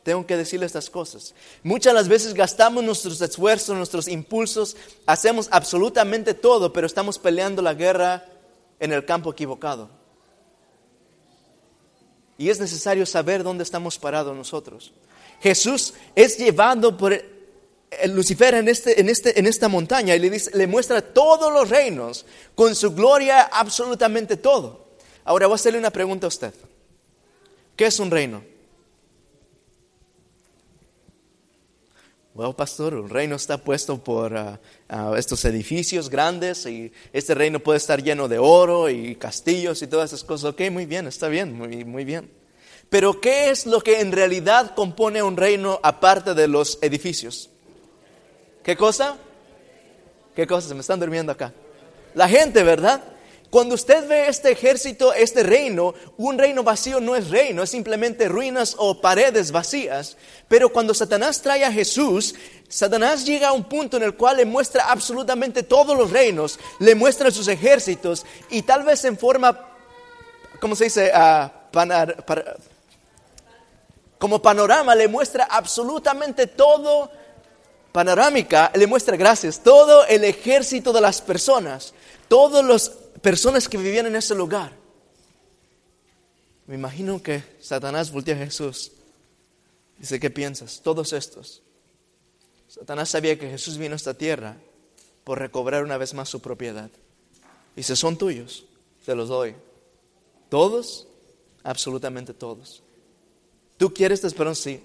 Tengo 0.07 0.24
que 0.24 0.36
decirle 0.36 0.66
estas 0.66 0.88
cosas. 0.88 1.34
Muchas 1.64 1.92
las 1.92 2.07
veces 2.07 2.32
gastamos 2.32 2.84
nuestros 2.84 3.20
esfuerzos, 3.20 3.76
nuestros 3.76 4.07
impulsos, 4.07 4.76
hacemos 5.04 5.48
absolutamente 5.50 6.32
todo, 6.32 6.72
pero 6.72 6.86
estamos 6.86 7.18
peleando 7.18 7.61
la 7.61 7.74
guerra 7.74 8.24
en 8.78 8.92
el 8.92 9.04
campo 9.04 9.32
equivocado. 9.32 9.90
Y 12.38 12.50
es 12.50 12.61
necesario 12.61 13.04
saber 13.04 13.42
dónde 13.42 13.64
estamos 13.64 13.98
parados 13.98 14.36
nosotros. 14.36 14.92
Jesús 15.40 15.94
es 16.14 16.38
llevado 16.38 16.96
por 16.96 17.20
Lucifer 18.07 18.54
en, 18.54 18.68
este, 18.68 19.00
en, 19.00 19.09
este, 19.09 19.36
en 19.36 19.46
esta 19.46 19.66
montaña 19.66 20.14
y 20.14 20.20
le, 20.20 20.30
dice, 20.30 20.57
le 20.57 20.68
muestra 20.68 21.02
todos 21.02 21.52
los 21.52 21.68
reinos, 21.68 22.26
con 22.54 22.76
su 22.76 22.94
gloria 22.94 23.42
absolutamente 23.42 24.36
todo. 24.36 24.86
Ahora 25.24 25.48
voy 25.48 25.54
a 25.54 25.57
hacerle 25.57 25.80
una 25.80 25.90
pregunta 25.90 26.26
a 26.26 26.28
usted. 26.28 26.54
¿Qué 27.74 27.86
es 27.86 27.98
un 27.98 28.12
reino? 28.12 28.55
Bueno, 32.37 32.55
pastor, 32.55 32.93
un 32.97 33.09
reino 33.09 33.34
está 33.34 33.57
puesto 33.57 33.97
por 33.97 34.37
ah, 34.37 34.61
ah, 34.91 35.14
estos 35.16 35.43
edificios 35.47 36.11
grandes 36.11 36.66
y 36.66 36.93
este 37.11 37.34
reino 37.34 37.61
puede 37.61 37.78
estar 37.78 38.03
lleno 38.03 38.28
de 38.28 38.39
oro 38.39 38.91
y 38.91 39.16
castillos 39.16 39.80
y 39.80 39.87
todas 39.87 40.12
esas 40.12 40.22
cosas. 40.22 40.51
Ok, 40.51 40.70
muy 40.70 40.84
bien, 40.84 41.07
está 41.07 41.28
bien, 41.28 41.57
muy, 41.57 41.87
muy 41.87 42.05
bien. 42.05 42.30
Pero 42.91 43.22
¿qué 43.22 43.49
es 43.49 43.64
lo 43.64 43.80
que 43.80 44.03
en 44.03 44.12
realidad 44.12 44.74
compone 44.74 45.22
un 45.22 45.39
reino 45.39 45.80
aparte 45.82 46.34
de 46.34 46.47
los 46.47 46.78
edificios? 46.82 47.49
¿Qué 48.62 48.76
cosa? 48.76 49.16
¿Qué 50.34 50.47
cosa? 50.47 50.68
Se 50.68 50.74
me 50.74 50.80
están 50.80 51.01
durmiendo 51.01 51.32
acá. 51.32 51.55
La 52.12 52.28
gente, 52.28 52.62
¿verdad? 52.62 53.03
Cuando 53.57 53.74
usted 53.74 54.07
ve 54.07 54.28
este 54.28 54.52
ejército, 54.52 55.14
este 55.14 55.42
reino, 55.42 55.94
un 56.18 56.36
reino 56.36 56.62
vacío 56.62 57.00
no 57.00 57.16
es 57.16 57.30
reino, 57.30 57.62
es 57.62 57.70
simplemente 57.70 58.28
ruinas 58.28 58.74
o 58.76 59.00
paredes 59.00 59.50
vacías. 59.50 60.18
Pero 60.46 60.68
cuando 60.68 60.92
Satanás 60.92 61.40
trae 61.40 61.64
a 61.64 61.72
Jesús, 61.72 62.34
Satanás 62.68 63.24
llega 63.24 63.48
a 63.48 63.52
un 63.52 63.64
punto 63.64 63.96
en 63.96 64.02
el 64.02 64.14
cual 64.14 64.36
le 64.36 64.44
muestra 64.44 64.90
absolutamente 64.90 65.62
todos 65.62 65.96
los 65.96 66.11
reinos, 66.11 66.61
le 66.80 66.94
muestra 66.94 67.30
sus 67.30 67.48
ejércitos 67.48 68.26
y 68.50 68.61
tal 68.61 68.82
vez 68.82 69.07
en 69.07 69.16
forma, 69.16 69.59
¿cómo 70.61 70.76
se 70.76 70.84
dice? 70.84 71.11
Uh, 71.16 71.48
como 74.18 74.42
panorama 74.42 74.94
le 74.94 75.09
muestra 75.09 75.44
absolutamente 75.44 76.46
todo 76.46 77.11
panorámica 77.90 78.70
le 78.74 78.86
muestra 78.86 79.16
gracias, 79.16 79.61
todo 79.61 80.04
el 80.04 80.24
ejército 80.24 80.92
de 80.92 81.00
las 81.00 81.22
personas, 81.22 81.94
todas 82.28 82.62
las 82.62 83.05
personas 83.23 83.69
que 83.69 83.79
vivían 83.79 84.07
en 84.07 84.17
ese 84.17 84.35
lugar. 84.35 84.73
Me 86.67 86.75
imagino 86.75 87.23
que 87.23 87.43
Satanás 87.61 88.11
voltea 88.11 88.35
a 88.35 88.39
Jesús. 88.39 88.93
Dice, 89.99 90.19
¿qué 90.21 90.31
piensas? 90.31 90.81
Todos 90.83 91.12
estos. 91.12 91.62
Satanás 92.69 93.11
sabía 93.11 93.39
que 93.39 93.49
Jesús 93.49 93.79
vino 93.79 93.95
a 93.95 93.97
esta 93.97 94.14
tierra 94.14 94.57
por 95.25 95.39
recobrar 95.39 95.85
una 95.85 95.97
vez 95.97 96.12
más 96.14 96.29
su 96.29 96.41
propiedad. 96.41 96.91
Dice, 97.75 97.95
son 97.95 98.19
tuyos, 98.19 98.67
te 99.05 99.14
los 99.14 99.29
doy. 99.29 99.55
¿Todos? 100.49 101.07
Absolutamente 101.62 102.35
todos. 102.35 102.83
¿Tú 103.77 103.93
quieres 103.93 104.19
esta 104.19 104.29
esperanza? 104.29 104.62
Sí. 104.62 104.83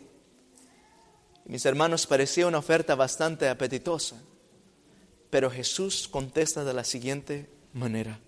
Mis 1.46 1.66
hermanos, 1.66 2.06
parecía 2.06 2.48
una 2.48 2.60
oferta 2.60 2.96
bastante 2.96 3.50
apetitosa, 3.50 4.22
pero 5.30 5.50
Jesús 5.50 6.08
contesta 6.08 6.64
de 6.64 6.74
la 6.74 6.84
siguiente 6.84 7.50
manera. 7.74 8.20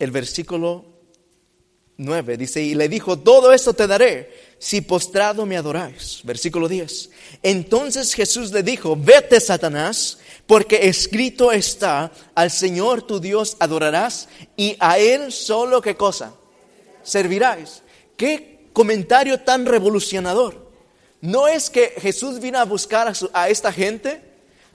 el 0.00 0.10
versículo 0.10 0.84
9. 1.98 2.36
Dice, 2.36 2.60
y 2.62 2.74
le 2.74 2.88
dijo, 2.88 3.18
todo 3.18 3.52
esto 3.52 3.74
te 3.74 3.86
daré 3.86 4.56
si 4.58 4.80
postrado 4.80 5.46
me 5.46 5.56
adoráis. 5.56 6.20
Versículo 6.24 6.66
10. 6.66 7.10
Entonces 7.42 8.14
Jesús 8.14 8.50
le 8.50 8.62
dijo, 8.62 8.96
vete 8.96 9.38
Satanás, 9.38 10.18
porque 10.46 10.88
escrito 10.88 11.52
está, 11.52 12.10
al 12.34 12.50
Señor 12.50 13.02
tu 13.02 13.20
Dios 13.20 13.56
adorarás 13.60 14.28
y 14.56 14.74
a 14.80 14.98
Él 14.98 15.30
solo 15.30 15.80
qué 15.80 15.94
cosa? 15.94 16.34
Servirás. 17.02 17.82
Qué 18.16 18.70
comentario 18.72 19.40
tan 19.40 19.66
revolucionador. 19.66 20.70
No 21.20 21.46
es 21.46 21.68
que 21.68 21.92
Jesús 21.98 22.40
vino 22.40 22.58
a 22.58 22.64
buscar 22.64 23.06
a, 23.06 23.12
a 23.34 23.50
esta 23.50 23.70
gente, 23.70 24.22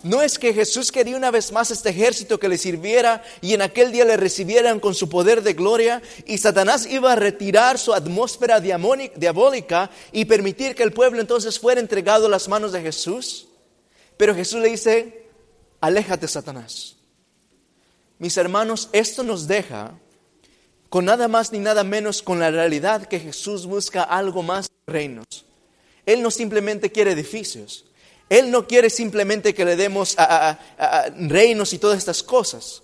no 0.05 0.21
es 0.21 0.37
que 0.37 0.53
Jesús 0.53 0.91
quería 0.91 1.17
una 1.17 1.31
vez 1.31 1.51
más 1.51 1.71
este 1.71 1.89
ejército 1.89 2.39
que 2.39 2.47
le 2.47 2.59
sirviera 2.59 3.23
y 3.41 3.55
en 3.55 3.63
aquel 3.63 3.91
día 3.91 4.05
le 4.05 4.17
recibieran 4.17 4.79
con 4.79 4.93
su 4.93 5.09
poder 5.09 5.41
de 5.41 5.53
gloria 5.53 5.99
y 6.27 6.37
Satanás 6.37 6.85
iba 6.85 7.13
a 7.13 7.15
retirar 7.15 7.79
su 7.79 7.91
atmósfera 7.91 8.59
diabólica 8.59 9.89
y 10.11 10.25
permitir 10.25 10.75
que 10.75 10.83
el 10.83 10.93
pueblo 10.93 11.21
entonces 11.21 11.59
fuera 11.59 11.81
entregado 11.81 12.27
a 12.27 12.29
las 12.29 12.47
manos 12.47 12.71
de 12.71 12.83
Jesús. 12.83 13.47
Pero 14.15 14.35
Jesús 14.35 14.61
le 14.61 14.69
dice, 14.69 15.27
aléjate 15.81 16.27
Satanás. 16.27 16.97
Mis 18.19 18.37
hermanos, 18.37 18.89
esto 18.91 19.23
nos 19.23 19.47
deja 19.47 19.97
con 20.89 21.05
nada 21.05 21.27
más 21.27 21.51
ni 21.51 21.57
nada 21.57 21.83
menos 21.83 22.21
con 22.21 22.37
la 22.37 22.51
realidad 22.51 23.07
que 23.07 23.19
Jesús 23.19 23.65
busca 23.65 24.03
algo 24.03 24.43
más 24.43 24.69
reinos. 24.85 25.45
Él 26.05 26.21
no 26.21 26.29
simplemente 26.29 26.91
quiere 26.91 27.13
edificios. 27.13 27.85
Él 28.29 28.51
no 28.51 28.67
quiere 28.67 28.89
simplemente 28.89 29.53
que 29.53 29.65
le 29.65 29.75
demos 29.75 30.15
a, 30.17 30.59
reinos 31.17 31.73
y 31.73 31.77
todas 31.77 31.97
estas 31.97 32.23
cosas. 32.23 32.81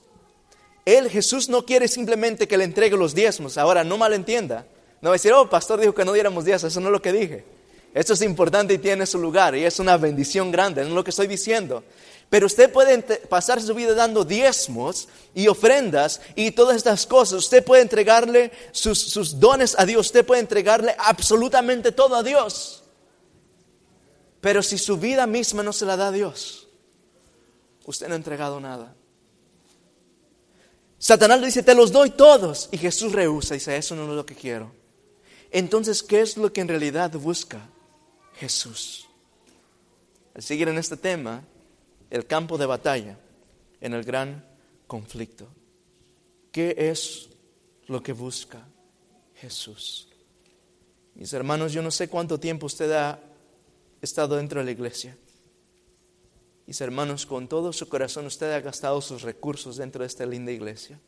Él, 0.85 1.09
Jesús, 1.09 1.49
no 1.49 1.65
quiere 1.65 1.87
simplemente 1.87 2.47
que 2.47 2.57
le 2.57 2.63
entregue 2.63 2.97
los 2.97 3.13
diezmos. 3.13 3.57
Ahora, 3.57 3.83
no 3.83 3.97
malentienda. 3.97 4.65
No 5.01 5.09
va 5.09 5.15
a 5.15 5.17
decir, 5.17 5.33
oh, 5.33 5.49
pastor 5.49 5.79
dijo 5.79 5.93
que 5.93 6.05
no 6.05 6.13
diéramos 6.13 6.45
diezmos. 6.45 6.71
Eso 6.71 6.79
no 6.79 6.87
es 6.87 6.93
lo 6.93 7.01
que 7.01 7.11
dije. 7.11 7.43
Esto 7.93 8.13
es 8.13 8.21
importante 8.21 8.73
y 8.73 8.77
tiene 8.77 9.05
su 9.05 9.19
lugar 9.19 9.55
y 9.55 9.65
es 9.65 9.79
una 9.79 9.97
bendición 9.97 10.49
grande, 10.49 10.81
no 10.81 10.89
es 10.89 10.93
lo 10.93 11.03
que 11.03 11.09
estoy 11.09 11.27
diciendo. 11.27 11.83
Pero 12.29 12.45
usted 12.45 12.71
puede 12.71 12.97
pasar 13.01 13.61
su 13.61 13.73
vida 13.73 13.93
dando 13.93 14.23
diezmos 14.23 15.09
y 15.35 15.49
ofrendas 15.49 16.21
y 16.35 16.51
todas 16.51 16.77
estas 16.77 17.05
cosas. 17.05 17.39
Usted 17.39 17.61
puede 17.65 17.81
entregarle 17.81 18.53
sus, 18.71 18.97
sus 18.97 19.37
dones 19.37 19.75
a 19.77 19.85
Dios. 19.85 20.05
Usted 20.05 20.25
puede 20.25 20.39
entregarle 20.39 20.95
absolutamente 20.97 21.91
todo 21.91 22.15
a 22.15 22.23
Dios. 22.23 22.80
Pero 24.41 24.63
si 24.63 24.77
su 24.79 24.97
vida 24.97 25.27
misma 25.27 25.61
no 25.61 25.71
se 25.71 25.85
la 25.85 25.95
da 25.95 26.07
a 26.07 26.11
Dios, 26.11 26.67
usted 27.85 28.07
no 28.07 28.13
ha 28.13 28.17
entregado 28.17 28.59
nada. 28.59 28.95
Satanás 30.97 31.39
le 31.39 31.47
dice, 31.47 31.63
te 31.63 31.75
los 31.75 31.91
doy 31.91 32.09
todos. 32.11 32.67
Y 32.71 32.77
Jesús 32.77 33.11
rehúsa 33.11 33.53
dice, 33.53 33.77
eso 33.77 33.95
no 33.95 34.03
es 34.03 34.09
lo 34.09 34.25
que 34.25 34.35
quiero. 34.35 34.71
Entonces, 35.51 36.01
¿qué 36.01 36.21
es 36.21 36.37
lo 36.37 36.51
que 36.51 36.61
en 36.61 36.67
realidad 36.67 37.11
busca 37.11 37.61
Jesús? 38.35 39.07
Al 40.33 40.41
seguir 40.41 40.67
en 40.69 40.77
este 40.77 40.97
tema, 40.97 41.43
el 42.09 42.25
campo 42.25 42.57
de 42.57 42.65
batalla 42.65 43.17
en 43.79 43.93
el 43.93 44.03
gran 44.03 44.45
conflicto. 44.87 45.47
¿Qué 46.51 46.75
es 46.77 47.29
lo 47.87 48.01
que 48.01 48.13
busca 48.13 48.65
Jesús? 49.35 50.07
Mis 51.15 51.31
hermanos, 51.33 51.73
yo 51.73 51.81
no 51.81 51.91
sé 51.91 52.07
cuánto 52.07 52.39
tiempo 52.39 52.65
usted 52.65 52.91
ha 52.91 53.19
estado 54.01 54.37
dentro 54.37 54.59
de 54.59 54.65
la 54.65 54.71
iglesia. 54.71 55.17
Mis 56.65 56.81
hermanos, 56.81 57.25
con 57.25 57.47
todo 57.47 57.73
su 57.73 57.89
corazón 57.89 58.25
usted 58.25 58.51
ha 58.51 58.61
gastado 58.61 59.01
sus 59.01 59.21
recursos 59.23 59.77
dentro 59.77 60.01
de 60.01 60.07
esta 60.07 60.25
linda 60.25 60.51
iglesia. 60.51 60.99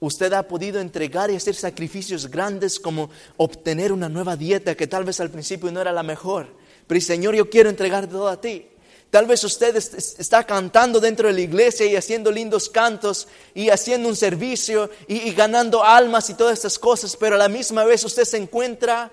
Usted 0.00 0.32
ha 0.32 0.46
podido 0.46 0.80
entregar 0.80 1.30
y 1.30 1.36
hacer 1.36 1.54
sacrificios 1.54 2.30
grandes 2.30 2.78
como 2.78 3.10
obtener 3.36 3.92
una 3.92 4.08
nueva 4.08 4.36
dieta 4.36 4.74
que 4.74 4.86
tal 4.86 5.04
vez 5.04 5.20
al 5.20 5.30
principio 5.30 5.72
no 5.72 5.80
era 5.80 5.92
la 5.92 6.02
mejor. 6.02 6.48
Pero 6.86 7.00
Señor, 7.00 7.34
yo 7.34 7.48
quiero 7.48 7.70
entregar 7.70 8.08
todo 8.08 8.28
a 8.28 8.40
ti. 8.40 8.66
Tal 9.14 9.26
vez 9.26 9.44
usted 9.44 9.76
está 9.76 10.42
cantando 10.42 10.98
dentro 10.98 11.28
de 11.28 11.34
la 11.34 11.40
iglesia 11.40 11.86
y 11.86 11.94
haciendo 11.94 12.32
lindos 12.32 12.68
cantos 12.68 13.28
y 13.54 13.70
haciendo 13.70 14.08
un 14.08 14.16
servicio 14.16 14.90
y, 15.06 15.30
ganando 15.30 15.84
almas 15.84 16.30
y 16.30 16.34
todas 16.34 16.54
estas 16.54 16.80
cosas, 16.80 17.16
pero 17.16 17.36
a 17.36 17.38
la 17.38 17.48
misma 17.48 17.84
vez 17.84 18.02
usted 18.02 18.24
se 18.24 18.38
encuentra 18.38 19.12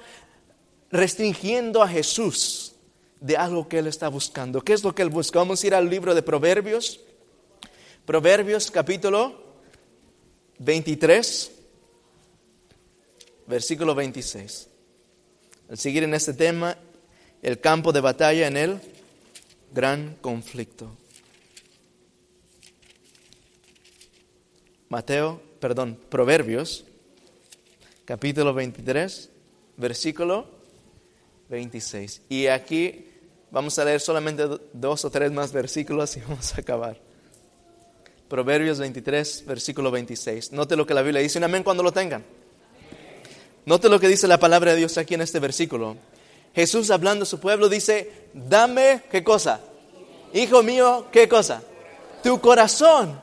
restringiendo 0.92 1.82
a 1.82 1.88
Jesús 1.88 2.74
de 3.20 3.38
algo 3.38 3.68
que 3.68 3.80
Él 3.80 3.88
está 3.88 4.10
buscando. 4.10 4.62
¿Qué 4.62 4.74
es 4.74 4.84
lo 4.84 4.94
que 4.94 5.02
Él 5.02 5.10
busca? 5.10 5.40
Vamos 5.40 5.64
a 5.64 5.68
ir 5.68 5.76
al 5.76 5.90
libro 5.90 6.14
de 6.14 6.22
Proverbios. 6.22 7.00
Proverbios 8.06 8.70
capítulo 8.72 9.42
23, 10.60 11.52
versículo 13.48 13.96
26. 13.96 14.68
Al 15.70 15.78
seguir 15.78 16.04
en 16.04 16.14
este 16.14 16.34
tema, 16.34 16.78
el 17.42 17.60
campo 17.60 17.94
de 17.94 18.02
batalla 18.02 18.48
en 18.48 18.58
el 18.58 18.82
gran 19.72 20.18
conflicto. 20.20 20.98
Mateo, 24.90 25.42
perdón, 25.62 25.98
Proverbios, 26.10 26.84
capítulo 28.04 28.54
23, 28.54 29.30
versículo 29.78 30.61
26. 31.52 32.22
Y 32.30 32.48
aquí 32.48 33.06
vamos 33.52 33.78
a 33.78 33.86
leer 33.86 34.02
solamente 34.02 34.44
dos 34.74 35.06
o 35.06 35.12
tres 35.12 35.32
más 35.32 35.52
versículos 35.52 36.18
y 36.18 36.22
vamos 36.28 36.54
a 36.56 36.62
acabar. 36.62 36.98
Proverbios 38.28 38.80
23, 38.80 39.46
versículo 39.46 39.92
26. 39.92 40.54
Note 40.54 40.76
lo 40.78 40.88
que 40.88 40.94
la 40.94 41.02
Biblia 41.02 41.22
dice. 41.22 41.38
Un 41.38 41.44
amén 41.44 41.64
cuando 41.64 41.84
lo 41.84 41.92
tengan. 41.92 42.24
Note 43.66 43.90
lo 43.90 44.00
que 44.00 44.08
dice 44.08 44.28
la 44.28 44.40
palabra 44.40 44.72
de 44.72 44.78
Dios 44.78 44.98
aquí 44.98 45.14
en 45.14 45.22
este 45.22 45.40
versículo. 45.40 45.98
Jesús 46.56 46.90
hablando 46.90 47.24
a 47.24 47.26
su 47.26 47.40
pueblo 47.40 47.70
dice, 47.70 48.30
dame 48.34 49.04
qué 49.12 49.24
cosa. 49.24 49.60
Hijo 50.34 50.64
mío, 50.64 51.08
qué 51.12 51.28
cosa. 51.28 51.62
Tu 52.24 52.40
corazón. 52.40 53.22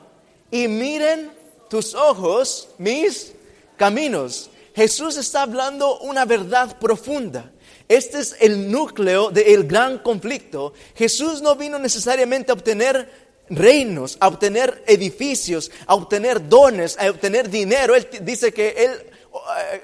Y 0.51 0.67
miren 0.67 1.31
tus 1.69 1.95
ojos 1.95 2.69
mis 2.77 3.33
caminos. 3.77 4.51
Jesús 4.75 5.17
está 5.17 5.41
hablando 5.41 5.99
una 5.99 6.25
verdad 6.25 6.77
profunda. 6.79 7.51
Este 7.89 8.19
es 8.19 8.35
el 8.39 8.71
núcleo 8.71 9.31
del 9.31 9.63
gran 9.63 9.97
conflicto. 9.97 10.73
Jesús 10.95 11.41
no 11.41 11.55
vino 11.55 11.79
necesariamente 11.79 12.51
a 12.51 12.53
obtener 12.53 13.09
reinos, 13.49 14.15
a 14.19 14.27
obtener 14.27 14.83
edificios, 14.85 15.71
a 15.87 15.95
obtener 15.95 16.47
dones, 16.47 16.99
a 16.99 17.09
obtener 17.09 17.49
dinero. 17.49 17.95
Él 17.95 18.07
dice 18.21 18.53
que 18.53 18.69
él, 18.77 18.91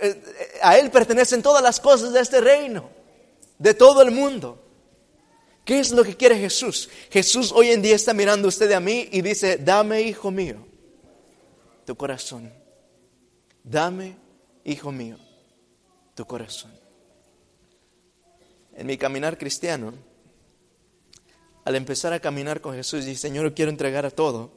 eh, 0.03 0.21
a 0.61 0.77
Él 0.77 0.91
pertenecen 0.91 1.41
todas 1.41 1.63
las 1.63 1.79
cosas 1.79 2.13
de 2.13 2.19
este 2.19 2.41
reino, 2.41 2.91
de 3.57 3.73
todo 3.73 4.03
el 4.03 4.11
mundo. 4.11 4.61
¿Qué 5.65 5.79
es 5.79 5.89
lo 5.89 6.03
que 6.03 6.15
quiere 6.15 6.37
Jesús? 6.37 6.87
Jesús 7.09 7.51
hoy 7.51 7.71
en 7.71 7.81
día 7.81 7.95
está 7.95 8.13
mirando 8.13 8.47
a 8.47 8.49
usted 8.49 8.71
a 8.73 8.79
mí 8.79 9.09
y 9.11 9.23
dice, 9.23 9.57
dame, 9.57 10.03
hijo 10.03 10.29
mío, 10.29 10.63
tu 11.85 11.95
corazón. 11.95 12.53
Dame, 13.63 14.15
hijo 14.63 14.91
mío, 14.91 15.17
tu 16.13 16.23
corazón 16.27 16.84
en 18.75 18.87
mi 18.87 18.97
caminar 18.97 19.37
cristiano, 19.37 19.93
al 21.63 21.75
empezar 21.75 22.13
a 22.13 22.19
caminar 22.19 22.61
con 22.61 22.75
Jesús, 22.75 23.05
dije, 23.05 23.17
Señor, 23.17 23.53
quiero 23.53 23.71
entregar 23.71 24.05
a 24.05 24.11
todo. 24.11 24.51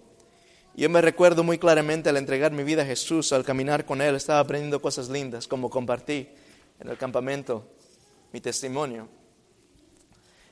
Yo 0.75 0.91
me 0.91 1.01
recuerdo 1.01 1.43
muy 1.43 1.59
claramente 1.59 2.09
al 2.09 2.17
entregar 2.17 2.53
mi 2.53 2.63
vida 2.63 2.83
a 2.83 2.87
Jesús, 2.87 3.33
al 3.33 3.45
caminar 3.45 3.85
con 3.87 4.01
Él, 4.01 4.15
estaba 4.15 4.41
aprendiendo 4.41 4.83
cosas 4.83 5.09
lindas, 5.09 5.49
como 5.49 5.71
compartí 5.71 6.29
en 6.79 6.89
el 6.89 6.99
campamento 6.99 7.67
mi 8.33 8.41
testimonio. 8.41 9.09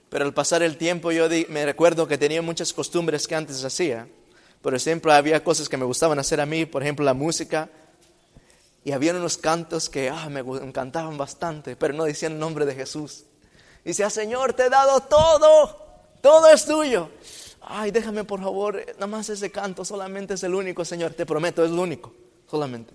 Pero 0.09 0.25
al 0.25 0.35
pasar 0.35 0.63
el 0.63 0.77
tiempo 0.77 1.13
yo 1.13 1.29
me 1.49 1.65
recuerdo 1.65 2.09
que 2.09 2.17
tenía 2.17 2.41
muchas 2.43 2.73
costumbres 2.73 3.27
que 3.27 3.35
antes 3.35 3.63
hacía. 3.65 4.09
Por 4.63 4.75
ejemplo, 4.75 5.13
había 5.13 5.45
cosas 5.45 5.69
que 5.69 5.77
me 5.77 5.85
gustaban 5.85 6.19
hacer 6.19 6.41
a 6.41 6.47
mí, 6.47 6.65
por 6.65 6.83
ejemplo, 6.83 7.05
la 7.05 7.15
música. 7.15 7.69
Y 8.85 8.93
había 8.93 9.13
unos 9.15 9.37
cantos 9.37 9.89
que 9.89 10.09
ah, 10.09 10.29
me 10.31 10.41
encantaban 10.41 11.19
bastante, 11.19 11.77
pero 11.77 11.93
no 11.93 12.05
decían 12.05 12.33
el 12.33 12.39
nombre 12.39 12.65
de 12.67 12.75
Jesús. 12.75 13.25
Dice, 13.87 14.03
ah, 14.03 14.11
Señor, 14.11 14.53
te 14.53 14.65
he 14.65 14.69
dado 14.69 14.99
todo, 14.99 16.11
todo 16.21 16.51
es 16.51 16.65
tuyo. 16.65 17.09
Ay, 17.61 17.93
déjame 17.93 18.25
por 18.25 18.41
favor, 18.41 18.85
nada 18.95 19.07
más 19.07 19.29
ese 19.29 19.53
canto, 19.53 19.85
solamente 19.85 20.35
es 20.35 20.43
el 20.43 20.57
único, 20.57 20.85
Señor, 20.85 21.15
te 21.15 21.25
prometo, 21.25 21.65
es 21.65 21.71
el 21.71 21.79
único, 21.79 22.13
solamente. 22.51 22.95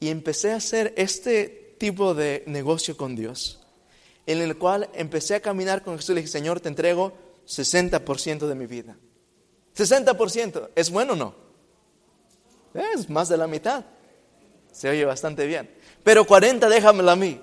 Y 0.00 0.10
empecé 0.10 0.52
a 0.52 0.56
hacer 0.56 0.92
este 0.98 1.76
tipo 1.78 2.12
de 2.12 2.44
negocio 2.46 2.94
con 2.94 3.16
Dios, 3.16 3.58
en 4.26 4.42
el 4.42 4.58
cual 4.58 4.90
empecé 4.92 5.36
a 5.36 5.40
caminar 5.40 5.82
con 5.82 5.96
Jesús 5.96 6.10
y 6.10 6.14
le 6.16 6.20
dije, 6.20 6.32
Señor, 6.32 6.60
te 6.60 6.68
entrego 6.68 7.14
60% 7.46 8.46
de 8.46 8.54
mi 8.54 8.66
vida. 8.66 8.98
60%, 9.74 10.68
¿es 10.74 10.90
bueno 10.90 11.14
o 11.14 11.16
no? 11.16 11.34
Es 12.74 13.08
más 13.08 13.30
de 13.30 13.38
la 13.38 13.46
mitad. 13.46 13.82
Se 14.72 14.90
oye 14.90 15.06
bastante 15.06 15.46
bien. 15.46 15.74
Pero 16.04 16.26
40 16.26 16.68
déjamelo 16.68 17.10
a 17.10 17.16
mí. 17.16 17.40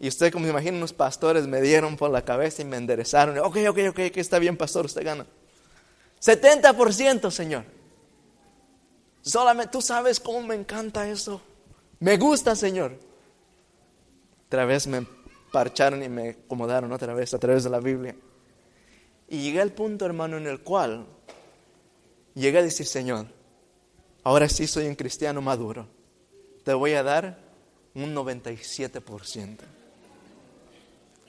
Y 0.00 0.08
usted, 0.08 0.32
como 0.32 0.44
se 0.44 0.50
imagina, 0.50 0.76
unos 0.76 0.92
pastores 0.92 1.46
me 1.46 1.60
dieron 1.60 1.96
por 1.96 2.10
la 2.10 2.22
cabeza 2.22 2.62
y 2.62 2.64
me 2.64 2.76
enderezaron. 2.76 3.38
Ok, 3.38 3.56
ok, 3.68 3.78
ok, 3.90 3.96
que 4.12 4.20
está 4.20 4.38
bien, 4.38 4.56
pastor, 4.56 4.86
usted 4.86 5.04
gana. 5.04 5.26
70%, 6.20 7.30
Señor. 7.30 7.64
Solamente 9.22 9.72
tú 9.72 9.82
sabes 9.82 10.20
cómo 10.20 10.42
me 10.42 10.54
encanta 10.54 11.08
eso. 11.08 11.40
Me 11.98 12.16
gusta, 12.16 12.54
Señor. 12.54 12.98
Otra 14.46 14.64
vez 14.64 14.86
me 14.86 15.04
parcharon 15.52 16.02
y 16.02 16.08
me 16.08 16.30
acomodaron 16.30 16.92
otra 16.92 17.12
vez 17.12 17.34
a 17.34 17.38
través 17.38 17.64
de 17.64 17.70
la 17.70 17.80
Biblia. 17.80 18.14
Y 19.28 19.42
llegué 19.42 19.60
al 19.60 19.72
punto, 19.72 20.06
hermano, 20.06 20.36
en 20.36 20.46
el 20.46 20.60
cual 20.60 21.06
llegué 22.34 22.58
a 22.58 22.62
decir, 22.62 22.86
Señor, 22.86 23.26
ahora 24.22 24.48
sí 24.48 24.66
soy 24.66 24.86
un 24.86 24.94
cristiano 24.94 25.42
maduro. 25.42 25.88
Te 26.64 26.72
voy 26.72 26.92
a 26.92 27.02
dar 27.02 27.38
un 27.94 28.14
97%. 28.14 29.77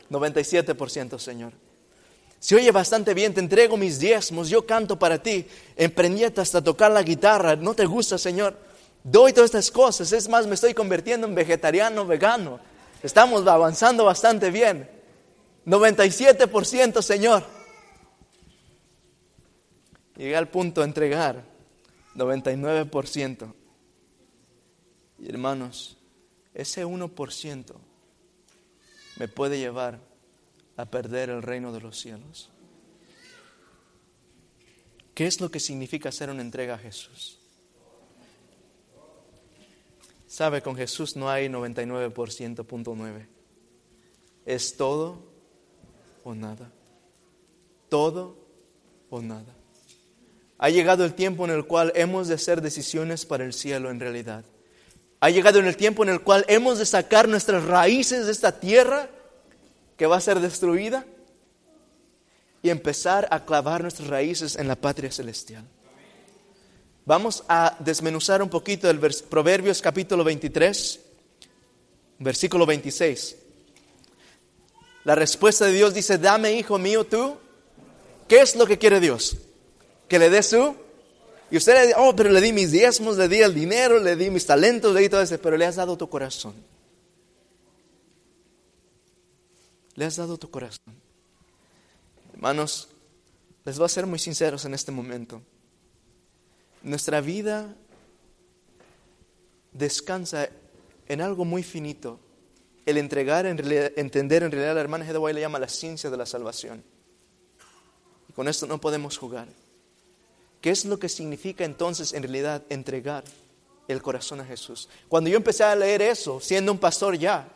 97%, 0.10 1.20
Señor. 1.20 1.54
Se 2.40 2.56
oye 2.56 2.72
bastante 2.72 3.14
bien, 3.14 3.34
te 3.34 3.42
entrego 3.42 3.76
mis 3.76 4.00
diezmos, 4.00 4.50
yo 4.50 4.66
canto 4.66 4.98
para 4.98 5.22
ti, 5.22 5.46
emprendí 5.76 6.24
hasta 6.24 6.64
tocar 6.64 6.92
la 6.92 7.04
guitarra, 7.04 7.56
¿no 7.58 7.74
te 7.74 7.86
gusta, 7.86 8.18
Señor? 8.18 8.58
Doy 9.04 9.34
todas 9.34 9.50
estas 9.50 9.70
cosas, 9.72 10.12
es 10.14 10.30
más, 10.30 10.48
me 10.48 10.56
estoy 10.56 10.74
convirtiendo 10.74 11.28
en 11.28 11.36
vegetariano, 11.36 12.06
vegano. 12.06 12.60
Estamos 13.04 13.46
avanzando 13.48 14.06
bastante 14.06 14.52
bien. 14.52 14.90
97%, 15.66 17.02
Señor. 17.02 17.44
Llegué 20.16 20.36
al 20.36 20.50
punto 20.50 20.82
de 20.82 20.88
entregar 20.88 21.44
99%. 22.16 23.54
Y 25.20 25.30
hermanos, 25.30 25.98
ese 26.54 26.86
1% 26.86 27.89
me 29.20 29.28
puede 29.28 29.60
llevar 29.60 30.00
a 30.78 30.86
perder 30.86 31.30
el 31.30 31.44
reino 31.44 31.72
de 31.72 31.82
los 31.82 32.00
cielos. 32.00 32.50
¿Qué 35.14 35.28
es 35.28 35.42
lo 35.42 35.52
que 35.52 35.60
significa 35.60 36.10
hacer 36.10 36.30
una 36.30 36.42
entrega 36.42 36.76
a 36.76 36.78
Jesús? 36.78 37.38
Sabe, 40.26 40.62
con 40.62 40.76
Jesús 40.76 41.18
no 41.18 41.30
hay 41.30 41.48
99%, 41.48 42.66
punto 42.66 42.94
9. 42.96 43.28
Es 44.46 44.78
todo 44.78 45.22
o 46.24 46.34
nada. 46.34 46.72
Todo 47.90 48.38
o 49.10 49.22
nada. 49.22 49.54
Ha 50.60 50.70
llegado 50.70 51.04
el 51.04 51.14
tiempo 51.14 51.44
en 51.46 51.52
el 51.52 51.66
cual 51.66 51.92
hemos 51.96 52.28
de 52.28 52.36
hacer 52.36 52.62
decisiones 52.62 53.26
para 53.26 53.44
el 53.44 53.54
cielo 53.54 53.90
en 53.90 54.00
realidad. 54.00 54.46
Ha 55.22 55.30
llegado 55.30 55.60
en 55.60 55.66
el 55.66 55.76
tiempo 55.76 56.04
en 56.04 56.10
el 56.10 56.22
cual 56.22 56.46
hemos 56.48 56.80
de 56.80 56.86
sacar 56.86 57.28
nuestras 57.28 57.66
raíces 57.66 58.26
de 58.26 58.32
esta 58.32 58.60
tierra 58.60 59.10
que 59.98 60.06
va 60.06 60.18
a 60.18 60.22
ser 60.22 60.40
destruida 60.40 61.06
y 62.62 62.70
empezar 62.70 63.28
a 63.32 63.46
clavar 63.46 63.82
nuestras 63.82 64.08
raíces 64.08 64.56
en 64.56 64.68
la 64.68 64.76
patria 64.76 65.12
celestial. 65.12 65.66
Vamos 67.06 67.44
a 67.50 67.76
desmenuzar 67.80 68.42
un 68.42 68.50
poquito 68.50 68.90
el 68.90 69.00
Proverbios 69.00 69.82
capítulo 69.82 70.24
23, 70.24 71.00
versículo 72.20 72.66
26. 72.66 73.36
La 75.06 75.16
respuesta 75.16 75.66
de 75.66 75.74
Dios 75.74 75.94
dice, 75.94 76.18
dame 76.18 76.54
hijo 76.54 76.78
mío 76.78 77.06
tú. 77.06 77.38
¿Qué 78.28 78.42
es 78.42 78.56
lo 78.56 78.68
que 78.68 78.78
quiere 78.78 79.00
Dios? 79.00 79.38
Que 80.08 80.20
le 80.20 80.30
dé 80.30 80.44
su... 80.44 80.76
Y 81.52 81.58
usted 81.58 81.74
le 81.74 81.82
dice, 81.88 81.96
oh, 81.98 82.16
pero 82.16 82.30
le 82.30 82.42
di 82.42 82.54
mis 82.54 82.72
diezmos, 82.72 83.18
le 83.18 83.28
di 83.28 83.42
el 83.42 83.54
dinero, 83.54 84.00
le 84.00 84.16
di 84.16 84.30
mis 84.30 84.46
talentos, 84.46 84.94
le 84.94 85.02
di 85.02 85.10
todo 85.10 85.22
eso, 85.22 85.38
pero 85.40 85.58
le 85.58 85.66
has 85.66 85.76
dado 85.76 85.98
tu 85.98 86.08
corazón. 86.10 86.54
le 90.00 90.06
has 90.06 90.16
dado 90.16 90.38
tu 90.38 90.50
corazón. 90.50 90.96
Hermanos, 92.32 92.88
les 93.66 93.78
voy 93.78 93.86
a 93.86 93.90
ser 93.90 94.06
muy 94.06 94.18
sinceros 94.18 94.64
en 94.64 94.74
este 94.74 94.94
momento. 94.94 95.42
Nuestra 96.84 97.20
vida 97.20 97.76
descansa 99.74 100.48
en 101.06 101.20
algo 101.20 101.44
muy 101.44 101.64
finito. 101.64 102.18
El 102.86 102.98
entregar, 102.98 103.46
en 103.46 103.58
realidad, 103.58 103.92
entender 103.98 104.44
en 104.44 104.52
realidad, 104.52 104.76
la 104.76 104.80
hermana 104.80 105.06
Hedaway 105.06 105.34
le 105.34 105.42
llama 105.42 105.60
la 105.60 105.68
ciencia 105.68 106.10
de 106.10 106.16
la 106.16 106.26
salvación. 106.26 106.82
Y 108.30 108.32
con 108.32 108.48
esto 108.48 108.68
no 108.68 108.80
podemos 108.80 109.18
jugar. 109.18 109.50
¿Qué 110.62 110.72
es 110.72 110.86
lo 110.86 111.00
que 111.00 111.10
significa 111.10 111.64
entonces 111.64 112.14
en 112.14 112.24
realidad 112.24 112.64
entregar 112.70 113.24
el 113.88 114.02
corazón 114.02 114.42
a 114.42 114.46
Jesús? 114.46 114.90
Cuando 115.08 115.30
yo 115.30 115.38
empecé 115.38 115.64
a 115.64 115.76
leer 115.76 116.02
eso, 116.02 116.40
siendo 116.40 116.72
un 116.72 116.80
pastor 116.80 117.18
ya, 117.18 117.48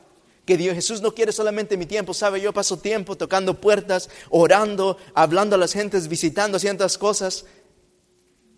que 0.46 0.58
Dios 0.58 0.76
Jesús 0.76 1.02
no 1.02 1.14
quiere 1.14 1.32
solamente 1.32 1.78
mi 1.78 1.86
tiempo, 1.86 2.14
sabe, 2.14 2.42
yo 2.42 2.54
paso 2.54 2.78
tiempo 2.78 3.16
tocando 3.16 3.60
puertas, 3.60 4.10
orando, 4.30 4.98
hablando 5.14 5.56
a 5.56 5.60
las 5.60 5.74
gentes, 5.74 6.08
visitando 6.08 6.60
ciertas 6.60 6.98
cosas, 6.98 7.46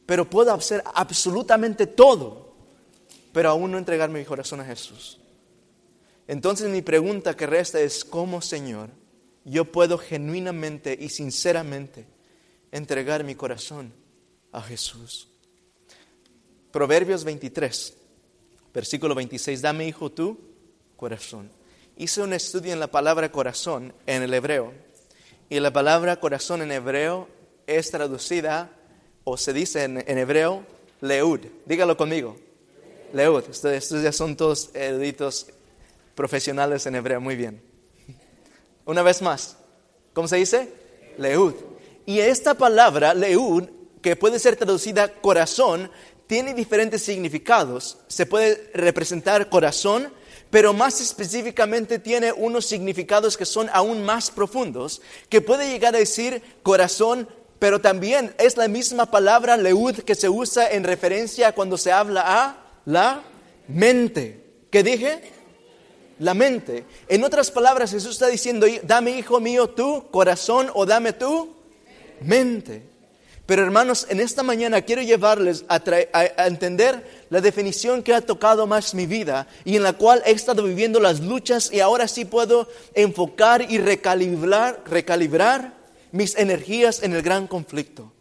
pero 0.05 0.29
puedo 0.29 0.51
hacer 0.53 0.83
absolutamente 0.93 1.87
todo, 1.87 2.55
pero 3.31 3.49
aún 3.49 3.71
no 3.71 3.77
entregarme 3.77 4.19
mi 4.19 4.25
corazón 4.25 4.61
a 4.61 4.65
Jesús. 4.65 5.19
Entonces 6.27 6.69
mi 6.69 6.81
pregunta 6.81 7.35
que 7.35 7.45
resta 7.45 7.79
es, 7.79 8.03
¿cómo 8.03 8.41
Señor 8.41 8.89
yo 9.43 9.71
puedo 9.71 9.99
genuinamente 9.99 10.97
y 10.99 11.09
sinceramente 11.09 12.07
entregar 12.71 13.23
mi 13.23 13.35
corazón 13.35 13.93
a 14.55 14.61
Jesús? 14.61 15.27
Proverbios 16.71 17.23
23, 17.23 17.93
versículo 18.73 19.15
26, 19.15 19.61
dame 19.61 19.87
hijo 19.87 20.11
tú 20.11 20.37
corazón 20.97 21.49
hice 21.97 22.21
un 22.21 22.33
estudio 22.33 22.73
en 22.73 22.79
la 22.79 22.87
palabra 22.87 23.31
corazón 23.31 23.93
en 24.05 24.23
el 24.23 24.33
hebreo. 24.33 24.73
Y 25.49 25.59
la 25.59 25.71
palabra 25.71 26.19
corazón 26.19 26.61
en 26.61 26.71
hebreo 26.71 27.27
es 27.67 27.91
traducida, 27.91 28.71
o 29.23 29.37
se 29.37 29.53
dice 29.53 29.83
en, 29.83 30.17
hebreo, 30.17 30.63
leud. 31.01 31.41
Dígalo 31.65 31.97
conmigo. 31.97 32.35
Leud. 33.13 33.43
Estos, 33.49 34.01
ya 34.01 34.11
son 34.11 34.35
todos 34.35 34.71
eruditos 34.73 35.47
profesionales 36.15 36.85
en 36.85 36.95
hebreo. 36.95 37.21
Muy 37.21 37.35
bien. 37.35 37.61
Una 38.85 39.01
vez 39.01 39.21
más. 39.21 39.57
¿Cómo 40.13 40.27
se 40.27 40.37
dice? 40.37 40.69
Leud. 41.17 41.53
Y 42.05 42.19
esta 42.19 42.53
palabra, 42.53 43.13
leud, 43.13 43.63
que 44.05 44.15
puede 44.15 44.37
ser 44.37 44.55
traducida 44.55 45.07
corazón, 45.07 45.89
tiene 46.27 46.53
diferentes 46.53 47.01
significados. 47.01 47.97
Se 48.07 48.27
puede 48.27 48.69
representar 48.75 49.49
corazón 49.49 50.13
pero 50.51 50.73
más 50.73 51.01
específicamente 51.01 51.97
tiene 51.97 52.31
unos 52.31 52.67
significados 52.67 53.35
que 53.35 53.45
son 53.45 53.67
aún 53.73 54.05
más 54.05 54.29
profundos, 54.29 55.01
que 55.27 55.41
puede 55.41 55.69
llegar 55.69 55.95
a 55.95 55.97
decir 55.97 56.41
corazón, 56.61 57.27
pero 57.57 57.81
también 57.81 58.33
es 58.37 58.55
la 58.55 58.67
misma 58.67 59.09
palabra 59.09 59.57
leud 59.57 59.97
que 60.01 60.13
se 60.13 60.29
usa 60.29 60.69
en 60.69 60.83
referencia 60.83 61.51
cuando 61.53 61.77
se 61.77 61.91
habla 61.91 62.23
a 62.25 62.57
la 62.85 63.23
mente. 63.67 64.45
¿Qué 64.69 64.83
dije? 64.83 65.19
La 66.19 66.35
mente. 66.35 66.85
En 67.09 67.23
otras 67.23 67.49
palabras, 67.49 67.91
Jesús 67.91 68.11
está 68.11 68.27
diciendo, 68.27 68.67
dame 68.83 69.17
hijo 69.17 69.39
mío 69.39 69.71
tu 69.71 70.09
corazón 70.11 70.69
o 70.75 70.85
dame 70.85 71.11
tu 71.11 71.55
mente. 72.21 72.94
Pero 73.45 73.61
hermanos, 73.61 74.07
en 74.09 74.19
esta 74.19 74.41
mañana 74.41 74.81
quiero 74.81 75.03
llevarles 75.03 75.65
a, 75.67 75.79
entender 76.47 77.25
la 77.29 77.41
definición 77.41 78.01
que 78.01 78.13
ha 78.13 78.21
tocado 78.21 78.65
más 78.65 78.95
mi 78.95 79.05
vida 79.05 79.47
y 79.63 79.75
en 79.75 79.83
la 79.83 79.93
cual 79.93 80.23
he 80.25 80.31
estado 80.31 80.63
viviendo 80.63 80.99
las 80.99 81.19
luchas 81.19 81.71
y 81.71 81.79
ahora 81.79 82.07
sí 82.07 82.25
puedo 82.25 82.67
enfocar 82.95 83.71
y 83.71 83.77
recalibrar, 83.77 84.83
recalibrar 84.87 85.75
mis 86.11 86.35
energías 86.37 87.03
en 87.03 87.13
el 87.13 87.21
gran 87.21 87.47
conflicto. 87.47 88.11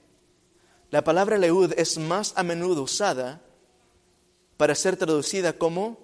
La 0.91 1.03
palabra 1.03 1.39
leud 1.39 1.73
es 1.77 1.97
más 1.97 2.35
a 2.37 2.43
menudo 2.43 2.83
usada 2.83 3.41
para 4.59 4.75
ser 4.75 4.97
traducida 4.97 5.55
como 5.55 5.99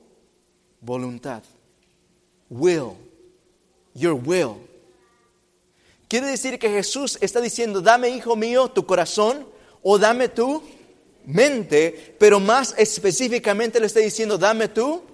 voluntad, 0.81 1.43
will, 2.49 2.93
your 3.95 4.15
will. 4.15 4.70
Quiere 6.11 6.27
decir 6.27 6.59
que 6.59 6.69
Jesús 6.69 7.19
está 7.21 7.41
diciendo, 7.41 7.81
dame, 7.81 8.09
hijo 8.09 8.35
mío, 8.35 8.67
tu 8.67 8.85
corazón 8.85 9.47
o 9.81 9.97
dame 9.97 10.29
tu 10.29 10.61
mente, 11.25 12.17
pero 12.19 12.41
más 12.41 12.75
específicamente 12.77 13.79
le 13.79 13.87
está 13.87 14.01
diciendo, 14.01 14.37
dame 14.37 14.67
tu 14.67 15.05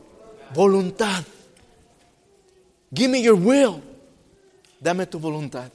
voluntad. 0.54 1.22
Give 2.94 3.10
me 3.10 3.20
your 3.20 3.34
will. 3.34 3.82
Dame 4.80 5.04
tu 5.04 5.18
voluntad. 5.18 5.70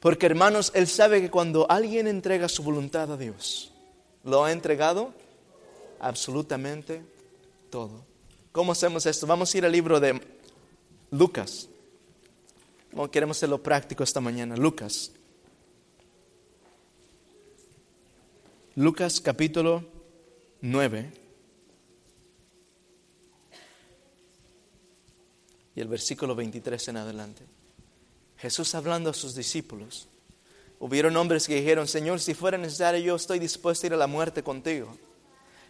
Porque 0.00 0.26
hermanos, 0.26 0.70
Él 0.74 0.86
sabe 0.86 1.22
que 1.22 1.30
cuando 1.30 1.66
alguien 1.70 2.08
entrega 2.08 2.46
su 2.46 2.62
voluntad 2.62 3.10
a 3.10 3.16
Dios, 3.16 3.72
lo 4.22 4.44
ha 4.44 4.52
entregado 4.52 5.14
absolutamente 5.98 7.02
todo. 7.70 8.04
¿Cómo 8.52 8.72
hacemos 8.72 9.06
esto? 9.06 9.26
Vamos 9.26 9.54
a 9.54 9.56
ir 9.56 9.64
al 9.64 9.72
libro 9.72 9.98
de 9.98 10.20
Lucas 11.10 11.69
queremos 13.10 13.36
hacerlo 13.36 13.62
práctico 13.62 14.02
esta 14.02 14.20
mañana. 14.20 14.56
Lucas. 14.56 15.12
Lucas 18.76 19.20
capítulo 19.20 19.84
9. 20.60 21.12
Y 25.74 25.80
el 25.80 25.88
versículo 25.88 26.34
23 26.34 26.88
en 26.88 26.96
adelante. 26.96 27.42
Jesús 28.38 28.74
hablando 28.74 29.10
a 29.10 29.14
sus 29.14 29.34
discípulos. 29.34 30.08
Hubieron 30.78 31.16
hombres 31.16 31.46
que 31.46 31.56
dijeron, 31.56 31.86
Señor, 31.86 32.20
si 32.20 32.32
fuera 32.32 32.56
necesario, 32.56 33.00
yo 33.00 33.16
estoy 33.16 33.38
dispuesto 33.38 33.86
a 33.86 33.88
ir 33.88 33.94
a 33.94 33.98
la 33.98 34.06
muerte 34.06 34.42
contigo. 34.42 34.96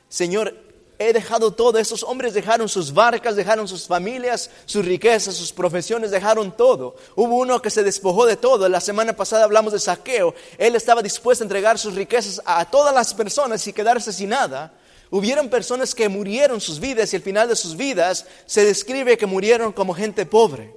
Señor, 0.09 0.70
he 1.01 1.15
dejado 1.15 1.51
todo. 1.53 1.79
Esos 1.79 2.03
hombres 2.03 2.35
dejaron 2.35 2.69
sus 2.69 2.93
barcas, 2.93 3.35
dejaron 3.35 3.67
sus 3.67 3.87
familias, 3.87 4.51
sus 4.67 4.85
riquezas, 4.85 5.35
sus 5.35 5.51
profesiones, 5.51 6.11
dejaron 6.11 6.55
todo. 6.55 6.95
Hubo 7.17 7.39
uno 7.39 7.61
que 7.63 7.71
se 7.71 7.83
despojó 7.83 8.27
de 8.27 8.37
todo. 8.37 8.69
La 8.69 8.83
semana 8.83 9.17
pasada 9.17 9.45
hablamos 9.45 9.73
de 9.73 9.81
saqueo. 9.81 10.35
Él 10.59 10.77
estaba 10.77 11.03
dispuesto 11.03 11.43
a 11.43 11.47
entregar 11.47 11.79
sus 11.79 11.95
riquezas 11.95 12.43
a 12.45 12.71
todas 12.71 12.95
las 12.95 13.15
personas 13.15 13.67
y 13.67 13.73
quedarse 13.73 14.13
sin 14.13 14.29
nada. 14.29 14.75
Hubieron 15.11 15.49
personas 15.49 15.95
que 15.95 16.09
murieron 16.11 16.61
sus 16.61 16.79
vidas 16.79 17.13
y 17.13 17.17
al 17.17 17.23
final 17.23 17.49
de 17.49 17.57
sus 17.57 17.77
vidas 17.77 18.27
se 18.45 18.65
describe 18.65 19.17
que 19.17 19.27
murieron 19.27 19.73
como 19.73 19.95
gente 19.95 20.27
pobre. 20.27 20.75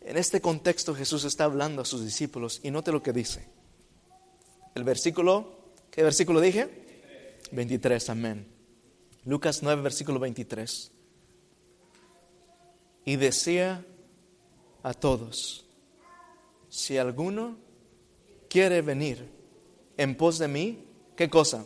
En 0.00 0.16
este 0.16 0.40
contexto 0.40 0.92
Jesús 0.92 1.22
está 1.22 1.44
hablando 1.44 1.82
a 1.82 1.84
sus 1.84 2.04
discípulos 2.04 2.58
y 2.64 2.72
note 2.72 2.90
lo 2.90 3.00
que 3.00 3.12
dice. 3.12 3.46
El 4.74 4.82
versículo, 4.82 5.52
¿qué 5.92 6.02
versículo 6.02 6.40
dije? 6.40 6.81
23, 7.52 8.10
amén. 8.10 8.46
Lucas 9.24 9.62
9, 9.62 9.82
versículo 9.82 10.18
23. 10.18 10.90
Y 13.04 13.16
decía 13.16 13.84
a 14.82 14.94
todos, 14.94 15.64
si 16.68 16.98
alguno 16.98 17.56
quiere 18.48 18.82
venir 18.82 19.28
en 19.96 20.16
pos 20.16 20.38
de 20.38 20.48
mí, 20.48 20.84
¿qué 21.14 21.28
cosa? 21.28 21.64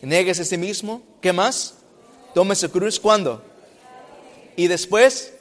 Néguese 0.00 0.42
a 0.42 0.44
sí 0.44 0.56
mismo, 0.56 1.02
¿qué 1.20 1.32
más? 1.32 1.74
Tome 2.34 2.54
su 2.56 2.70
cruz, 2.70 2.98
¿cuándo? 2.98 3.44
Y 4.56 4.66
después 4.66 5.34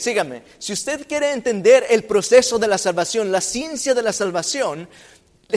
sígame, 0.00 0.42
si 0.58 0.72
usted 0.72 1.06
quiere 1.06 1.32
entender 1.32 1.84
el 1.90 2.04
proceso 2.04 2.58
de 2.58 2.66
la 2.66 2.78
salvación, 2.78 3.30
la 3.30 3.40
ciencia 3.40 3.94
de 3.94 4.02
la 4.02 4.12
salvación, 4.12 4.88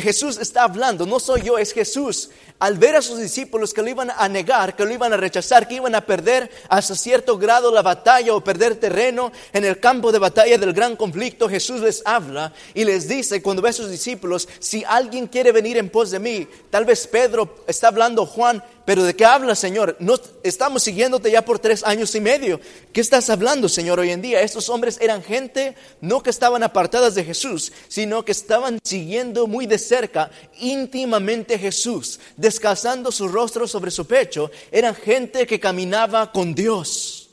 Jesús 0.01 0.37
está 0.37 0.63
hablando, 0.63 1.05
no 1.05 1.19
soy 1.19 1.41
yo, 1.43 1.57
es 1.57 1.73
Jesús. 1.73 2.29
Al 2.59 2.77
ver 2.77 2.95
a 2.95 3.01
sus 3.01 3.19
discípulos 3.19 3.73
que 3.73 3.81
lo 3.81 3.89
iban 3.89 4.11
a 4.15 4.29
negar, 4.29 4.75
que 4.75 4.85
lo 4.85 4.93
iban 4.93 5.11
a 5.11 5.17
rechazar, 5.17 5.67
que 5.67 5.75
iban 5.75 5.95
a 5.95 6.05
perder 6.05 6.49
hasta 6.69 6.95
cierto 6.95 7.37
grado 7.37 7.71
la 7.71 7.81
batalla 7.81 8.33
o 8.33 8.43
perder 8.43 8.75
terreno 8.75 9.31
en 9.51 9.65
el 9.65 9.79
campo 9.79 10.11
de 10.11 10.19
batalla 10.19 10.57
del 10.57 10.73
gran 10.73 10.95
conflicto, 10.95 11.49
Jesús 11.49 11.81
les 11.81 12.01
habla 12.05 12.53
y 12.73 12.85
les 12.85 13.07
dice 13.07 13.41
cuando 13.41 13.61
ve 13.61 13.69
a 13.69 13.73
sus 13.73 13.89
discípulos, 13.89 14.47
si 14.59 14.83
alguien 14.85 15.27
quiere 15.27 15.51
venir 15.51 15.77
en 15.77 15.89
pos 15.89 16.11
de 16.11 16.19
mí, 16.19 16.47
tal 16.69 16.85
vez 16.85 17.07
Pedro 17.07 17.63
está 17.67 17.89
hablando, 17.89 18.25
Juan, 18.25 18.63
pero 18.86 19.03
¿de 19.03 19.15
qué 19.15 19.23
hablas, 19.23 19.59
Señor? 19.59 19.95
No, 19.99 20.15
estamos 20.43 20.84
siguiéndote 20.84 21.31
ya 21.31 21.45
por 21.45 21.59
tres 21.59 21.84
años 21.84 22.13
y 22.15 22.19
medio. 22.19 22.59
¿Qué 22.91 22.99
estás 22.99 23.29
hablando, 23.29 23.69
Señor, 23.69 23.99
hoy 23.99 24.11
en 24.11 24.21
día? 24.21 24.41
Estos 24.41 24.67
hombres 24.67 24.97
eran 24.99 25.23
gente 25.23 25.75
no 26.01 26.21
que 26.21 26.29
estaban 26.29 26.63
apartadas 26.63 27.15
de 27.15 27.23
Jesús, 27.23 27.71
sino 27.88 28.25
que 28.25 28.34
estaban 28.34 28.79
siguiendo 28.84 29.47
muy 29.47 29.67
de 29.67 29.77
cerca, 29.77 30.31
íntimamente 30.59 31.58
Jesús, 31.58 32.20
descansando 32.36 33.09
su 33.12 33.29
rostro 33.29 33.70
sobre 33.70 33.89
su 33.89 34.05
pecho. 34.05 34.51
Eran 34.70 34.95
gente 34.95 35.47
que 35.47 35.62
caminaba 35.62 36.33
con 36.33 36.53
Dios. 36.53 37.29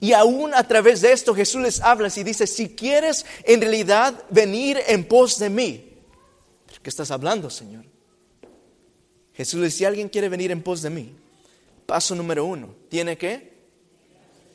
Y 0.00 0.12
aún 0.14 0.54
a 0.54 0.66
través 0.66 1.02
de 1.02 1.12
esto 1.12 1.34
Jesús 1.34 1.60
les 1.60 1.80
habla 1.80 2.08
y 2.14 2.22
dice, 2.22 2.46
si 2.46 2.70
quieres 2.70 3.26
en 3.44 3.60
realidad 3.60 4.14
venir 4.30 4.78
en 4.86 5.04
pos 5.04 5.38
de 5.38 5.50
mí, 5.50 5.92
¿qué 6.82 6.88
estás 6.88 7.10
hablando, 7.10 7.50
Señor? 7.50 7.95
Jesús 9.36 9.62
dice, 9.62 9.78
si 9.78 9.84
alguien 9.84 10.08
quiere 10.08 10.28
venir 10.28 10.50
en 10.50 10.62
pos 10.62 10.82
de 10.82 10.90
mí, 10.90 11.12
paso 11.84 12.14
número 12.14 12.44
uno, 12.44 12.74
tiene 12.88 13.18
que 13.18 13.52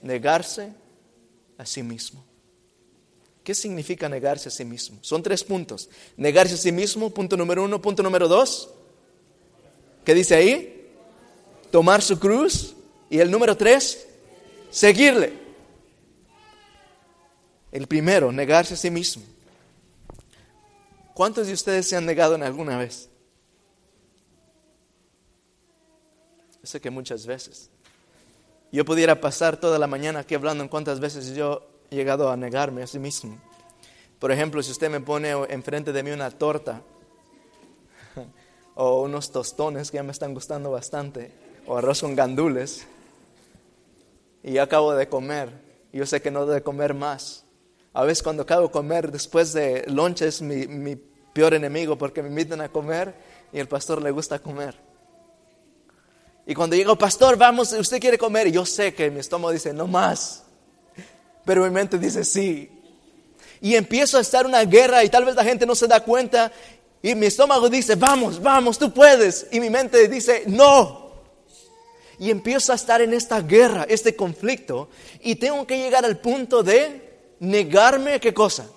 negarse 0.02 0.74
a 1.58 1.66
sí 1.66 1.84
mismo. 1.84 2.24
¿Qué 3.44 3.56
significa 3.56 4.10
negarse 4.10 4.50
a 4.50 4.52
sí 4.52 4.66
mismo? 4.66 5.00
Son 5.02 5.22
tres 5.24 5.44
puntos. 5.44 5.90
Negarse 6.18 6.56
a 6.56 6.58
sí 6.58 6.72
mismo, 6.72 7.10
punto 7.10 7.36
número 7.38 7.64
uno. 7.64 7.82
Punto 7.82 8.04
número 8.04 8.28
dos, 8.28 8.70
¿qué 10.06 10.14
dice 10.14 10.36
ahí? 10.36 10.90
Tomar 11.72 12.02
su 12.02 12.20
cruz. 12.20 12.76
Y 13.10 13.20
el 13.20 13.30
número 13.30 13.58
tres, 13.58 14.08
seguirle. 14.70 15.34
El 17.72 17.88
primero, 17.88 18.32
negarse 18.32 18.76
a 18.76 18.78
sí 18.78 18.90
mismo. 18.90 19.24
¿Cuántos 21.14 21.48
de 21.48 21.54
ustedes 21.54 21.88
se 21.88 21.96
han 21.96 22.06
negado 22.06 22.36
en 22.36 22.44
alguna 22.44 22.78
vez? 22.78 23.11
Sé 26.64 26.80
que 26.80 26.92
muchas 26.92 27.26
veces. 27.26 27.70
Yo 28.72 28.86
pudiera 28.86 29.20
pasar 29.20 29.58
toda 29.58 29.80
la 29.80 29.88
mañana 29.88 30.20
aquí 30.20 30.36
hablando 30.36 30.64
en 30.64 30.70
cuántas 30.70 31.00
veces 31.00 31.36
yo 31.36 31.68
he 31.90 31.96
llegado 31.96 32.32
a 32.32 32.38
negarme 32.38 32.84
a 32.84 32.88
sí 32.88 33.00
mismo. 33.00 33.38
Por 34.20 34.32
ejemplo, 34.32 34.62
si 34.62 34.72
usted 34.72 34.90
me 34.90 35.02
pone 35.02 35.32
enfrente 35.50 35.92
de 35.92 36.04
mí 36.04 36.12
una 36.12 36.30
torta 36.30 36.82
o 38.76 39.02
unos 39.02 39.32
tostones 39.32 39.90
que 39.90 39.96
ya 39.96 40.04
me 40.04 40.12
están 40.12 40.34
gustando 40.34 40.72
bastante, 40.72 41.32
o 41.66 41.78
arroz 41.78 42.02
con 42.02 42.16
gandules, 42.16 42.86
y 44.44 44.58
acabo 44.60 44.94
de 44.94 45.10
comer, 45.10 45.50
yo 45.92 46.06
sé 46.06 46.22
que 46.22 46.32
no 46.32 46.46
debo 46.46 46.64
comer 46.64 46.94
más. 46.94 47.44
A 47.94 48.04
veces 48.04 48.24
cuando 48.24 48.44
acabo 48.44 48.68
de 48.68 48.72
comer 48.72 49.12
después 49.12 49.52
de 49.52 49.84
lunch 49.88 50.22
es 50.22 50.42
mi 50.42 50.96
peor 51.34 51.56
enemigo 51.56 51.98
porque 51.98 52.22
me 52.22 52.30
invitan 52.30 52.62
a 52.62 52.70
comer 52.70 53.14
y 53.52 53.60
el 53.60 53.68
pastor 53.68 54.02
le 54.02 54.12
gusta 54.12 54.40
comer. 54.40 54.91
Y 56.52 56.54
cuando 56.54 56.76
llego, 56.76 56.98
pastor, 56.98 57.38
vamos, 57.38 57.72
usted 57.72 58.02
quiere 58.02 58.18
comer. 58.18 58.48
Y 58.48 58.52
yo 58.52 58.66
sé 58.66 58.94
que 58.94 59.10
mi 59.10 59.22
estómago 59.22 59.54
dice, 59.54 59.72
no 59.72 59.88
más. 59.88 60.44
Pero 61.46 61.64
mi 61.64 61.70
mente 61.70 61.98
dice, 61.98 62.26
sí. 62.26 62.70
Y 63.62 63.76
empiezo 63.76 64.18
a 64.18 64.22
estar 64.22 64.46
una 64.46 64.66
guerra 64.66 65.02
y 65.02 65.08
tal 65.08 65.24
vez 65.24 65.34
la 65.36 65.46
gente 65.46 65.66
no 65.66 65.76
se 65.76 65.88
da 65.88 66.02
cuenta. 66.02 66.52
Y 67.02 67.16
mi 67.16 67.28
estómago 67.28 67.70
dice, 67.70 67.96
vamos, 67.96 68.42
vamos, 68.42 68.78
tú 68.78 68.92
puedes. 68.94 69.48
Y 69.54 69.62
mi 69.62 69.70
mente 69.70 70.10
dice, 70.10 70.44
no. 70.46 71.12
Y 72.20 72.30
empiezo 72.30 72.74
a 72.74 72.76
estar 72.76 73.02
en 73.02 73.14
esta 73.14 73.40
guerra, 73.40 73.86
este 73.88 74.14
conflicto. 74.18 74.90
Y 75.22 75.36
tengo 75.36 75.66
que 75.66 75.78
llegar 75.78 76.04
al 76.04 76.18
punto 76.18 76.64
de 76.64 77.38
negarme, 77.40 78.20
¿qué 78.20 78.34
cosa? 78.34 78.68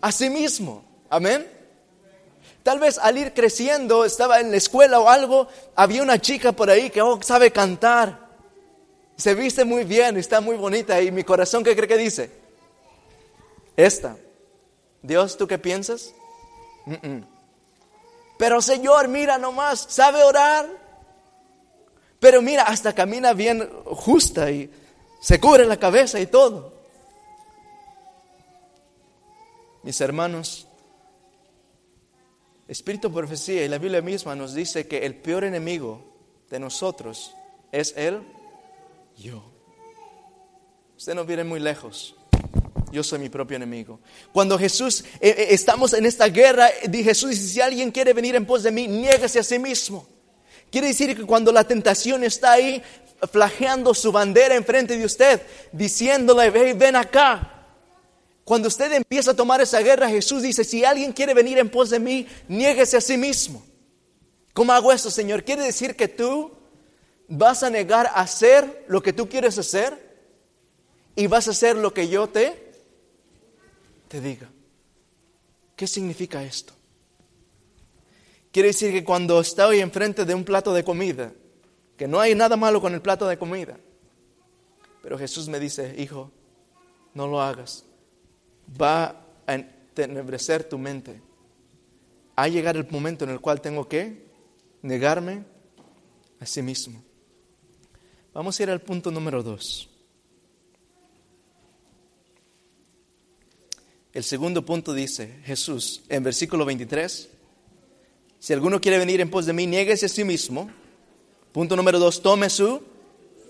A 0.00 0.12
sí 0.12 0.30
mismo. 0.30 0.84
Amén. 1.10 1.55
Tal 2.66 2.80
vez 2.80 2.98
al 2.98 3.16
ir 3.16 3.32
creciendo, 3.32 4.04
estaba 4.04 4.40
en 4.40 4.50
la 4.50 4.56
escuela 4.56 4.98
o 4.98 5.08
algo, 5.08 5.46
había 5.76 6.02
una 6.02 6.20
chica 6.20 6.50
por 6.50 6.68
ahí 6.68 6.90
que 6.90 7.00
oh, 7.00 7.22
sabe 7.22 7.52
cantar. 7.52 8.18
Se 9.16 9.36
viste 9.36 9.64
muy 9.64 9.84
bien, 9.84 10.16
está 10.16 10.40
muy 10.40 10.56
bonita. 10.56 11.00
Y 11.00 11.12
mi 11.12 11.22
corazón, 11.22 11.62
¿qué 11.62 11.76
cree 11.76 11.86
que 11.86 11.96
dice? 11.96 12.28
Esta. 13.76 14.16
Dios, 15.00 15.36
¿tú 15.36 15.46
qué 15.46 15.60
piensas? 15.60 16.12
Pero 18.36 18.60
Señor, 18.60 19.06
mira 19.06 19.38
nomás, 19.38 19.86
sabe 19.88 20.24
orar. 20.24 20.66
Pero 22.18 22.42
mira, 22.42 22.64
hasta 22.64 22.92
camina 22.96 23.32
bien 23.32 23.70
justa 23.84 24.50
y 24.50 24.68
se 25.20 25.38
cubre 25.38 25.66
la 25.66 25.76
cabeza 25.76 26.18
y 26.18 26.26
todo. 26.26 26.72
Mis 29.84 30.00
hermanos, 30.00 30.65
Espíritu 32.68 33.12
profecía 33.12 33.64
y 33.64 33.68
la 33.68 33.78
Biblia 33.78 34.02
misma 34.02 34.34
nos 34.34 34.54
dice 34.54 34.88
que 34.88 35.06
el 35.06 35.14
peor 35.14 35.44
enemigo 35.44 36.02
de 36.50 36.58
nosotros 36.58 37.34
es 37.70 37.94
el 37.96 38.22
yo. 39.16 39.44
Usted 40.96 41.14
no 41.14 41.24
viene 41.24 41.44
muy 41.44 41.60
lejos. 41.60 42.16
Yo 42.90 43.02
soy 43.02 43.18
mi 43.18 43.28
propio 43.28 43.56
enemigo. 43.56 44.00
Cuando 44.32 44.58
Jesús, 44.58 45.04
eh, 45.20 45.28
eh, 45.28 45.46
estamos 45.50 45.92
en 45.92 46.06
esta 46.06 46.28
guerra, 46.28 46.68
Jesús 46.90 47.30
dice, 47.30 47.48
si 47.48 47.60
alguien 47.60 47.90
quiere 47.90 48.12
venir 48.12 48.34
en 48.34 48.46
pos 48.46 48.62
de 48.62 48.70
mí, 48.70 48.86
niégase 48.88 49.38
a 49.38 49.42
sí 49.42 49.58
mismo. 49.58 50.06
Quiere 50.70 50.88
decir 50.88 51.16
que 51.16 51.24
cuando 51.24 51.52
la 51.52 51.64
tentación 51.64 52.24
está 52.24 52.52
ahí, 52.52 52.82
flageando 53.30 53.94
su 53.94 54.12
bandera 54.12 54.54
enfrente 54.54 54.96
de 54.96 55.04
usted, 55.04 55.42
diciéndole, 55.72 56.50
ven 56.74 56.96
acá, 56.96 57.55
cuando 58.46 58.68
usted 58.68 58.92
empieza 58.92 59.32
a 59.32 59.34
tomar 59.34 59.60
esa 59.60 59.80
guerra, 59.80 60.08
Jesús 60.08 60.40
dice, 60.40 60.62
si 60.62 60.84
alguien 60.84 61.12
quiere 61.12 61.34
venir 61.34 61.58
en 61.58 61.68
pos 61.68 61.90
de 61.90 61.98
mí, 61.98 62.28
niéguese 62.46 62.96
a 62.96 63.00
sí 63.00 63.16
mismo. 63.16 63.60
¿Cómo 64.52 64.72
hago 64.72 64.92
eso, 64.92 65.10
Señor? 65.10 65.42
¿Quiere 65.42 65.64
decir 65.64 65.96
que 65.96 66.06
tú 66.06 66.52
vas 67.26 67.64
a 67.64 67.70
negar 67.70 68.06
a 68.06 68.20
hacer 68.20 68.84
lo 68.86 69.02
que 69.02 69.12
tú 69.12 69.28
quieres 69.28 69.58
hacer? 69.58 70.00
Y 71.16 71.26
vas 71.26 71.48
a 71.48 71.50
hacer 71.50 71.74
lo 71.74 71.92
que 71.92 72.06
yo 72.06 72.28
te, 72.28 72.72
te 74.06 74.20
diga. 74.20 74.48
¿Qué 75.74 75.88
significa 75.88 76.44
esto? 76.44 76.72
Quiere 78.52 78.68
decir 78.68 78.92
que 78.92 79.02
cuando 79.02 79.40
estoy 79.40 79.80
enfrente 79.80 80.24
de 80.24 80.36
un 80.36 80.44
plato 80.44 80.72
de 80.72 80.84
comida, 80.84 81.32
que 81.96 82.06
no 82.06 82.20
hay 82.20 82.36
nada 82.36 82.56
malo 82.56 82.80
con 82.80 82.94
el 82.94 83.02
plato 83.02 83.26
de 83.26 83.38
comida, 83.38 83.76
pero 85.02 85.18
Jesús 85.18 85.48
me 85.48 85.58
dice, 85.58 85.96
hijo, 85.98 86.30
no 87.12 87.26
lo 87.26 87.42
hagas 87.42 87.85
va 88.80 89.24
a 89.46 89.54
entenebrecer 89.54 90.64
tu 90.64 90.78
mente. 90.78 91.20
Ha 92.36 92.48
llegar 92.48 92.76
el 92.76 92.88
momento 92.90 93.24
en 93.24 93.30
el 93.30 93.40
cual 93.40 93.60
tengo 93.60 93.88
que 93.88 94.26
negarme 94.82 95.44
a 96.40 96.46
sí 96.46 96.62
mismo. 96.62 97.02
Vamos 98.34 98.58
a 98.58 98.62
ir 98.62 98.70
al 98.70 98.82
punto 98.82 99.10
número 99.10 99.42
dos. 99.42 99.88
El 104.12 104.24
segundo 104.24 104.64
punto 104.64 104.94
dice 104.94 105.40
Jesús 105.44 106.02
en 106.08 106.22
versículo 106.22 106.64
23, 106.64 107.28
si 108.38 108.52
alguno 108.52 108.80
quiere 108.80 108.98
venir 108.98 109.20
en 109.20 109.30
pos 109.30 109.46
de 109.46 109.52
mí, 109.52 109.66
nieguese 109.66 110.06
a 110.06 110.08
sí 110.08 110.24
mismo. 110.24 110.70
Punto 111.52 111.76
número 111.76 111.98
dos, 111.98 112.22
tome 112.22 112.48
su 112.50 112.82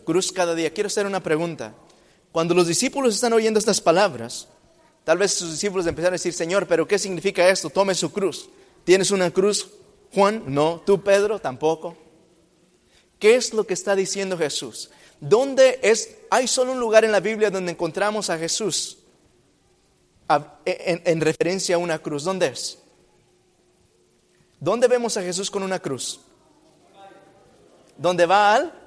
cruz 0.04 0.32
cada 0.32 0.54
día. 0.54 0.72
Quiero 0.72 0.86
hacer 0.86 1.06
una 1.06 1.22
pregunta. 1.22 1.74
Cuando 2.32 2.54
los 2.54 2.66
discípulos 2.66 3.14
están 3.14 3.32
oyendo 3.32 3.58
estas 3.58 3.80
palabras, 3.80 4.48
tal 5.06 5.18
vez 5.18 5.34
sus 5.34 5.52
discípulos 5.52 5.86
empezaron 5.86 6.14
a 6.14 6.18
decir, 6.18 6.32
Señor, 6.32 6.66
pero 6.66 6.88
¿qué 6.88 6.98
significa 6.98 7.48
esto? 7.48 7.70
Tome 7.70 7.94
su 7.94 8.10
cruz. 8.10 8.48
¿Tienes 8.82 9.12
una 9.12 9.30
cruz, 9.30 9.70
Juan? 10.12 10.42
No. 10.48 10.82
¿Tú, 10.84 11.00
Pedro? 11.00 11.38
Tampoco. 11.38 11.96
¿Qué 13.20 13.36
es 13.36 13.54
lo 13.54 13.64
que 13.64 13.74
está 13.74 13.94
diciendo 13.94 14.36
Jesús? 14.36 14.90
¿Dónde 15.20 15.78
es? 15.80 16.16
Hay 16.28 16.48
solo 16.48 16.72
un 16.72 16.80
lugar 16.80 17.04
en 17.04 17.12
la 17.12 17.20
Biblia 17.20 17.52
donde 17.52 17.70
encontramos 17.70 18.30
a 18.30 18.36
Jesús 18.36 18.98
en, 20.64 21.20
referencia 21.20 21.76
a 21.76 21.78
una 21.78 22.00
cruz. 22.00 22.24
¿Dónde 22.24 22.48
es? 22.48 22.80
¿Dónde 24.58 24.88
vemos 24.88 25.16
a 25.16 25.22
Jesús 25.22 25.52
con 25.52 25.62
una 25.62 25.78
cruz? 25.78 26.18
¿Dónde 27.96 28.26
va 28.26 28.56
al 28.56 28.85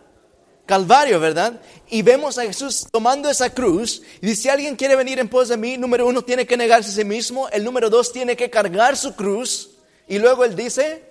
Calvario, 0.70 1.20
¿verdad? 1.20 1.60
Y 1.90 2.04
vemos 2.04 2.38
a 2.38 2.44
Jesús 2.44 2.86
tomando 2.92 3.28
esa 3.28 3.52
cruz 3.52 4.04
y 4.22 4.28
dice, 4.28 4.44
si 4.44 4.50
alguien 4.50 4.76
quiere 4.76 4.96
venir 4.96 5.18
en 5.18 5.28
pos 5.28 5.50
de 5.50 5.58
mí, 5.58 5.80
número 5.80 6.06
uno, 6.06 6.22
tiene 6.22 6.46
que 6.46 6.56
negarse 6.56 6.92
a 6.92 6.94
sí 6.94 7.04
mismo, 7.04 7.50
el 7.50 7.64
número 7.64 7.90
dos, 7.90 8.14
tiene 8.14 8.36
que 8.36 8.52
cargar 8.52 8.96
su 8.96 9.16
cruz 9.16 9.72
y 10.08 10.20
luego 10.20 10.46
él 10.46 10.56
dice, 10.56 11.04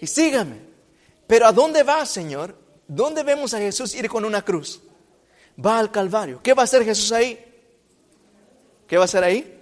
y 0.00 0.06
sígame. 0.06 0.60
Pero 1.26 1.48
¿a 1.48 1.52
dónde 1.52 1.82
va, 1.82 2.06
Señor? 2.06 2.56
¿Dónde 2.86 3.24
vemos 3.24 3.52
a 3.52 3.58
Jesús 3.58 3.96
ir 3.96 4.08
con 4.08 4.24
una 4.24 4.42
cruz? 4.42 4.80
Va 5.58 5.80
al 5.80 5.90
Calvario. 5.90 6.40
¿Qué 6.40 6.54
va 6.54 6.62
a 6.62 6.66
hacer 6.66 6.84
Jesús 6.84 7.10
ahí? 7.10 7.44
¿Qué 8.86 8.96
va 8.96 9.02
a 9.02 9.06
hacer 9.06 9.24
ahí? 9.24 9.60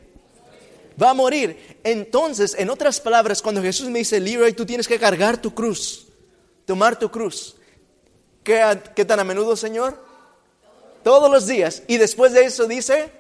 Va 1.03 1.09
a 1.09 1.15
morir. 1.15 1.79
Entonces, 1.83 2.55
en 2.59 2.69
otras 2.69 3.01
palabras, 3.01 3.41
cuando 3.41 3.63
Jesús 3.63 3.89
me 3.89 4.01
dice, 4.01 4.21
Leroy, 4.21 4.53
tú 4.53 4.67
tienes 4.67 4.87
que 4.87 4.99
cargar 4.99 5.41
tu 5.41 5.55
cruz, 5.55 6.07
tomar 6.67 6.99
tu 6.99 7.11
cruz. 7.11 7.57
¿Qué, 8.45 8.81
¿Qué, 8.95 9.05
tan 9.05 9.19
a 9.19 9.25
menudo, 9.25 9.57
Señor? 9.57 9.99
Todos 11.03 11.31
los 11.31 11.47
días. 11.47 11.83
Y 11.89 11.97
después 11.97 12.33
de 12.33 12.45
eso 12.45 12.67
dice, 12.67 13.11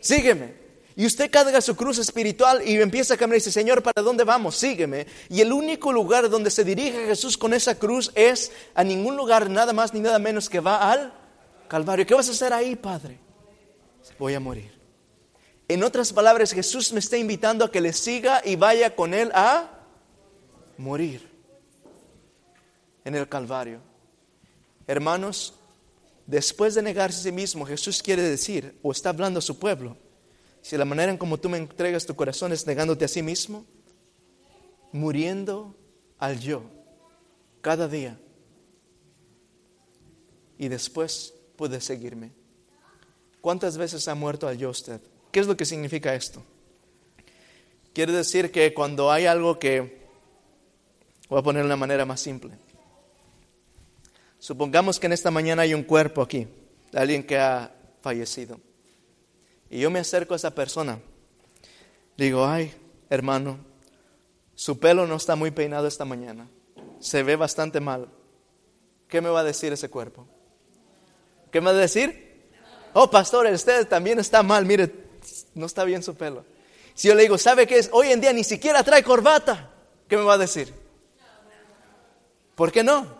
sígueme. 0.00 0.54
Y 0.98 1.06
usted 1.06 1.30
carga 1.30 1.60
su 1.60 1.76
cruz 1.76 1.98
espiritual 1.98 2.66
y 2.66 2.80
empieza 2.80 3.14
a 3.14 3.16
caminar 3.16 3.36
y 3.36 3.38
dice, 3.38 3.52
Señor, 3.52 3.84
¿para 3.84 4.02
dónde 4.02 4.24
vamos? 4.24 4.56
Sígueme. 4.56 5.06
Y 5.28 5.40
el 5.40 5.52
único 5.52 5.92
lugar 5.92 6.28
donde 6.28 6.50
se 6.50 6.64
dirige 6.64 7.06
Jesús 7.06 7.38
con 7.38 7.54
esa 7.54 7.78
cruz 7.78 8.10
es 8.16 8.50
a 8.74 8.82
ningún 8.82 9.16
lugar, 9.16 9.48
nada 9.48 9.72
más 9.72 9.94
ni 9.94 10.00
nada 10.00 10.18
menos 10.18 10.48
que 10.48 10.58
va 10.58 10.90
al 10.90 11.12
Calvario. 11.68 12.04
¿Qué 12.04 12.14
vas 12.14 12.28
a 12.28 12.32
hacer 12.32 12.52
ahí, 12.52 12.74
Padre? 12.74 13.18
Voy 14.18 14.34
a 14.34 14.40
morir. 14.40 14.76
En 15.68 15.84
otras 15.84 16.12
palabras, 16.12 16.52
Jesús 16.52 16.92
me 16.92 16.98
está 16.98 17.16
invitando 17.16 17.64
a 17.64 17.70
que 17.70 17.80
le 17.80 17.92
siga 17.92 18.42
y 18.44 18.56
vaya 18.56 18.96
con 18.96 19.14
él 19.14 19.30
a 19.34 19.70
morir 20.78 21.30
en 23.04 23.14
el 23.14 23.28
Calvario. 23.28 23.87
Hermanos, 24.88 25.52
después 26.26 26.74
de 26.74 26.80
negarse 26.80 27.20
a 27.20 27.22
sí 27.24 27.32
mismo, 27.32 27.66
Jesús 27.66 28.02
quiere 28.02 28.22
decir, 28.22 28.78
o 28.82 28.90
está 28.90 29.10
hablando 29.10 29.38
a 29.38 29.42
su 29.42 29.58
pueblo, 29.58 29.98
si 30.62 30.78
la 30.78 30.86
manera 30.86 31.12
en 31.12 31.18
como 31.18 31.38
tú 31.38 31.50
me 31.50 31.58
entregas 31.58 32.06
tu 32.06 32.16
corazón 32.16 32.52
es 32.52 32.66
negándote 32.66 33.04
a 33.04 33.08
sí 33.08 33.22
mismo, 33.22 33.66
muriendo 34.90 35.76
al 36.18 36.40
yo 36.40 36.62
cada 37.60 37.86
día, 37.86 38.18
y 40.56 40.68
después 40.68 41.34
puedes 41.56 41.84
seguirme. 41.84 42.32
¿Cuántas 43.42 43.76
veces 43.76 44.08
ha 44.08 44.14
muerto 44.14 44.48
al 44.48 44.56
yo 44.56 44.70
usted? 44.70 45.02
¿Qué 45.30 45.40
es 45.40 45.46
lo 45.46 45.56
que 45.56 45.66
significa 45.66 46.14
esto? 46.14 46.42
Quiere 47.92 48.12
decir 48.12 48.50
que 48.50 48.72
cuando 48.72 49.12
hay 49.12 49.26
algo 49.26 49.58
que, 49.58 50.08
voy 51.28 51.40
a 51.40 51.42
poner 51.42 51.62
de 51.62 51.66
una 51.66 51.76
manera 51.76 52.06
más 52.06 52.20
simple, 52.20 52.56
supongamos 54.38 54.98
que 54.98 55.06
en 55.06 55.12
esta 55.12 55.30
mañana 55.30 55.62
hay 55.62 55.74
un 55.74 55.82
cuerpo 55.82 56.22
aquí, 56.22 56.46
de 56.92 56.98
alguien 56.98 57.22
que 57.22 57.38
ha 57.38 57.72
fallecido, 58.00 58.60
y 59.70 59.80
yo 59.80 59.90
me 59.90 59.98
acerco 59.98 60.34
a 60.34 60.36
esa 60.36 60.54
persona, 60.54 60.98
digo, 62.16 62.46
ay, 62.46 62.72
hermano, 63.10 63.58
su 64.54 64.78
pelo 64.78 65.06
no 65.06 65.16
está 65.16 65.36
muy 65.36 65.50
peinado 65.50 65.86
esta 65.86 66.04
mañana, 66.04 66.48
se 67.00 67.22
ve 67.22 67.36
bastante 67.36 67.80
mal, 67.80 68.08
¿qué 69.08 69.20
me 69.20 69.28
va 69.28 69.40
a 69.40 69.44
decir 69.44 69.72
ese 69.72 69.88
cuerpo? 69.88 70.26
¿Qué 71.50 71.60
me 71.60 71.66
va 71.66 71.72
a 71.72 71.80
decir? 71.80 72.28
Oh, 72.92 73.10
pastor, 73.10 73.46
usted 73.46 73.86
también 73.86 74.18
está 74.18 74.42
mal, 74.42 74.66
mire, 74.66 74.92
no 75.54 75.66
está 75.66 75.84
bien 75.84 76.02
su 76.02 76.14
pelo. 76.14 76.44
Si 76.94 77.08
yo 77.08 77.14
le 77.14 77.22
digo, 77.22 77.38
¿sabe 77.38 77.66
qué 77.66 77.78
es? 77.78 77.90
Hoy 77.92 78.10
en 78.10 78.20
día 78.20 78.32
ni 78.32 78.42
siquiera 78.42 78.82
trae 78.82 79.04
corbata. 79.04 79.70
¿Qué 80.08 80.16
me 80.16 80.24
va 80.24 80.34
a 80.34 80.38
decir? 80.38 80.74
¿Por 82.54 82.72
qué 82.72 82.82
no? 82.82 83.17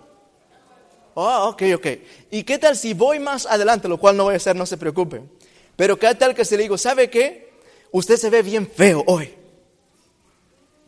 Oh, 1.21 1.49
ok, 1.49 1.63
ok. 1.75 1.87
¿Y 2.31 2.45
qué 2.45 2.59
tal 2.59 2.77
si 2.77 2.95
voy 2.95 3.19
más 3.19 3.45
adelante? 3.45 3.89
Lo 3.89 3.99
cual 3.99 4.17
no 4.17 4.23
voy 4.23 4.35
a 4.35 4.37
hacer, 4.37 4.55
no 4.55 4.65
se 4.65 4.77
preocupe. 4.77 5.21
Pero 5.75 5.99
qué 5.99 6.15
tal 6.15 6.33
que 6.33 6.45
se 6.45 6.57
le 6.57 6.63
digo, 6.63 6.79
¿sabe 6.79 7.11
qué? 7.11 7.55
Usted 7.91 8.17
se 8.17 8.31
ve 8.31 8.41
bien 8.41 8.71
feo 8.71 9.03
hoy. 9.05 9.35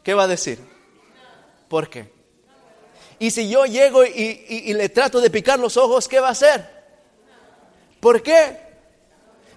¿Qué 0.04 0.14
va 0.14 0.22
a 0.22 0.28
decir? 0.28 0.60
¿Por 1.68 1.90
qué? 1.90 2.12
Y 3.18 3.32
si 3.32 3.50
yo 3.50 3.66
llego 3.66 4.04
y, 4.04 4.44
y 4.48 4.72
le 4.72 4.88
trato 4.88 5.20
de 5.20 5.30
picar 5.30 5.58
los 5.58 5.76
ojos, 5.76 6.06
¿qué 6.06 6.20
va 6.20 6.28
a 6.28 6.30
hacer? 6.30 6.64
¿Por 7.98 8.22
qué? 8.22 8.70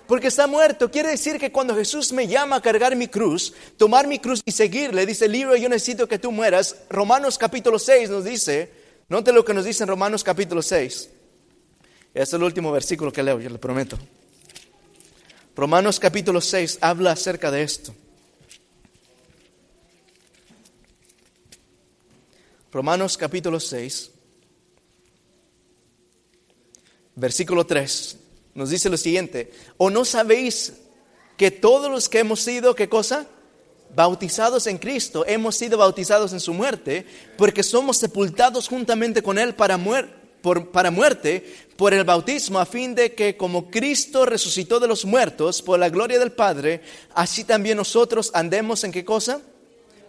porque 0.08 0.28
está 0.28 0.48
muerto. 0.48 0.90
Quiere 0.90 1.10
decir 1.10 1.40
que 1.40 1.52
cuando 1.52 1.76
Jesús 1.76 2.12
me 2.12 2.28
llama 2.28 2.56
a 2.56 2.62
cargar 2.62 2.96
mi 2.96 3.08
cruz, 3.08 3.54
tomar 3.78 4.08
mi 4.08 4.18
cruz 4.18 4.42
y 4.44 4.52
seguirle, 4.52 5.06
dice, 5.06 5.28
libro, 5.28 5.56
yo 5.56 5.70
necesito 5.70 6.08
que 6.08 6.20
tú 6.20 6.32
mueras. 6.32 6.78
Romanos 6.90 7.38
capítulo 7.38 7.78
6 7.78 8.10
nos 8.10 8.26
dice, 8.26 8.83
note 9.10 9.32
lo 9.32 9.44
que 9.46 9.54
nos 9.54 9.66
dice 9.66 9.84
en 9.84 9.90
Romanos 9.90 10.24
capítulo 10.24 10.62
6. 10.62 11.10
Este 12.14 12.22
es 12.22 12.34
el 12.34 12.44
último 12.44 12.72
versículo 12.72 13.12
que 13.12 13.24
leo, 13.24 13.40
yo 13.40 13.50
le 13.50 13.58
prometo. 13.58 13.98
Romanos 15.56 16.00
capítulo 16.00 16.42
6 16.42 16.80
habla 16.82 17.12
acerca 17.12 17.52
de 17.52 17.64
esto. 17.64 17.94
Romanos 22.72 23.18
capítulo 23.18 23.60
6, 23.60 24.10
versículo 27.16 27.68
3 27.68 28.18
nos 28.56 28.70
dice 28.70 28.90
lo 28.90 28.98
siguiente, 28.98 29.52
¿o 29.78 29.90
no 29.90 30.06
sabéis 30.06 30.74
que 31.38 31.52
todos 31.52 31.90
los 31.90 32.10
que 32.10 32.20
hemos 32.20 32.40
sido, 32.40 32.76
¿qué 32.76 32.90
cosa? 32.90 33.28
Bautizados 33.96 34.66
en 34.66 34.80
Cristo, 34.80 35.24
hemos 35.28 35.56
sido 35.56 35.78
bautizados 35.78 36.34
en 36.34 36.40
su 36.40 36.54
muerte, 36.54 37.06
porque 37.38 37.62
somos 37.62 37.98
sepultados 37.98 38.68
juntamente 38.68 39.22
con 39.22 39.38
Él 39.38 39.54
para, 39.54 39.78
muerte 39.78 41.54
por 41.78 41.94
el 41.94 42.04
bautismo, 42.04 42.60
a 42.60 42.66
fin 42.66 42.96
de 42.96 43.14
que 43.14 43.38
como 43.38 43.70
Cristo 43.70 44.26
resucitó 44.26 44.80
de 44.80 44.88
los 44.88 45.06
muertos 45.06 45.62
por 45.62 45.78
la 45.78 45.90
gloria 45.90 46.18
del 46.18 46.32
Padre, 46.32 46.82
así 47.14 47.44
también 47.44 47.78
nosotros 47.78 48.32
andemos 48.34 48.84
en 48.84 48.92
qué 48.92 49.06
cosa? 49.06 49.42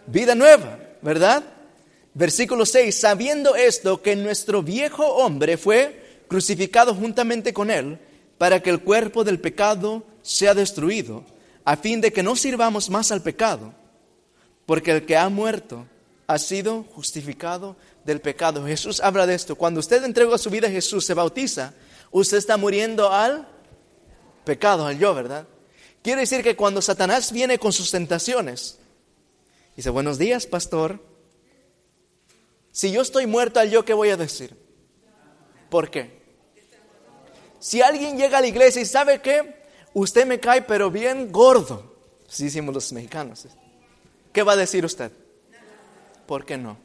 Vida 0.07 0.33
nueva, 0.33 0.79
¿verdad? 1.03 1.43
Versículo 2.15 2.65
6, 2.65 2.95
sabiendo 2.95 3.55
esto, 3.55 4.01
que 4.01 4.15
nuestro 4.15 4.63
viejo 4.63 5.05
hombre 5.05 5.57
fue 5.57 6.23
crucificado 6.27 6.95
juntamente 6.95 7.53
con 7.53 7.69
Él, 7.69 7.99
para 8.39 8.61
que 8.63 8.71
el 8.71 8.81
cuerpo 8.81 9.23
del 9.23 9.39
pecado 9.39 10.03
sea 10.23 10.55
destruido, 10.55 11.23
a 11.65 11.75
fin 11.75 11.99
de 11.99 12.13
que 12.13 12.23
no 12.23 12.35
sirvamos 12.35 12.89
más 12.89 13.11
al 13.11 13.23
pecado, 13.23 13.73
porque 14.67 14.91
el 14.91 15.05
que 15.05 15.17
ha 15.17 15.27
muerto 15.29 15.87
ha 16.27 16.37
sido 16.37 16.83
justificado 16.83 17.75
del 18.03 18.21
pecado. 18.21 18.65
Jesús 18.65 19.01
habla 19.01 19.25
de 19.25 19.33
esto. 19.33 19.55
Cuando 19.55 19.79
usted 19.79 20.03
entrega 20.03 20.37
su 20.37 20.49
vida 20.49 20.67
a 20.67 20.71
Jesús, 20.71 21.05
se 21.05 21.15
bautiza, 21.15 21.73
usted 22.11 22.37
está 22.37 22.55
muriendo 22.55 23.11
al 23.11 23.47
pecado, 24.43 24.85
al 24.85 24.97
yo, 24.97 25.13
¿verdad? 25.13 25.47
Quiere 26.03 26.21
decir 26.21 26.43
que 26.43 26.55
cuando 26.55 26.83
Satanás 26.83 27.31
viene 27.31 27.57
con 27.57 27.73
sus 27.73 27.89
tentaciones, 27.89 28.77
dice, 29.75 29.89
buenos 29.89 30.19
días, 30.19 30.45
pastor. 30.45 31.03
Si 32.71 32.91
yo 32.91 33.01
estoy 33.01 33.25
muerto 33.25 33.59
al 33.59 33.71
yo, 33.71 33.83
¿qué 33.85 33.93
voy 33.93 34.09
a 34.09 34.17
decir? 34.17 34.55
¿Por 35.69 35.89
qué? 35.89 36.23
Si 37.59 37.81
alguien 37.81 38.17
llega 38.17 38.37
a 38.37 38.41
la 38.41 38.47
iglesia 38.47 38.83
y 38.83 38.85
sabe 38.85 39.21
que 39.21 39.54
usted 40.01 40.25
me 40.25 40.39
cae 40.39 40.61
pero 40.61 40.91
bien 40.91 41.31
gordo, 41.31 41.95
así 42.29 42.45
decimos 42.45 42.73
los 42.73 42.93
mexicanos, 42.93 43.47
¿qué 44.31 44.43
va 44.43 44.53
a 44.53 44.55
decir 44.55 44.85
usted? 44.85 45.11
¿Por 46.27 46.45
qué 46.45 46.57
no? 46.57 46.77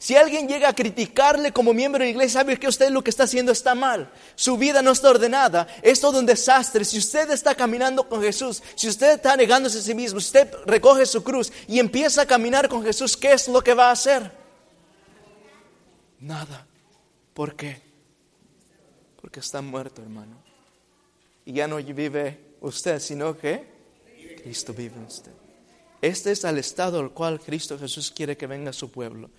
Si 0.00 0.14
alguien 0.14 0.46
llega 0.46 0.68
a 0.68 0.74
criticarle 0.74 1.52
como 1.52 1.72
miembro 1.72 1.98
de 1.98 2.06
la 2.06 2.10
iglesia, 2.10 2.40
sabe 2.40 2.56
que 2.56 2.68
usted 2.68 2.90
lo 2.90 3.02
que 3.02 3.10
está 3.10 3.24
haciendo 3.24 3.50
está 3.50 3.74
mal. 3.74 4.12
Su 4.36 4.56
vida 4.56 4.80
no 4.80 4.92
está 4.92 5.10
ordenada, 5.10 5.66
es 5.82 6.00
todo 6.00 6.20
un 6.20 6.26
desastre. 6.26 6.84
Si 6.84 6.98
usted 6.98 7.28
está 7.32 7.56
caminando 7.56 8.08
con 8.08 8.22
Jesús, 8.22 8.62
si 8.76 8.88
usted 8.88 9.16
está 9.16 9.36
negándose 9.36 9.78
a 9.78 9.82
sí 9.82 9.94
mismo, 9.94 10.20
si 10.20 10.26
usted 10.26 10.54
recoge 10.66 11.04
su 11.04 11.24
cruz 11.24 11.52
y 11.66 11.80
empieza 11.80 12.22
a 12.22 12.26
caminar 12.26 12.68
con 12.68 12.84
Jesús, 12.84 13.16
¿qué 13.16 13.32
es 13.32 13.48
lo 13.48 13.60
que 13.60 13.74
va 13.74 13.88
a 13.88 13.92
hacer? 13.92 14.30
Nada. 16.20 16.64
¿Por 17.34 17.56
qué? 17.56 17.88
porque 19.28 19.40
está 19.40 19.60
muerto, 19.60 20.00
hermano. 20.00 20.36
Y 21.48 21.54
ya 21.54 21.66
no 21.66 21.76
vive 21.76 22.38
usted, 22.60 23.00
sino 23.00 23.34
que 23.34 23.64
Cristo 24.42 24.74
vive 24.74 24.96
en 24.96 25.04
usted. 25.04 25.32
Este 26.02 26.32
es 26.32 26.44
el 26.44 26.58
estado 26.58 27.00
al 27.00 27.10
cual 27.12 27.40
Cristo 27.40 27.78
Jesús 27.78 28.12
quiere 28.14 28.36
que 28.36 28.46
venga 28.46 28.70
su 28.70 28.90
pueblo. 28.90 29.30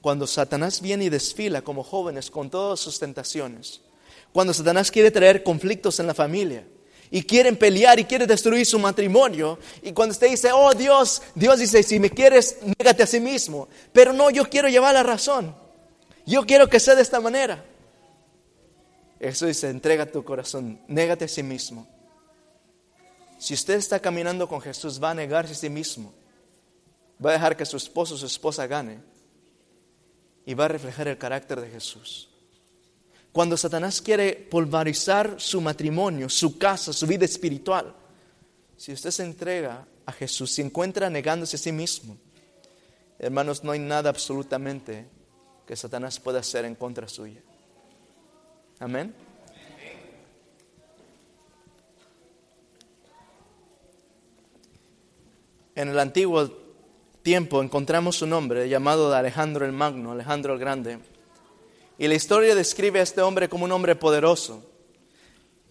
Cuando 0.00 0.26
Satanás 0.26 0.80
viene 0.80 1.04
y 1.04 1.08
desfila 1.10 1.60
como 1.60 1.84
jóvenes 1.84 2.30
con 2.30 2.48
todas 2.48 2.80
sus 2.80 2.98
tentaciones. 2.98 3.82
Cuando 4.32 4.54
Satanás 4.54 4.90
quiere 4.90 5.10
traer 5.10 5.42
conflictos 5.42 6.00
en 6.00 6.06
la 6.06 6.14
familia 6.14 6.66
y 7.10 7.22
quieren 7.22 7.54
pelear 7.54 8.00
y 8.00 8.04
quiere 8.04 8.26
destruir 8.26 8.64
su 8.64 8.78
matrimonio. 8.78 9.58
Y 9.82 9.92
cuando 9.92 10.12
usted 10.12 10.30
dice, 10.30 10.50
oh 10.50 10.72
Dios, 10.72 11.20
Dios 11.34 11.58
dice, 11.58 11.82
si 11.82 12.00
me 12.00 12.08
quieres, 12.08 12.60
négate 12.62 13.02
a 13.02 13.06
sí 13.06 13.20
mismo. 13.20 13.68
Pero 13.92 14.14
no, 14.14 14.30
yo 14.30 14.48
quiero 14.48 14.70
llevar 14.70 14.94
la 14.94 15.02
razón. 15.02 15.54
Yo 16.24 16.46
quiero 16.46 16.66
que 16.66 16.80
sea 16.80 16.94
de 16.94 17.02
esta 17.02 17.20
manera. 17.20 17.62
Eso 19.20 19.46
dice, 19.46 19.68
entrega 19.68 20.06
tu 20.06 20.24
corazón, 20.24 20.80
négate 20.86 21.24
a 21.24 21.28
sí 21.28 21.42
mismo. 21.42 21.86
Si 23.38 23.54
usted 23.54 23.74
está 23.74 24.00
caminando 24.00 24.48
con 24.48 24.60
Jesús, 24.60 25.02
va 25.02 25.10
a 25.10 25.14
negarse 25.14 25.52
a 25.52 25.56
sí 25.56 25.70
mismo. 25.70 26.12
Va 27.24 27.30
a 27.30 27.32
dejar 27.34 27.56
que 27.56 27.66
su 27.66 27.76
esposo 27.76 28.14
o 28.14 28.18
su 28.18 28.26
esposa 28.26 28.66
gane. 28.66 29.00
Y 30.44 30.54
va 30.54 30.66
a 30.66 30.68
reflejar 30.68 31.08
el 31.08 31.18
carácter 31.18 31.60
de 31.60 31.68
Jesús. 31.68 32.28
Cuando 33.32 33.56
Satanás 33.56 34.00
quiere 34.00 34.34
pulverizar 34.34 35.36
su 35.38 35.60
matrimonio, 35.60 36.28
su 36.28 36.58
casa, 36.58 36.92
su 36.92 37.06
vida 37.06 37.24
espiritual, 37.24 37.94
si 38.76 38.92
usted 38.92 39.10
se 39.10 39.24
entrega 39.24 39.86
a 40.06 40.12
Jesús, 40.12 40.52
se 40.52 40.62
encuentra 40.62 41.10
negándose 41.10 41.56
a 41.56 41.58
sí 41.58 41.70
mismo, 41.70 42.16
hermanos, 43.18 43.62
no 43.62 43.72
hay 43.72 43.78
nada 43.78 44.10
absolutamente 44.10 45.06
que 45.66 45.76
Satanás 45.76 46.18
pueda 46.18 46.40
hacer 46.40 46.64
en 46.64 46.74
contra 46.74 47.06
suya. 47.08 47.42
Amén. 48.80 49.12
En 55.74 55.88
el 55.88 55.98
antiguo 55.98 56.48
tiempo 57.22 57.62
encontramos 57.62 58.22
un 58.22 58.32
hombre 58.32 58.68
llamado 58.68 59.14
Alejandro 59.14 59.64
el 59.64 59.72
Magno, 59.72 60.12
Alejandro 60.12 60.54
el 60.54 60.58
Grande. 60.58 60.98
Y 61.98 62.06
la 62.06 62.14
historia 62.14 62.54
describe 62.54 63.00
a 63.00 63.02
este 63.02 63.20
hombre 63.20 63.48
como 63.48 63.64
un 63.64 63.72
hombre 63.72 63.96
poderoso. 63.96 64.64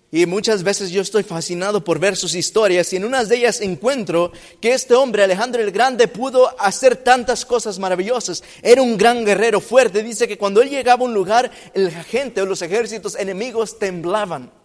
Y 0.10 0.26
muchas 0.26 0.64
veces 0.64 0.90
yo 0.90 1.02
estoy 1.02 1.24
fascinado 1.24 1.84
por 1.84 2.00
ver 2.00 2.16
sus 2.16 2.34
historias 2.34 2.94
y 2.94 2.96
en 2.96 3.04
unas 3.04 3.28
de 3.28 3.38
ellas 3.38 3.60
encuentro 3.60 4.32
que 4.62 4.72
este 4.72 4.94
hombre, 4.94 5.24
Alejandro 5.24 5.62
el 5.62 5.72
Grande, 5.72 6.08
pudo 6.08 6.50
hacer 6.62 6.96
tantas 6.96 7.46
cosas 7.46 7.78
maravillosas. 7.78 8.42
Era 8.62 8.82
un 8.82 8.98
gran 8.98 9.26
guerrero 9.26 9.60
fuerte. 9.60 10.04
Dice 10.04 10.26
que 10.28 10.38
cuando 10.38 10.62
él 10.62 10.70
llegaba 10.70 11.04
a 11.04 11.08
un 11.08 11.14
lugar, 11.14 11.52
la 11.74 12.04
gente 12.06 12.42
o 12.42 12.46
los 12.46 12.62
ejércitos 12.62 13.16
enemigos 13.16 13.80
temblaban. 13.80 14.57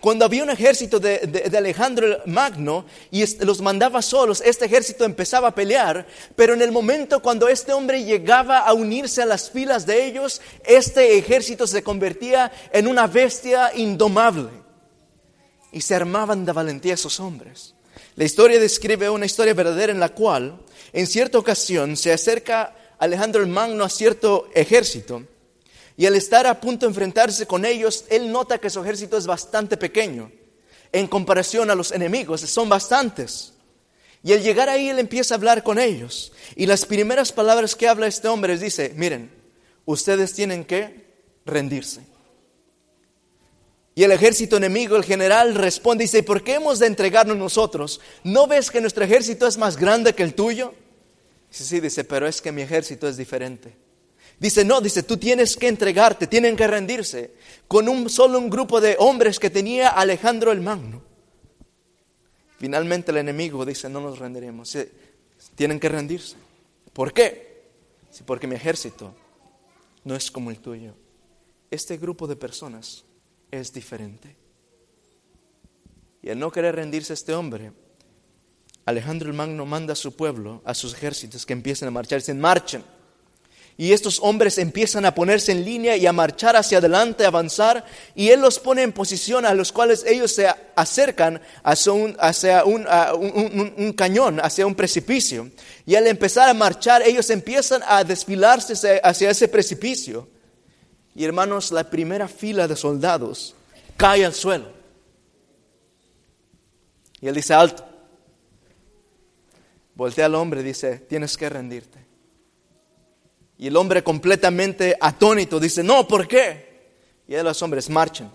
Cuando 0.00 0.24
había 0.24 0.42
un 0.42 0.50
ejército 0.50 0.98
de, 0.98 1.50
Alejandro 1.56 2.06
el 2.06 2.18
Magno 2.24 2.86
y 3.10 3.22
los 3.44 3.60
mandaba 3.60 4.00
solos, 4.00 4.42
este 4.44 4.64
ejército 4.64 5.04
empezaba 5.04 5.48
a 5.48 5.54
pelear, 5.54 6.06
pero 6.34 6.54
en 6.54 6.62
el 6.62 6.72
momento 6.72 7.20
cuando 7.20 7.48
este 7.48 7.74
hombre 7.74 8.02
llegaba 8.02 8.60
a 8.60 8.72
unirse 8.72 9.20
a 9.20 9.26
las 9.26 9.50
filas 9.50 9.84
de 9.84 10.06
ellos, 10.06 10.40
este 10.64 11.18
ejército 11.18 11.66
se 11.66 11.82
convertía 11.82 12.50
en 12.72 12.86
una 12.86 13.06
bestia 13.06 13.72
indomable. 13.76 14.48
Y 15.70 15.82
se 15.82 15.94
armaban 15.94 16.46
de 16.46 16.52
valentía 16.52 16.94
esos 16.94 17.20
hombres. 17.20 17.74
La 18.16 18.24
historia 18.24 18.58
describe 18.58 19.10
una 19.10 19.26
historia 19.26 19.54
verdadera 19.54 19.92
en 19.92 20.00
la 20.00 20.08
cual, 20.08 20.60
en 20.94 21.06
cierta 21.06 21.38
ocasión, 21.38 21.96
se 21.96 22.12
acerca 22.12 22.74
Alejandro 22.98 23.42
el 23.42 23.48
Magno 23.48 23.84
a 23.84 23.90
cierto 23.90 24.48
ejército 24.54 25.24
y 26.00 26.06
al 26.06 26.16
estar 26.16 26.46
a 26.46 26.58
punto 26.58 26.86
de 26.86 26.90
enfrentarse 26.92 27.46
con 27.46 27.66
ellos, 27.66 28.06
él 28.08 28.32
nota 28.32 28.56
que 28.56 28.70
su 28.70 28.80
ejército 28.80 29.18
es 29.18 29.26
bastante 29.26 29.76
pequeño 29.76 30.32
en 30.92 31.06
comparación 31.06 31.70
a 31.70 31.74
los 31.74 31.92
enemigos, 31.92 32.40
son 32.40 32.70
bastantes. 32.70 33.52
Y 34.22 34.32
al 34.32 34.42
llegar 34.42 34.70
ahí, 34.70 34.88
él 34.88 34.98
empieza 34.98 35.34
a 35.34 35.36
hablar 35.36 35.62
con 35.62 35.78
ellos. 35.78 36.32
Y 36.56 36.64
las 36.64 36.86
primeras 36.86 37.32
palabras 37.32 37.76
que 37.76 37.86
habla 37.86 38.06
este 38.06 38.28
hombre 38.28 38.54
es, 38.54 38.60
dice, 38.62 38.94
miren, 38.96 39.30
ustedes 39.84 40.32
tienen 40.32 40.64
que 40.64 41.04
rendirse. 41.44 42.00
Y 43.94 44.02
el 44.02 44.12
ejército 44.12 44.56
enemigo, 44.56 44.96
el 44.96 45.04
general, 45.04 45.54
responde 45.54 46.04
y 46.04 46.06
dice, 46.06 46.22
¿por 46.22 46.42
qué 46.42 46.54
hemos 46.54 46.78
de 46.78 46.86
entregarnos 46.86 47.36
nosotros? 47.36 48.00
¿No 48.24 48.46
ves 48.46 48.70
que 48.70 48.80
nuestro 48.80 49.04
ejército 49.04 49.46
es 49.46 49.58
más 49.58 49.76
grande 49.76 50.14
que 50.14 50.22
el 50.22 50.32
tuyo? 50.32 50.72
Dice, 51.50 51.64
sí, 51.64 51.78
dice, 51.78 52.04
pero 52.04 52.26
es 52.26 52.40
que 52.40 52.52
mi 52.52 52.62
ejército 52.62 53.06
es 53.06 53.18
diferente. 53.18 53.89
Dice, 54.40 54.64
no, 54.64 54.80
dice, 54.80 55.02
tú 55.02 55.18
tienes 55.18 55.54
que 55.54 55.68
entregarte, 55.68 56.26
tienen 56.26 56.56
que 56.56 56.66
rendirse. 56.66 57.34
Con 57.68 57.90
un 57.90 58.08
solo 58.08 58.38
un 58.38 58.48
grupo 58.48 58.80
de 58.80 58.96
hombres 58.98 59.38
que 59.38 59.50
tenía 59.50 59.90
Alejandro 59.90 60.50
el 60.50 60.62
Magno. 60.62 61.02
Finalmente 62.58 63.10
el 63.10 63.18
enemigo 63.18 63.66
dice, 63.66 63.90
no 63.90 64.00
nos 64.00 64.18
rendiremos. 64.18 64.74
Tienen 65.54 65.78
que 65.78 65.90
rendirse. 65.90 66.36
¿Por 66.94 67.12
qué? 67.12 67.50
porque 68.26 68.46
mi 68.46 68.56
ejército 68.56 69.14
no 70.04 70.16
es 70.16 70.30
como 70.30 70.50
el 70.50 70.58
tuyo. 70.58 70.94
Este 71.70 71.96
grupo 71.96 72.26
de 72.26 72.34
personas 72.34 73.04
es 73.50 73.72
diferente. 73.72 74.36
Y 76.22 76.30
al 76.30 76.38
no 76.38 76.50
querer 76.50 76.74
rendirse 76.74 77.12
este 77.12 77.34
hombre, 77.34 77.72
Alejandro 78.84 79.28
el 79.28 79.36
Magno 79.36 79.64
manda 79.64 79.92
a 79.92 79.96
su 79.96 80.16
pueblo, 80.16 80.60
a 80.64 80.74
sus 80.74 80.94
ejércitos, 80.94 81.46
que 81.46 81.52
empiecen 81.52 81.88
a 81.88 81.92
marchar. 81.92 82.18
Dicen, 82.18 82.40
marchen 82.40 82.82
y 83.76 83.92
estos 83.92 84.20
hombres 84.20 84.58
empiezan 84.58 85.06
a 85.06 85.14
ponerse 85.14 85.52
en 85.52 85.64
línea 85.64 85.96
y 85.96 86.06
a 86.06 86.12
marchar 86.12 86.54
hacia 86.54 86.78
adelante, 86.78 87.24
a 87.24 87.28
avanzar, 87.28 87.84
y 88.14 88.28
Él 88.28 88.40
los 88.40 88.58
pone 88.58 88.82
en 88.82 88.92
posición 88.92 89.46
a 89.46 89.54
los 89.54 89.72
cuales 89.72 90.04
ellos 90.06 90.32
se 90.32 90.46
acercan 90.76 91.40
hacia 91.62 92.64
un, 92.64 93.94
cañón, 93.96 94.38
hacia 94.40 94.66
un 94.66 94.74
precipicio. 94.74 95.50
Y 95.86 95.94
al 95.94 96.06
empezar 96.06 96.50
a 96.50 96.54
marchar, 96.54 97.00
ellos 97.02 97.30
empiezan 97.30 97.80
a 97.86 98.04
desfilarse 98.04 99.00
hacia 99.02 99.30
ese 99.30 99.48
precipicio. 99.48 100.28
Y 101.14 101.24
hermanos, 101.24 101.72
la 101.72 101.88
primera 101.88 102.28
fila 102.28 102.68
de 102.68 102.76
soldados 102.76 103.54
cae 103.96 104.26
al 104.26 104.34
suelo. 104.34 104.66
Y 107.20 107.28
Él 107.28 107.34
dice, 107.34 107.54
alto. 107.54 107.84
Voltea 109.94 110.26
al 110.26 110.34
hombre 110.34 110.60
y 110.60 110.64
dice, 110.64 110.98
tienes 110.98 111.36
que 111.36 111.48
rendirte. 111.48 112.09
Y 113.60 113.66
el 113.66 113.76
hombre 113.76 114.02
completamente 114.02 114.96
atónito 114.98 115.60
dice, 115.60 115.82
no, 115.82 116.08
¿por 116.08 116.26
qué? 116.26 116.94
Y 117.28 117.36
los 117.36 117.60
hombres 117.60 117.90
marchan. 117.90 118.32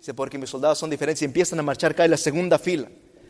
Dice, 0.00 0.14
porque 0.14 0.36
mis 0.36 0.50
soldados 0.50 0.78
son 0.78 0.90
diferentes 0.90 1.22
y 1.22 1.26
empiezan 1.26 1.60
a 1.60 1.62
marchar, 1.62 1.94
cae 1.94 2.08
la 2.08 2.16
segunda 2.16 2.58
fila. 2.58 2.88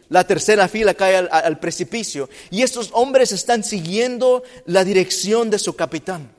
La 0.08 0.26
tercera 0.26 0.66
fila 0.68 0.94
cae 0.94 1.16
al, 1.16 1.28
al 1.30 1.60
precipicio. 1.60 2.30
Y 2.50 2.62
estos 2.62 2.88
hombres 2.94 3.30
están 3.30 3.62
siguiendo 3.62 4.42
la 4.64 4.84
dirección 4.84 5.50
de 5.50 5.58
su 5.58 5.76
capitán. 5.76 6.30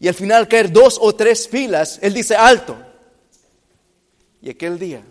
Y 0.00 0.08
al 0.08 0.14
final 0.14 0.48
caer 0.48 0.72
dos 0.72 0.98
o 0.98 1.14
tres 1.14 1.46
filas, 1.46 1.98
él 2.00 2.14
dice, 2.14 2.34
alto. 2.34 2.78
Y 4.40 4.48
aquel 4.48 4.78
día, 4.78 5.04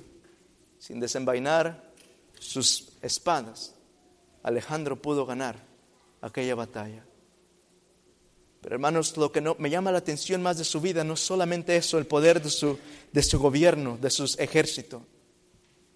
sin 0.80 1.00
desenvainar 1.00 1.84
sus 2.40 2.94
espadas, 3.04 3.76
Alejandro 4.42 5.00
pudo 5.00 5.28
ganar 5.28 5.65
aquella 6.26 6.56
batalla. 6.56 7.06
Pero 8.62 8.76
hermanos, 8.76 9.16
lo 9.16 9.32
que 9.32 9.42
no, 9.42 9.56
me 9.60 9.70
llama 9.70 9.92
la 9.92 10.00
atención 10.00 10.42
más 10.42 10.58
de 10.58 10.64
su 10.64 10.82
vida 10.82 11.04
no 11.04 11.14
es 11.14 11.20
solamente 11.20 11.76
eso, 11.76 12.00
el 12.00 12.08
poder 12.08 12.42
de 12.42 12.50
su, 12.50 12.80
de 13.12 13.22
su 13.22 13.38
gobierno, 13.38 13.98
de 14.02 14.10
sus 14.10 14.38
ejércitos, 14.40 15.04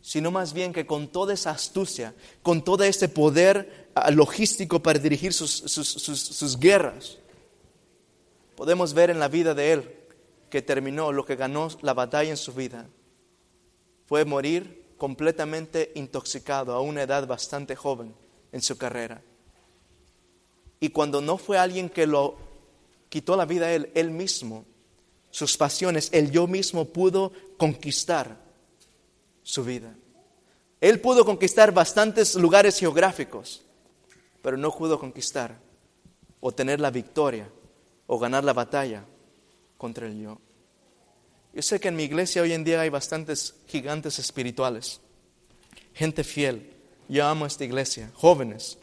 sino 0.02 0.30
más 0.30 0.54
bien 0.54 0.72
que 0.72 0.86
con 0.86 1.08
toda 1.08 1.34
esa 1.34 1.50
astucia, 1.50 2.14
con 2.44 2.64
todo 2.64 2.84
ese 2.84 3.10
poder 3.10 3.90
ah, 3.96 4.12
logístico 4.12 4.82
para 4.84 5.00
dirigir 5.00 5.34
sus, 5.34 5.52
sus, 5.52 5.88
sus 5.88 6.60
guerras, 6.60 7.18
podemos 8.56 8.94
ver 8.94 9.10
en 9.10 9.20
la 9.20 9.30
vida 9.30 9.56
de 9.56 9.74
él 9.74 9.96
que 10.52 10.62
terminó, 10.62 11.12
lo 11.12 11.26
que 11.26 11.36
ganó 11.36 11.70
la 11.82 11.96
batalla 11.96 12.30
en 12.30 12.38
su 12.38 12.54
vida, 12.54 12.88
fue 14.06 14.26
morir 14.26 14.86
completamente 14.98 15.92
intoxicado 15.96 16.74
a 16.74 16.82
una 16.82 17.02
edad 17.02 17.26
bastante 17.26 17.76
joven 17.76 18.14
en 18.52 18.62
su 18.62 18.78
carrera. 18.78 19.24
Y 20.80 20.90
cuando 20.90 21.22
no 21.22 21.38
fue 21.38 21.58
alguien 21.58 21.90
que 21.90 22.08
lo 22.08 22.38
quitó 23.10 23.36
la 23.36 23.46
vida 23.46 23.68
a 23.68 23.74
él, 23.74 23.92
él 23.96 24.12
mismo, 24.12 24.66
sus 25.32 25.58
pasiones, 25.58 26.10
él 26.14 26.32
yo 26.32 26.48
mismo 26.48 26.86
pudo 26.86 27.32
conquistar 27.58 28.38
su 29.44 29.64
vida. 29.64 29.96
Él 30.82 31.02
pudo 31.02 31.26
conquistar 31.26 31.74
bastantes 31.74 32.36
lugares 32.36 32.80
geográficos, 32.80 33.64
pero 34.42 34.58
no 34.58 34.72
pudo 34.72 35.00
conquistar 35.00 35.60
o 36.40 36.52
tener 36.52 36.80
la 36.80 36.90
victoria 36.90 37.50
o 38.08 38.18
ganar 38.18 38.44
la 38.44 38.54
batalla 38.54 39.06
contra 39.78 40.08
el 40.08 40.20
yo. 40.20 40.40
Yo 41.54 41.62
sé 41.62 41.80
que 41.80 41.90
en 41.90 41.96
mi 41.96 42.04
iglesia 42.04 42.42
hoy 42.42 42.54
en 42.54 42.64
día 42.64 42.82
hay 42.82 42.90
bastantes 42.90 43.56
gigantes 43.68 44.20
espirituales, 44.20 45.02
gente 45.94 46.24
fiel. 46.24 46.76
Yo 47.08 47.26
amo 47.26 47.46
esta 47.46 47.66
iglesia, 47.66 48.12
jóvenes, 48.14 48.79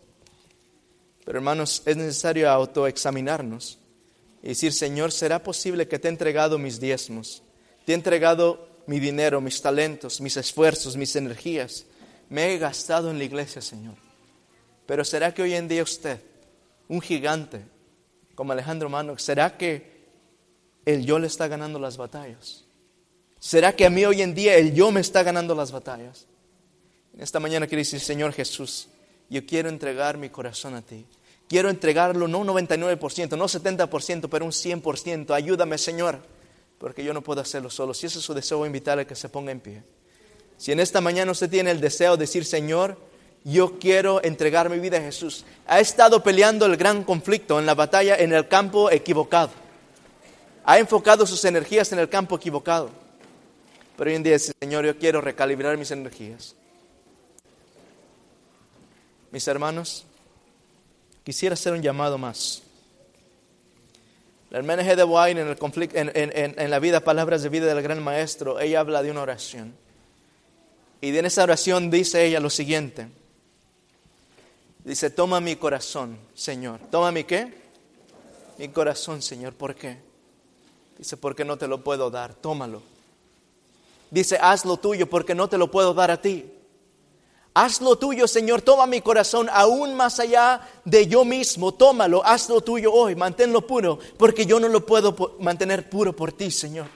pero 1.27 1.41
hermanos, 1.41 1.83
es 1.85 1.97
necesario 1.97 2.49
autoexaminarnos 2.49 3.81
y 4.45 4.49
decir, 4.51 4.73
Señor, 4.73 5.11
¿será 5.11 5.43
posible 5.43 5.89
que 5.89 5.99
te 5.99 6.07
he 6.07 6.11
entregado 6.11 6.57
mis 6.57 6.79
diezmos? 6.79 7.43
Te 7.85 7.91
he 7.91 7.95
entregado 7.97 8.69
mi 8.87 9.01
dinero, 9.01 9.41
mis 9.41 9.61
talentos, 9.61 10.21
mis 10.21 10.37
esfuerzos, 10.37 10.97
mis 10.97 11.17
energías. 11.17 11.85
Me 12.29 12.55
he 12.55 12.59
gastado 12.59 13.11
en 13.11 13.19
la 13.19 13.25
iglesia, 13.25 13.61
Señor. 13.61 13.97
Pero 14.87 15.05
¿será 15.05 15.35
que 15.35 15.43
hoy 15.43 15.55
en 15.55 15.67
día 15.67 15.83
usted, 15.83 16.21
un 16.87 17.01
gigante 17.01 17.61
como 18.37 18.53
Alejandro 18.53 18.89
Mano, 18.89 19.19
será 19.19 19.57
que 19.59 20.07
el 20.85 21.05
yo 21.05 21.19
le 21.19 21.27
está 21.27 21.49
ganando 21.49 21.81
las 21.81 21.97
batallas? 21.97 22.67
¿Será 23.41 23.75
que 23.75 23.85
a 23.85 23.91
mí 23.91 24.05
hoy 24.05 24.23
en 24.23 24.33
día 24.33 24.55
el 24.55 24.75
yo 24.75 24.93
me 24.93 25.01
está 25.01 25.25
ganando 25.25 25.57
las 25.57 25.73
batallas? 25.73 26.29
Esta 27.19 27.41
mañana 27.41 27.67
quiero 27.67 27.81
decir, 27.81 27.99
Señor 27.99 28.33
Jesús, 28.33 28.91
yo 29.29 29.45
quiero 29.47 29.69
entregar 29.69 30.19
mi 30.19 30.31
corazón 30.31 30.75
a 30.75 30.83
ti. 30.83 31.07
Quiero 31.49 31.71
entregarlo 31.71 32.27
no 32.27 32.39
un 32.39 32.49
99%, 32.49 33.37
no 33.37 33.45
70%, 33.45 34.29
pero 34.29 34.45
un 34.45 34.51
100%. 34.51 35.33
Ayúdame, 35.33 35.79
Señor, 35.79 36.21
porque 36.79 37.05
yo 37.05 37.15
no 37.15 37.23
puedo 37.23 37.41
hacerlo 37.41 37.71
solo. 37.71 37.95
Si 37.95 38.07
ese 38.07 38.19
es 38.19 38.25
su 38.25 38.35
deseo, 38.35 38.59
voy 38.59 38.67
a 38.67 38.69
invitarle 38.69 39.03
a 39.03 39.07
que 39.07 39.15
se 39.15 39.29
ponga 39.29 39.53
en 39.53 39.61
pie. 39.61 39.83
Si 40.57 40.73
en 40.73 40.81
esta 40.81 41.01
mañana 41.01 41.33
usted 41.33 41.51
tiene 41.51 41.71
el 41.71 41.81
deseo 41.81 42.17
de 42.17 42.23
decir, 42.23 42.45
Señor, 42.45 42.99
yo 43.45 43.79
quiero 43.79 44.23
entregar 44.25 44.69
mi 44.71 44.81
vida 44.81 44.99
a 44.99 45.03
Jesús. 45.03 45.45
Ha 45.67 45.79
estado 45.79 46.23
peleando 46.23 46.67
el 46.67 46.77
gran 46.77 47.05
conflicto 47.05 47.61
en 47.61 47.67
la 47.67 47.75
batalla 47.75 48.17
en 48.17 48.33
el 48.33 48.49
campo 48.49 48.91
equivocado. 48.91 49.51
Ha 50.65 50.79
enfocado 50.81 51.27
sus 51.27 51.45
energías 51.45 51.93
en 51.93 52.01
el 52.01 52.09
campo 52.09 52.35
equivocado. 52.37 52.91
Pero 53.97 54.11
hoy 54.11 54.17
en 54.17 54.25
día 54.25 54.33
dice, 54.33 54.53
Señor, 54.59 54.85
yo 54.85 54.99
quiero 54.99 55.21
recalibrar 55.21 55.77
mis 55.77 55.93
energías. 55.93 56.57
Mis 59.31 59.47
hermanos, 59.49 60.05
quisiera 61.25 61.55
hacer 61.55 61.73
un 61.73 61.83
llamado 61.83 62.19
más. 62.19 62.63
La 64.51 64.59
hermana 64.59 64.83
Heather 64.83 65.07
White 65.09 65.41
en, 65.41 65.49
el 65.49 65.59
conflicto, 65.59 65.99
en, 65.99 66.11
en, 66.15 66.71
la 66.71 66.79
vida, 66.79 67.01
Palabras 67.01 67.43
de 67.43 67.49
Vida 67.49 67.67
del 67.67 67.83
Gran 67.83 68.03
Maestro, 68.03 68.61
ella 68.61 68.81
habla 68.81 69.03
de 69.03 69.11
una 69.11 69.23
oración. 69.23 69.75
Y 71.01 71.17
en 71.17 71.27
esa 71.27 71.43
oración 71.43 71.91
dice 71.91 72.25
ella 72.25 72.41
lo 72.41 72.49
siguiente. 72.49 73.09
Dice, 74.85 75.11
toma 75.11 75.41
mi 75.41 75.57
corazón, 75.57 76.17
Señor. 76.35 76.79
¿Toma 76.93 77.11
mi 77.11 77.25
qué? 77.25 77.53
Mi 78.57 78.69
corazón, 78.69 79.21
Señor. 79.21 79.53
¿Por 79.53 79.75
qué? 79.75 79.99
Dice, 80.97 81.17
porque 81.17 81.45
no 81.45 81.59
te 81.59 81.67
lo 81.67 81.83
puedo 81.83 82.09
dar. 82.09 82.35
Tómalo. 82.35 82.83
Dice, 84.11 84.39
haz 84.41 84.65
lo 84.65 84.77
tuyo 84.77 85.11
porque 85.11 85.35
no 85.35 85.49
te 85.49 85.59
lo 85.59 85.71
puedo 85.71 85.93
dar 85.93 86.13
a 86.13 86.23
ti. 86.23 86.47
Haz 87.59 87.81
lo 87.81 87.97
tuyo, 87.97 88.29
Señor. 88.29 88.61
Toma 88.61 88.87
mi 88.87 89.01
corazón 89.01 89.49
aún 89.51 89.95
más 89.95 90.21
allá 90.21 90.61
de 90.85 91.07
yo 91.07 91.25
mismo. 91.25 91.73
Tómalo. 91.73 92.23
Haz 92.25 92.51
lo 92.51 92.61
tuyo 92.61 92.93
hoy. 92.93 93.15
Manténlo 93.15 93.67
puro 93.67 93.99
porque 94.19 94.45
yo 94.45 94.61
no 94.61 94.69
lo 94.69 94.85
puedo 94.85 95.37
mantener 95.41 95.89
puro 95.89 96.15
por 96.15 96.33
ti, 96.33 96.51
Señor. 96.51 96.87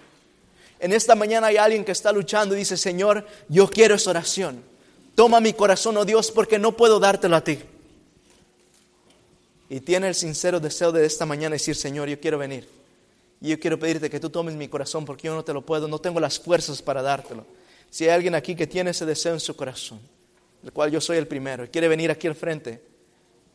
En 0.78 0.92
esta 0.92 1.14
mañana 1.14 1.46
hay 1.46 1.56
alguien 1.56 1.84
que 1.84 1.92
está 1.92 2.12
luchando 2.12 2.54
y 2.54 2.58
dice, 2.58 2.76
Señor, 2.76 3.26
yo 3.48 3.68
quiero 3.68 3.94
esa 3.94 4.10
oración. 4.10 4.62
Toma 5.14 5.40
mi 5.40 5.54
corazón, 5.54 5.96
oh 5.96 6.04
Dios, 6.04 6.30
porque 6.30 6.58
no 6.58 6.76
puedo 6.76 7.00
dártelo 7.00 7.36
a 7.36 7.44
ti 7.44 7.58
y 9.70 9.80
tiene 9.80 10.08
el 10.08 10.16
sincero 10.16 10.58
deseo 10.58 10.90
de 10.90 11.06
esta 11.06 11.24
mañana 11.24 11.54
decir, 11.54 11.76
Señor, 11.76 12.08
yo 12.08 12.20
quiero 12.20 12.36
venir. 12.36 12.68
Y 13.40 13.50
yo 13.50 13.60
quiero 13.60 13.78
pedirte 13.78 14.10
que 14.10 14.18
tú 14.18 14.28
tomes 14.28 14.56
mi 14.56 14.66
corazón 14.66 15.04
porque 15.04 15.28
yo 15.28 15.34
no 15.34 15.44
te 15.44 15.52
lo 15.52 15.64
puedo, 15.64 15.86
no 15.86 16.00
tengo 16.00 16.18
las 16.18 16.40
fuerzas 16.40 16.82
para 16.82 17.02
dártelo. 17.02 17.46
Si 17.88 18.04
hay 18.04 18.10
alguien 18.10 18.34
aquí 18.34 18.56
que 18.56 18.66
tiene 18.66 18.90
ese 18.90 19.06
deseo 19.06 19.32
en 19.32 19.38
su 19.38 19.54
corazón, 19.54 20.00
del 20.62 20.72
cual 20.72 20.90
yo 20.90 21.00
soy 21.00 21.16
el 21.16 21.26
primero, 21.26 21.64
y 21.64 21.68
quiere 21.68 21.88
venir 21.88 22.10
aquí 22.10 22.26
al 22.26 22.34
frente 22.34 22.82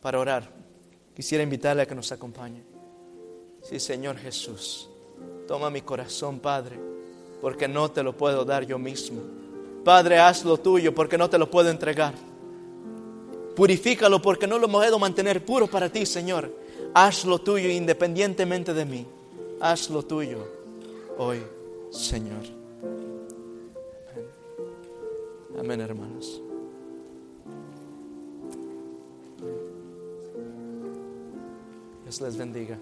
para 0.00 0.18
orar, 0.18 0.50
quisiera 1.14 1.44
invitarle 1.44 1.82
a 1.82 1.86
que 1.86 1.94
nos 1.94 2.10
acompañe. 2.12 2.62
Sí, 3.62 3.80
Señor 3.80 4.16
Jesús, 4.16 4.88
toma 5.46 5.70
mi 5.70 5.82
corazón, 5.82 6.40
Padre, 6.40 6.78
porque 7.40 7.68
no 7.68 7.90
te 7.90 8.02
lo 8.02 8.16
puedo 8.16 8.44
dar 8.44 8.66
yo 8.66 8.78
mismo. 8.78 9.22
Padre, 9.84 10.18
haz 10.18 10.44
lo 10.44 10.58
tuyo 10.58 10.94
porque 10.94 11.16
no 11.18 11.30
te 11.30 11.38
lo 11.38 11.50
puedo 11.50 11.70
entregar. 11.70 12.14
Purifícalo 13.54 14.20
porque 14.20 14.46
no 14.46 14.58
lo 14.58 14.68
puedo 14.68 14.98
mantener 14.98 15.44
puro 15.44 15.66
para 15.66 15.88
ti, 15.88 16.04
Señor. 16.04 16.52
Haz 16.92 17.24
lo 17.24 17.38
tuyo 17.38 17.68
independientemente 17.68 18.74
de 18.74 18.84
mí. 18.84 19.06
Haz 19.60 19.88
lo 19.90 20.02
tuyo 20.02 20.46
hoy, 21.18 21.42
Señor. 21.90 22.42
Amén 25.58 25.80
hermanos. 25.80 26.42
Dios 32.06 32.20
les 32.20 32.36
bendiga. 32.36 32.78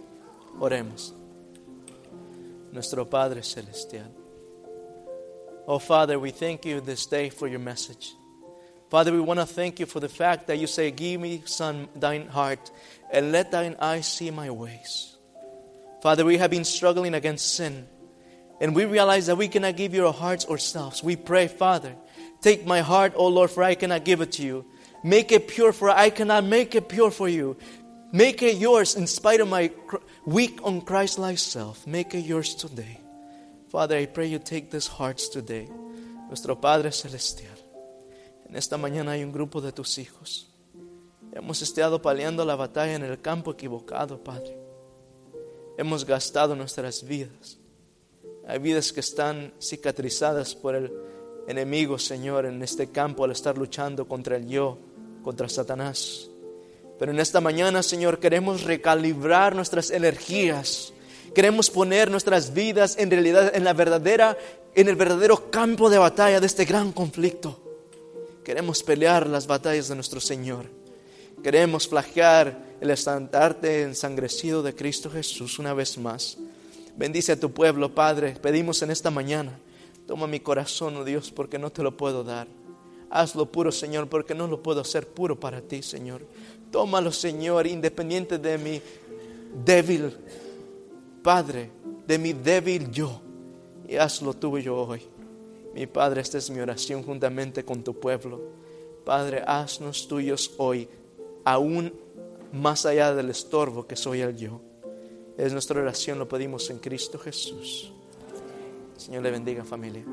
Oremos. 0.61 1.15
Nuestro 2.71 3.07
Padre 3.07 3.43
Celestial. 3.43 4.05
Oh 5.67 5.79
Father, 5.79 6.19
we 6.19 6.31
thank 6.31 6.67
you 6.67 6.83
this 6.83 7.07
day 7.07 7.31
for 7.31 7.49
your 7.49 7.59
message. 7.59 8.13
Father, 8.91 9.13
we 9.13 9.21
want 9.21 9.41
to 9.41 9.47
thank 9.47 9.81
you 9.81 9.87
for 9.87 9.99
the 9.99 10.11
fact 10.11 10.47
that 10.49 10.59
you 10.59 10.67
say, 10.67 10.91
Give 10.91 11.19
me, 11.19 11.43
son, 11.47 11.89
thine 11.97 12.29
heart, 12.29 12.71
and 13.11 13.33
let 13.33 13.51
thine 13.51 13.77
eyes 13.79 14.07
see 14.07 14.31
my 14.31 14.51
ways. 14.51 15.17
Father, 16.03 16.27
we 16.27 16.37
have 16.37 16.51
been 16.51 16.65
struggling 16.65 17.15
against 17.15 17.55
sin, 17.55 17.87
and 18.61 18.77
we 18.77 18.85
realize 18.85 19.25
that 19.29 19.39
we 19.39 19.49
cannot 19.49 19.75
give 19.75 19.95
you 19.95 20.07
our 20.07 20.13
hearts 20.13 20.45
ourselves. 20.45 21.03
We 21.03 21.17
pray, 21.17 21.49
Father, 21.49 21.95
take 22.43 22.67
my 22.67 22.83
heart, 22.83 23.15
O 23.17 23.29
Lord, 23.29 23.51
for 23.51 23.63
I 23.63 23.75
cannot 23.75 24.05
give 24.05 24.21
it 24.21 24.33
to 24.33 24.43
you. 24.43 24.67
Make 25.03 25.33
it 25.33 25.49
pure, 25.49 25.73
for 25.73 25.89
I 25.89 26.11
cannot 26.11 26.45
make 26.45 26.75
it 26.75 26.91
pure 26.91 27.11
for 27.11 27.27
you. 27.29 27.57
Make 28.15 28.45
it 28.45 28.59
yours 28.59 28.95
in 28.95 29.09
spite 29.09 29.41
of 29.41 29.49
my 29.49 29.73
weak, 30.25 30.61
on 30.63 30.83
Christ 30.83 31.19
like 31.19 31.37
self. 31.37 31.85
Make 31.85 32.15
it 32.15 32.25
yours 32.25 32.55
today. 32.55 33.01
Father, 33.71 33.97
I 33.97 34.07
pray 34.07 34.29
you 34.29 34.39
take 34.39 34.71
these 34.71 34.87
hearts 34.87 35.29
today. 35.29 35.69
Nuestro 36.29 36.55
Padre 36.55 36.93
Celestial. 36.93 37.59
En 38.49 38.55
esta 38.55 38.77
mañana 38.77 39.11
hay 39.11 39.25
un 39.25 39.33
grupo 39.33 39.61
de 39.61 39.73
tus 39.73 39.99
hijos. 39.99 40.47
Hemos 41.33 41.61
estado 41.61 42.01
peleando 42.01 42.45
la 42.45 42.55
batalla 42.55 42.95
en 42.95 43.03
el 43.03 43.21
campo 43.21 43.51
equivocado, 43.51 44.23
Padre. 44.23 44.57
Hemos 45.77 46.05
gastado 46.05 46.55
nuestras 46.55 47.03
vidas. 47.03 47.59
Hay 48.47 48.61
vidas 48.61 48.93
que 48.93 49.01
están 49.01 49.53
cicatrizadas 49.61 50.55
por 50.55 50.77
el 50.77 50.93
enemigo, 51.49 51.99
Señor, 51.99 52.47
en 52.47 52.63
este 52.63 52.93
campo 52.93 53.25
al 53.25 53.33
estar 53.33 53.59
luchando 53.59 54.07
contra 54.07 54.37
el 54.37 54.47
yo, 54.47 54.79
contra 55.25 55.49
Satanás. 55.49 56.31
Pero 56.99 57.13
en 57.13 57.21
esta 57.21 57.41
mañana, 57.41 57.83
Señor, 57.83 58.19
queremos 58.21 58.63
recalibrar 58.63 59.55
nuestras 59.55 59.91
energías. 59.91 60.93
Queremos 61.35 61.71
poner 61.71 62.11
nuestras 62.11 62.55
vidas 62.55 62.97
en 62.99 63.11
realidad 63.11 63.55
en 63.55 63.65
la 63.65 63.73
verdadera 63.73 64.39
en 64.75 64.89
el 64.89 64.97
verdadero 64.97 65.51
campo 65.51 65.89
de 65.89 65.99
batalla 65.99 66.41
de 66.41 66.47
este 66.47 66.65
gran 66.65 66.93
conflicto. 66.93 67.61
Queremos 68.45 68.83
pelear 68.83 69.27
las 69.27 69.47
batallas 69.47 69.89
de 69.89 69.95
nuestro 69.95 70.21
Señor. 70.21 70.67
Queremos 71.43 71.89
flagear 71.89 72.59
el 72.81 72.91
estandarte 72.91 73.83
ensangrecido 73.83 74.63
de 74.63 74.75
Cristo 74.75 75.11
Jesús 75.11 75.59
una 75.59 75.75
vez 75.75 75.97
más. 75.99 76.39
Bendice 76.97 77.33
a 77.33 77.41
tu 77.41 77.53
pueblo, 77.53 77.95
Padre. 77.95 78.37
Pedimos 78.41 78.83
en 78.83 78.91
esta 78.91 79.11
mañana. 79.11 79.59
Toma 80.07 80.27
mi 80.27 80.41
corazón, 80.41 80.97
oh 80.97 81.05
Dios, 81.05 81.31
porque 81.31 81.59
no 81.59 81.71
te 81.71 81.83
lo 81.83 81.97
puedo 81.97 82.25
dar. 82.25 82.47
Hazlo 83.11 83.47
puro, 83.47 83.73
Señor, 83.73 84.09
porque 84.09 84.35
no 84.35 84.47
lo 84.47 84.63
puedo 84.63 84.81
hacer 84.81 85.09
puro 85.09 85.39
para 85.39 85.61
ti, 85.61 85.83
Señor. 85.83 86.27
Tómalo, 86.71 87.13
Señor, 87.13 87.67
independiente 87.67 88.39
de 88.39 88.59
mi 88.59 88.81
débil 89.65 90.13
Padre, 91.25 91.71
de 92.07 92.19
mi 92.19 92.35
débil 92.35 92.91
yo. 92.91 93.21
Y 93.89 93.97
hazlo 93.97 94.35
tuyo 94.35 94.77
hoy. 94.77 95.03
Mi 95.75 95.87
Padre, 95.87 96.21
esta 96.21 96.37
es 96.37 96.51
mi 96.51 96.61
oración 96.61 97.03
juntamente 97.03 97.65
con 97.65 97.83
tu 97.83 97.99
pueblo. 97.99 98.43
Padre, 99.05 99.43
haznos 99.47 100.07
tuyos 100.07 100.53
hoy, 100.59 100.87
aún 101.45 101.93
más 102.53 102.85
allá 102.87 103.15
del 103.15 103.31
estorbo 103.31 103.87
que 103.87 103.97
soy 103.97 104.21
el 104.21 104.37
yo. 104.37 104.61
Es 105.39 105.53
nuestra 105.53 105.81
oración, 105.81 106.19
lo 106.19 106.29
pedimos 106.29 106.69
en 106.71 106.79
Cristo 106.79 107.19
Jesús. 107.19 107.91
Señor 108.97 109.23
le 109.23 109.31
bendiga 109.31 109.65
familia. 109.65 110.05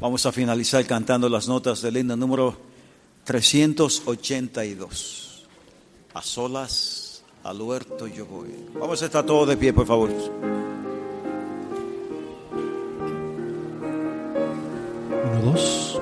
Vamos 0.00 0.24
a 0.24 0.32
finalizar 0.32 0.86
cantando 0.86 1.28
las 1.28 1.46
notas 1.46 1.82
del 1.82 1.98
himno 1.98 2.16
número 2.16 2.56
382. 3.24 5.44
A 6.14 6.22
solas 6.22 7.22
al 7.44 7.60
huerto 7.60 8.06
yo 8.06 8.24
voy. 8.24 8.48
Vamos 8.78 9.02
a 9.02 9.04
estar 9.04 9.26
todos 9.26 9.48
de 9.48 9.58
pie, 9.58 9.74
por 9.74 9.86
favor. 9.86 10.08
Uno, 15.22 15.52
dos. 15.52 16.00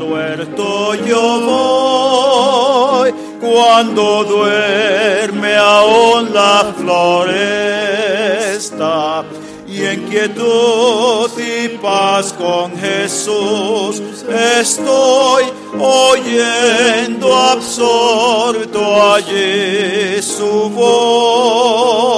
Huerto 0.00 0.94
yo 0.94 1.40
voy, 1.40 3.14
cuando 3.40 4.24
duerme 4.24 5.56
aún 5.56 6.32
la 6.34 6.74
floresta. 6.76 7.64
Y 9.66 9.84
en 9.84 10.04
quietud 10.08 11.30
y 11.38 11.68
paz 11.78 12.32
con 12.32 12.74
Jesús 12.76 14.02
estoy 14.28 15.44
oyendo 15.78 17.36
absorto 17.36 19.12
allí 19.12 20.22
su 20.22 20.70
voz. 20.70 22.08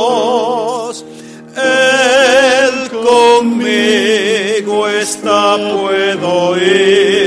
Él 1.56 2.88
conmigo 2.90 4.86
está, 4.88 5.56
puedo 5.56 6.28
oír 6.50 7.19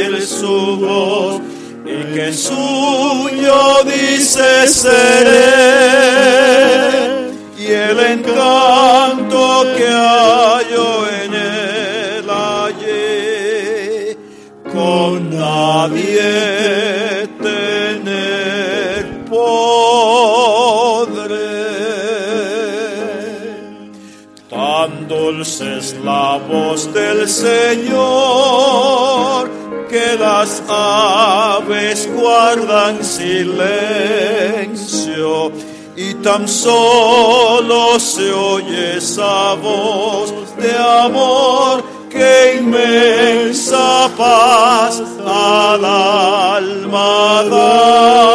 su 0.43 0.59
voz 0.77 1.41
y 1.85 1.97
que 2.13 2.27
suyo 2.33 3.61
dice 3.85 4.67
seré 4.67 5.39
y 7.57 7.65
el 7.71 7.99
encanto 8.15 9.41
que 9.77 9.87
hallo 9.87 10.89
en 11.21 11.33
él 11.33 12.27
allí 12.29 14.17
con 14.73 15.17
nadie 15.29 16.31
tener 17.47 19.01
podré. 19.29 19.63
Tan 24.49 24.91
dulce 25.07 25.77
es 25.77 25.87
la 26.03 26.37
voz 26.49 26.93
del 26.93 27.29
Señor 27.29 28.73
que 29.93 30.17
las 30.17 30.63
aves 30.67 32.09
guardan 32.15 33.03
silencio 33.03 33.61
y 35.95 36.15
tan 36.15 36.47
solo 36.47 37.99
se 37.99 38.31
oye 38.31 38.97
esa 38.97 39.53
voz 39.53 40.33
de 40.57 40.75
amor 40.75 41.83
que 42.09 42.55
inmensa 42.59 44.09
paz 44.17 45.03
al 45.27 45.85
alma 45.85 47.43
da. 47.51 48.33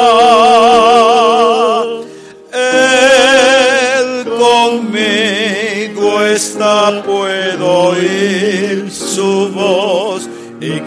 Él 3.99 4.25
conmigo 4.39 6.23
está, 6.23 7.03
puedo 7.03 7.67
oír 7.89 8.89
su 8.93 9.49
voz 9.53 9.88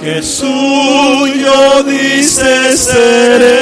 que 0.01 0.21
suyo 0.23 1.83
dice 1.83 2.75
seré 2.75 3.61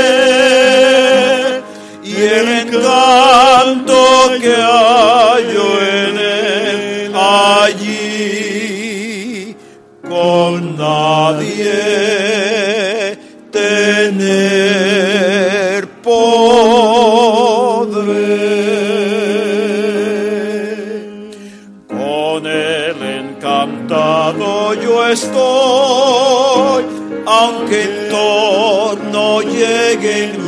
y 2.01 2.15
el 2.15 2.47
encanto 2.63 4.31
que 4.39 4.55
hallo 4.55 5.81
en 5.81 6.17
él 6.17 7.13
allí 7.13 8.33
con 10.07 10.77
nadie 10.77 12.28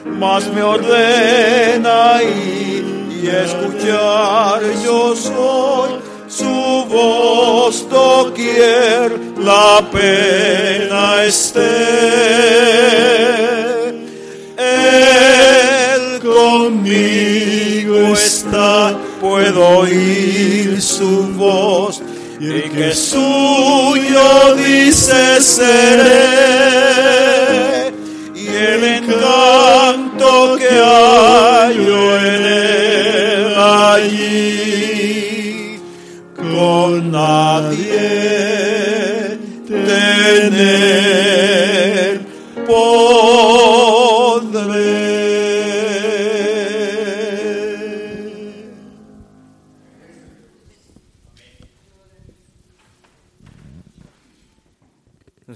más 0.05 0.47
me 0.49 0.63
ordena 0.63 2.23
ir 2.23 2.85
y 3.11 3.27
escuchar 3.27 4.61
yo 4.85 5.17
soy 5.17 5.93
su 6.29 6.85
voz 6.91 7.89
doquier 7.89 9.19
la 9.39 9.83
pena 9.91 11.25
esté. 11.25 11.63
Él 14.59 16.21
conmigo 16.21 18.13
está, 18.13 18.95
puedo 19.23 19.61
oír 19.79 20.83
su 20.83 21.33
voz 21.33 22.03
y 22.39 22.63
que 22.69 22.95
suyo 22.95 24.55
dice 24.57 25.41
seré. 25.41 26.27
Y 28.35 28.49
el 28.49 28.85
encanto 28.85 30.57
que 30.57 30.69
hallo 30.69 32.19
en 32.19 32.45
él 32.45 33.55
allí 33.57 34.76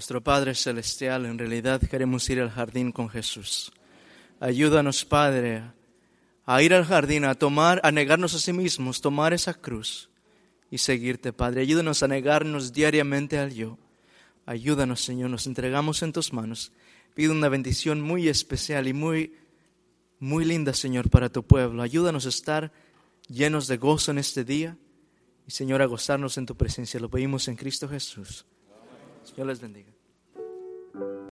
Nuestro 0.01 0.23
Padre 0.23 0.55
Celestial, 0.55 1.27
en 1.27 1.37
realidad 1.37 1.79
queremos 1.79 2.27
ir 2.31 2.41
al 2.41 2.49
jardín 2.49 2.91
con 2.91 3.07
Jesús. 3.07 3.71
Ayúdanos, 4.39 5.05
Padre, 5.05 5.61
a 6.43 6.63
ir 6.63 6.73
al 6.73 6.85
jardín, 6.85 7.23
a 7.23 7.35
tomar, 7.35 7.79
a 7.83 7.91
negarnos 7.91 8.33
a 8.33 8.39
sí 8.39 8.51
mismos, 8.51 8.99
tomar 8.99 9.31
esa 9.31 9.53
cruz 9.53 10.09
y 10.71 10.79
seguirte, 10.79 11.33
Padre. 11.33 11.61
Ayúdanos 11.61 12.01
a 12.01 12.07
negarnos 12.07 12.73
diariamente 12.73 13.37
al 13.37 13.53
yo. 13.53 13.77
Ayúdanos, 14.47 15.01
Señor, 15.01 15.29
nos 15.29 15.45
entregamos 15.45 16.01
en 16.01 16.13
tus 16.13 16.33
manos. 16.33 16.71
Pido 17.13 17.31
una 17.31 17.47
bendición 17.47 18.01
muy 18.01 18.27
especial 18.27 18.87
y 18.87 18.93
muy, 18.93 19.35
muy 20.17 20.45
linda, 20.45 20.73
Señor, 20.73 21.11
para 21.11 21.29
tu 21.29 21.43
pueblo. 21.43 21.83
Ayúdanos 21.83 22.25
a 22.25 22.29
estar 22.29 22.71
llenos 23.27 23.67
de 23.67 23.77
gozo 23.77 24.09
en 24.09 24.17
este 24.17 24.43
día 24.43 24.79
y, 25.45 25.51
Señor, 25.51 25.83
a 25.83 25.85
gozarnos 25.85 26.39
en 26.39 26.47
tu 26.47 26.57
presencia. 26.57 26.99
Lo 26.99 27.11
pedimos 27.11 27.47
en 27.47 27.55
Cristo 27.55 27.87
Jesús. 27.87 28.47
Señor 29.23 29.45
les 29.45 29.61
bendiga. 29.61 29.90